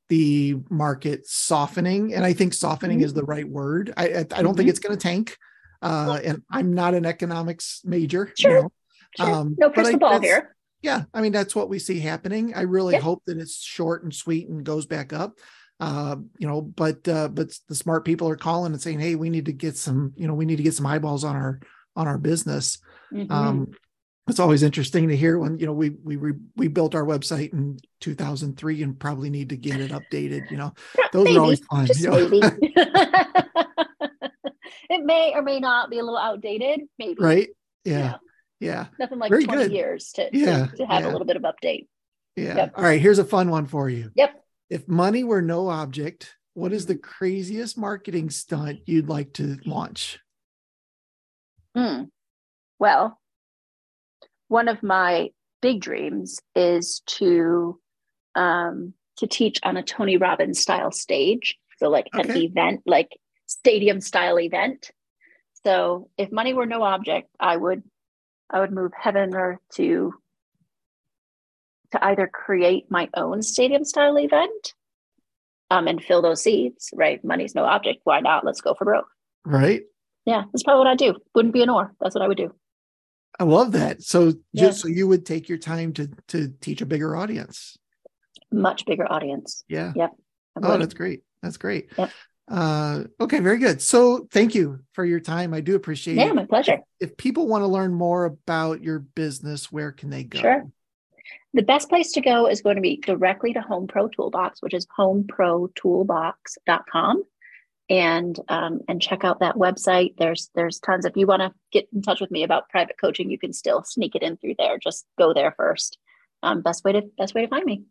the 0.08 0.56
market 0.70 1.26
softening, 1.26 2.14
and 2.14 2.24
I 2.24 2.32
think 2.32 2.54
softening 2.54 3.00
mm-hmm. 3.00 3.04
is 3.04 3.12
the 3.12 3.24
right 3.24 3.46
word. 3.46 3.92
I 3.98 4.04
I, 4.04 4.08
I 4.08 4.22
don't 4.22 4.32
mm-hmm. 4.32 4.56
think 4.56 4.70
it's 4.70 4.78
going 4.78 4.96
to 4.96 5.02
tank, 5.02 5.36
uh, 5.82 6.20
and 6.24 6.42
I'm 6.50 6.72
not 6.72 6.94
an 6.94 7.04
economics 7.04 7.82
major. 7.84 8.32
Sure, 8.34 8.50
you 8.50 8.62
know? 8.62 8.72
sure. 9.18 9.30
Um, 9.30 9.56
no 9.58 9.68
crystal 9.68 9.98
ball 9.98 10.20
here. 10.20 10.56
Yeah, 10.80 11.02
I 11.12 11.20
mean 11.20 11.32
that's 11.32 11.54
what 11.54 11.68
we 11.68 11.78
see 11.78 12.00
happening. 12.00 12.54
I 12.54 12.62
really 12.62 12.94
yep. 12.94 13.02
hope 13.02 13.22
that 13.26 13.36
it's 13.36 13.62
short 13.62 14.04
and 14.04 14.14
sweet 14.14 14.48
and 14.48 14.64
goes 14.64 14.86
back 14.86 15.12
up. 15.12 15.38
Uh, 15.80 16.16
you 16.38 16.48
know, 16.48 16.62
but 16.62 17.06
uh, 17.06 17.28
but 17.28 17.52
the 17.68 17.74
smart 17.74 18.06
people 18.06 18.26
are 18.26 18.36
calling 18.36 18.72
and 18.72 18.80
saying, 18.80 19.00
"Hey, 19.00 19.16
we 19.16 19.28
need 19.28 19.44
to 19.44 19.52
get 19.52 19.76
some, 19.76 20.14
you 20.16 20.26
know, 20.26 20.32
we 20.32 20.46
need 20.46 20.56
to 20.56 20.62
get 20.62 20.72
some 20.72 20.86
eyeballs 20.86 21.24
on 21.24 21.36
our 21.36 21.60
on 21.94 22.08
our 22.08 22.16
business." 22.16 22.78
Mm-hmm. 23.12 23.30
Um, 23.30 23.72
it's 24.28 24.38
always 24.38 24.62
interesting 24.62 25.08
to 25.08 25.16
hear 25.16 25.38
when 25.38 25.58
you 25.58 25.66
know 25.66 25.72
we 25.72 25.90
we 25.90 26.16
re, 26.16 26.32
we 26.56 26.68
built 26.68 26.94
our 26.94 27.04
website 27.04 27.52
in 27.52 27.78
2003 28.00 28.82
and 28.82 28.98
probably 28.98 29.30
need 29.30 29.48
to 29.50 29.56
get 29.56 29.80
it 29.80 29.90
updated 29.90 30.50
you 30.50 30.56
know. 30.56 30.72
Those 31.12 31.24
maybe, 31.24 31.36
are 31.36 31.40
always 31.40 31.60
fun 31.60 31.88
you 31.96 32.10
know? 32.10 32.16
it 34.90 35.04
may 35.04 35.32
or 35.34 35.42
may 35.42 35.60
not 35.60 35.90
be 35.90 35.98
a 35.98 36.04
little 36.04 36.18
outdated 36.18 36.80
maybe. 36.98 37.16
Right? 37.18 37.48
Yeah. 37.84 38.16
Yeah, 38.60 38.88
nothing 38.98 39.18
like 39.18 39.30
Very 39.30 39.44
20 39.44 39.62
good. 39.62 39.72
years 39.72 40.12
to, 40.16 40.28
yeah, 40.34 40.66
to, 40.66 40.76
to 40.76 40.86
have 40.86 41.02
yeah. 41.02 41.10
a 41.10 41.12
little 41.12 41.26
bit 41.26 41.36
of 41.36 41.42
update. 41.42 41.86
Yeah. 42.36 42.56
Yep. 42.56 42.72
all 42.76 42.84
right 42.84 43.00
here's 43.00 43.18
a 43.18 43.24
fun 43.24 43.50
one 43.50 43.66
for 43.66 43.88
you. 43.88 44.12
Yep. 44.14 44.44
If 44.68 44.86
money 44.86 45.24
were 45.24 45.42
no 45.42 45.68
object 45.68 46.36
what 46.54 46.72
is 46.72 46.86
the 46.86 46.96
craziest 46.96 47.78
marketing 47.78 48.28
stunt 48.30 48.80
you'd 48.86 49.08
like 49.08 49.32
to 49.34 49.58
launch? 49.64 50.18
Hmm. 51.74 52.02
well 52.78 53.19
one 54.50 54.66
of 54.66 54.82
my 54.82 55.30
big 55.62 55.80
dreams 55.80 56.40
is 56.56 57.02
to 57.06 57.78
um, 58.34 58.94
to 59.16 59.26
teach 59.26 59.60
on 59.62 59.76
a 59.76 59.82
Tony 59.82 60.16
Robbins 60.16 60.60
style 60.60 60.90
stage. 60.90 61.56
So 61.78 61.88
like 61.88 62.08
an 62.12 62.36
event, 62.36 62.82
like 62.84 63.16
stadium 63.46 64.00
style 64.00 64.40
event. 64.40 64.90
So 65.64 66.08
if 66.18 66.32
money 66.32 66.52
were 66.52 66.66
no 66.66 66.82
object, 66.82 67.30
I 67.38 67.56
would 67.56 67.84
I 68.50 68.58
would 68.58 68.72
move 68.72 68.90
heaven 68.98 69.22
and 69.22 69.34
earth 69.34 69.60
to 69.74 70.14
to 71.92 72.04
either 72.04 72.26
create 72.26 72.90
my 72.90 73.08
own 73.14 73.42
stadium 73.42 73.84
style 73.84 74.18
event 74.18 74.74
um, 75.70 75.86
and 75.86 76.02
fill 76.02 76.22
those 76.22 76.42
seats, 76.42 76.90
right? 76.92 77.24
Money's 77.24 77.54
no 77.54 77.64
object. 77.64 78.00
Why 78.02 78.18
not? 78.18 78.44
Let's 78.44 78.60
go 78.60 78.74
for 78.74 78.84
broke. 78.84 79.06
Right. 79.44 79.82
Yeah, 80.26 80.42
that's 80.52 80.64
probably 80.64 80.80
what 80.80 80.88
I 80.88 80.96
do. 80.96 81.14
Wouldn't 81.36 81.54
be 81.54 81.62
an 81.62 81.70
or. 81.70 81.94
That's 82.00 82.16
what 82.16 82.22
I 82.22 82.28
would 82.28 82.36
do. 82.36 82.52
I 83.40 83.44
love 83.44 83.72
that. 83.72 84.02
So 84.02 84.34
Yeah. 84.52 84.66
just 84.66 84.82
so 84.82 84.88
you 84.88 85.08
would 85.08 85.24
take 85.24 85.48
your 85.48 85.56
time 85.58 85.94
to 85.94 86.08
to 86.28 86.48
teach 86.60 86.82
a 86.82 86.86
bigger 86.86 87.16
audience. 87.16 87.78
Much 88.52 88.84
bigger 88.84 89.10
audience. 89.10 89.64
Yeah. 89.66 89.92
I 89.96 90.10
Oh, 90.62 90.72
would. 90.72 90.82
that's 90.82 90.92
great. 90.94 91.22
That's 91.42 91.56
great. 91.56 91.88
Yep. 91.96 92.10
Uh, 92.48 93.04
okay, 93.20 93.38
very 93.38 93.58
good. 93.58 93.80
So 93.80 94.26
thank 94.32 94.54
you 94.56 94.80
for 94.92 95.04
your 95.04 95.20
time. 95.20 95.54
I 95.54 95.60
do 95.60 95.76
appreciate 95.76 96.16
yeah, 96.16 96.24
it. 96.24 96.26
Yeah, 96.26 96.32
my 96.34 96.44
pleasure. 96.44 96.80
If 96.98 97.16
people 97.16 97.46
want 97.46 97.62
to 97.62 97.68
learn 97.68 97.94
more 97.94 98.24
about 98.26 98.82
your 98.82 98.98
business, 98.98 99.70
where 99.72 99.92
can 99.92 100.10
they 100.10 100.24
go? 100.24 100.40
Sure. 100.40 100.68
The 101.54 101.62
best 101.62 101.88
place 101.88 102.12
to 102.12 102.20
go 102.20 102.46
is 102.46 102.60
going 102.60 102.76
to 102.76 102.82
be 102.82 102.98
directly 102.98 103.54
to 103.54 103.62
Home 103.62 103.86
Pro 103.86 104.08
Toolbox, 104.08 104.60
which 104.62 104.74
is 104.74 104.86
homeprotoolbox.com. 104.98 107.22
And 107.90 108.38
um, 108.48 108.80
and 108.88 109.02
check 109.02 109.24
out 109.24 109.40
that 109.40 109.56
website. 109.56 110.14
There's 110.16 110.48
there's 110.54 110.78
tons. 110.78 111.04
If 111.04 111.16
you 111.16 111.26
want 111.26 111.42
to 111.42 111.52
get 111.72 111.88
in 111.92 112.02
touch 112.02 112.20
with 112.20 112.30
me 112.30 112.44
about 112.44 112.68
private 112.68 112.96
coaching, 113.00 113.30
you 113.30 113.38
can 113.38 113.52
still 113.52 113.82
sneak 113.82 114.14
it 114.14 114.22
in 114.22 114.36
through 114.36 114.54
there. 114.58 114.78
Just 114.78 115.06
go 115.18 115.34
there 115.34 115.52
first. 115.56 115.98
Um, 116.42 116.62
best 116.62 116.84
way 116.84 116.92
to 116.92 117.02
best 117.18 117.34
way 117.34 117.42
to 117.42 117.48
find 117.48 117.64
me. 117.64 117.82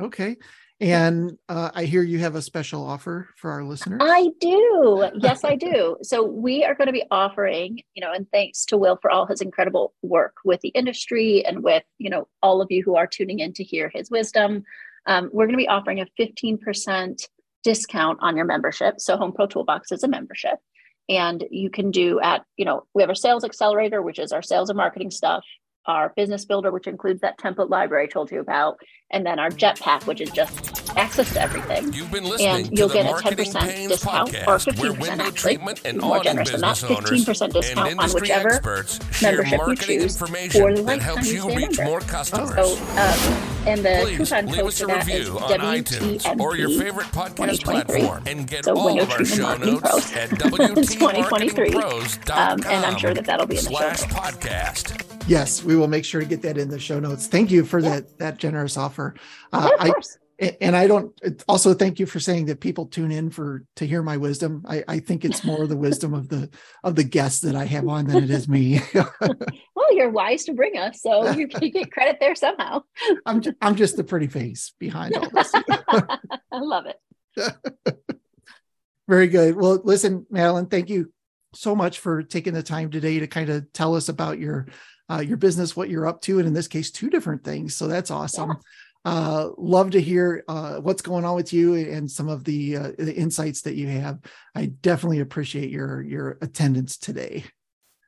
Okay. 0.00 0.36
And 0.80 1.36
uh, 1.48 1.70
I 1.74 1.84
hear 1.84 2.02
you 2.02 2.20
have 2.20 2.36
a 2.36 2.42
special 2.42 2.82
offer 2.82 3.28
for 3.36 3.50
our 3.50 3.62
listeners. 3.62 4.00
I 4.02 4.30
do. 4.40 5.10
Yes, 5.16 5.44
I 5.44 5.54
do. 5.54 5.98
So 6.02 6.24
we 6.24 6.64
are 6.64 6.74
going 6.74 6.86
to 6.86 6.92
be 6.92 7.04
offering, 7.10 7.82
you 7.92 8.00
know, 8.00 8.12
and 8.12 8.26
thanks 8.30 8.64
to 8.66 8.78
Will 8.78 8.98
for 9.02 9.10
all 9.10 9.26
his 9.26 9.42
incredible 9.42 9.92
work 10.00 10.36
with 10.42 10.62
the 10.62 10.70
industry 10.70 11.44
and 11.44 11.62
with, 11.62 11.82
you 11.98 12.08
know, 12.08 12.28
all 12.42 12.62
of 12.62 12.68
you 12.70 12.82
who 12.82 12.96
are 12.96 13.06
tuning 13.06 13.40
in 13.40 13.52
to 13.54 13.64
hear 13.64 13.90
his 13.94 14.10
wisdom. 14.10 14.62
Um, 15.04 15.28
we're 15.34 15.44
going 15.44 15.58
to 15.58 15.62
be 15.62 15.68
offering 15.68 16.00
a 16.00 16.06
15% 16.18 17.28
discount 17.62 18.18
on 18.22 18.36
your 18.36 18.46
membership. 18.46 19.00
So 19.00 19.16
Home 19.16 19.32
Pro 19.32 19.46
Toolbox 19.46 19.92
is 19.92 20.02
a 20.02 20.08
membership. 20.08 20.58
And 21.08 21.44
you 21.50 21.70
can 21.70 21.90
do 21.90 22.20
at, 22.20 22.44
you 22.56 22.64
know, 22.64 22.86
we 22.94 23.02
have 23.02 23.08
our 23.08 23.16
sales 23.16 23.44
accelerator, 23.44 24.00
which 24.00 24.18
is 24.18 24.32
our 24.32 24.42
sales 24.42 24.70
and 24.70 24.76
marketing 24.76 25.10
stuff, 25.10 25.44
our 25.86 26.12
business 26.14 26.44
builder, 26.44 26.70
which 26.70 26.86
includes 26.86 27.20
that 27.22 27.38
template 27.38 27.70
library 27.70 28.04
I 28.04 28.06
told 28.06 28.30
you 28.30 28.40
about, 28.40 28.78
and 29.10 29.24
then 29.24 29.38
our 29.38 29.50
jetpack, 29.50 30.06
which 30.06 30.20
is 30.20 30.30
just 30.30 30.80
access 30.96 31.32
to 31.32 31.40
everything. 31.40 31.92
You've 31.92 32.10
been 32.10 32.24
listening 32.24 32.48
And 32.66 32.78
you'll 32.78 32.88
get 32.88 33.06
a 33.06 33.14
10% 33.14 33.36
discount 33.88 34.30
or 34.30 34.34
podcast, 34.34 34.78
where 34.78 34.92
15% 34.92 34.98
window 35.00 35.24
actually, 35.24 35.32
treatment 35.56 35.80
and 35.84 35.98
more 35.98 36.22
generous 36.22 36.50
than 36.50 36.60
that, 36.60 36.76
15% 36.76 37.52
discount 37.52 37.78
on 37.78 37.86
and 37.86 37.92
industry 37.92 38.20
whichever 38.20 38.48
experts 38.50 39.00
share 39.12 39.42
membership 39.42 39.88
you 39.88 40.00
choose 40.00 40.14
information 40.20 40.60
for 40.60 40.70
the 40.74 40.82
that 40.82 40.86
lifetime 40.86 41.00
helps 41.00 41.32
you 41.32 41.40
stay 41.40 41.56
reach 41.56 41.78
member. 41.78 41.84
more 41.90 42.00
customers. 42.00 42.50
So, 42.50 42.76
um, 42.76 43.66
and 43.66 43.80
the 43.84 44.00
Please 44.02 44.18
coupon 44.30 44.52
code 44.54 44.74
for 44.74 44.86
that 44.86 45.08
is 45.08 45.28
WTMP 45.28 46.40
or 46.40 46.56
your 46.56 46.70
favorite 46.70 47.06
podcast 47.08 47.64
platform 47.64 48.22
and 48.26 48.46
get 48.46 48.64
So 48.64 48.76
all 48.76 49.00
of 49.00 49.10
our 49.10 49.24
show 49.24 49.56
notes 49.56 50.16
at 50.16 50.30
2023. 50.38 51.74
Um, 51.74 52.60
and 52.66 52.84
I'm 52.84 52.98
sure 52.98 53.14
that 53.14 53.24
that'll 53.26 53.46
be 53.46 53.58
in 53.58 53.64
the 53.64 53.70
show 53.70 53.78
notes. 53.80 54.06
podcast. 54.06 55.09
Yes, 55.30 55.62
we 55.62 55.76
will 55.76 55.86
make 55.86 56.04
sure 56.04 56.20
to 56.20 56.26
get 56.26 56.42
that 56.42 56.58
in 56.58 56.68
the 56.68 56.78
show 56.80 56.98
notes. 56.98 57.28
Thank 57.28 57.52
you 57.52 57.64
for 57.64 57.78
Yeah. 57.78 57.90
that 58.00 58.18
that 58.18 58.38
generous 58.38 58.76
offer. 58.76 59.14
Uh, 59.52 59.68
Yeah, 59.70 59.74
of 59.76 59.80
I 59.80 59.90
course. 59.92 60.18
and 60.60 60.74
I 60.74 60.88
don't 60.88 61.12
also 61.46 61.72
thank 61.72 62.00
you 62.00 62.06
for 62.06 62.18
saying 62.18 62.46
that 62.46 62.58
people 62.58 62.86
tune 62.86 63.12
in 63.12 63.30
for 63.30 63.62
to 63.76 63.86
hear 63.86 64.02
my 64.02 64.16
wisdom. 64.16 64.64
I, 64.66 64.82
I 64.88 64.98
think 64.98 65.24
it's 65.24 65.44
more 65.44 65.68
the 65.68 65.76
wisdom 65.76 66.14
of 66.14 66.28
the 66.28 66.50
of 66.82 66.96
the 66.96 67.04
guests 67.04 67.42
that 67.42 67.54
I 67.54 67.64
have 67.66 67.86
on 67.86 68.06
than 68.06 68.24
it 68.24 68.30
is 68.30 68.48
me. 68.48 68.80
Well, 69.76 69.96
you're 69.96 70.10
wise 70.10 70.44
to 70.44 70.52
bring 70.52 70.76
us, 70.76 71.00
so 71.00 71.30
you 71.30 71.46
get 71.48 71.90
credit 71.90 72.18
there 72.20 72.34
somehow. 72.34 72.82
I'm 73.26 73.40
ju- 73.40 73.54
I'm 73.62 73.74
just 73.76 73.96
the 73.96 74.04
pretty 74.04 74.26
face 74.26 74.72
behind 74.78 75.14
all 75.16 75.28
this. 75.30 75.50
I 75.54 76.18
love 76.52 76.84
it. 76.86 77.56
Very 79.08 79.26
good. 79.28 79.56
Well, 79.56 79.80
listen, 79.82 80.26
Madeline, 80.30 80.66
thank 80.66 80.90
you 80.90 81.12
so 81.54 81.74
much 81.74 81.98
for 81.98 82.22
taking 82.22 82.52
the 82.52 82.62
time 82.62 82.90
today 82.90 83.18
to 83.20 83.26
kind 83.26 83.48
of 83.48 83.72
tell 83.72 83.96
us 83.96 84.08
about 84.08 84.38
your 84.38 84.66
uh, 85.10 85.20
your 85.20 85.36
business, 85.36 85.76
what 85.76 85.88
you're 85.90 86.06
up 86.06 86.20
to, 86.22 86.38
and 86.38 86.46
in 86.46 86.54
this 86.54 86.68
case, 86.68 86.90
two 86.90 87.10
different 87.10 87.44
things. 87.44 87.74
So 87.74 87.88
that's 87.88 88.10
awesome. 88.10 88.52
Uh, 89.04 89.48
love 89.56 89.90
to 89.92 90.00
hear 90.00 90.44
uh, 90.46 90.76
what's 90.76 91.00
going 91.00 91.24
on 91.24 91.34
with 91.34 91.52
you 91.52 91.74
and 91.74 92.10
some 92.10 92.28
of 92.28 92.44
the 92.44 92.76
uh, 92.76 92.92
the 92.98 93.14
insights 93.14 93.62
that 93.62 93.74
you 93.74 93.88
have. 93.88 94.18
I 94.54 94.66
definitely 94.66 95.20
appreciate 95.20 95.70
your 95.70 96.02
your 96.02 96.38
attendance 96.42 96.98
today. 96.98 97.44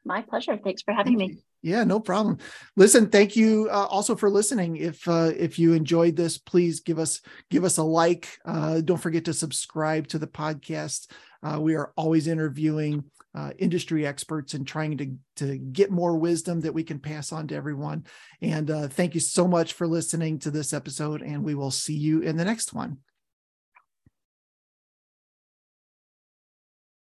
My 0.04 0.22
pleasure. 0.22 0.58
Thanks 0.62 0.82
for 0.82 0.92
having 0.92 1.18
Thank 1.18 1.30
me. 1.30 1.36
you. 1.36 1.42
Yeah, 1.64 1.84
no 1.84 2.00
problem. 2.00 2.38
Listen, 2.76 3.08
thank 3.08 3.36
you 3.36 3.68
uh, 3.70 3.86
also 3.86 4.16
for 4.16 4.28
listening. 4.28 4.76
If 4.76 5.06
uh, 5.06 5.30
if 5.36 5.58
you 5.58 5.74
enjoyed 5.74 6.16
this, 6.16 6.36
please 6.36 6.80
give 6.80 6.98
us 6.98 7.20
give 7.50 7.64
us 7.64 7.78
a 7.78 7.84
like. 7.84 8.28
Uh, 8.44 8.80
don't 8.80 9.00
forget 9.00 9.24
to 9.26 9.32
subscribe 9.32 10.08
to 10.08 10.18
the 10.18 10.26
podcast. 10.26 11.10
Uh, 11.42 11.60
we 11.60 11.74
are 11.74 11.92
always 11.96 12.26
interviewing 12.26 13.04
uh, 13.34 13.50
industry 13.58 14.06
experts 14.06 14.54
and 14.54 14.66
trying 14.66 14.96
to 14.98 15.16
to 15.36 15.58
get 15.58 15.90
more 15.90 16.16
wisdom 16.16 16.60
that 16.60 16.74
we 16.74 16.84
can 16.84 16.98
pass 16.98 17.32
on 17.32 17.48
to 17.48 17.54
everyone. 17.54 18.04
And 18.42 18.70
uh, 18.70 18.88
thank 18.88 19.14
you 19.14 19.20
so 19.20 19.48
much 19.48 19.72
for 19.72 19.86
listening 19.86 20.38
to 20.40 20.50
this 20.50 20.72
episode. 20.72 21.22
And 21.22 21.42
we 21.42 21.54
will 21.54 21.70
see 21.70 21.96
you 21.96 22.20
in 22.20 22.36
the 22.36 22.44
next 22.44 22.72
one. 22.72 22.98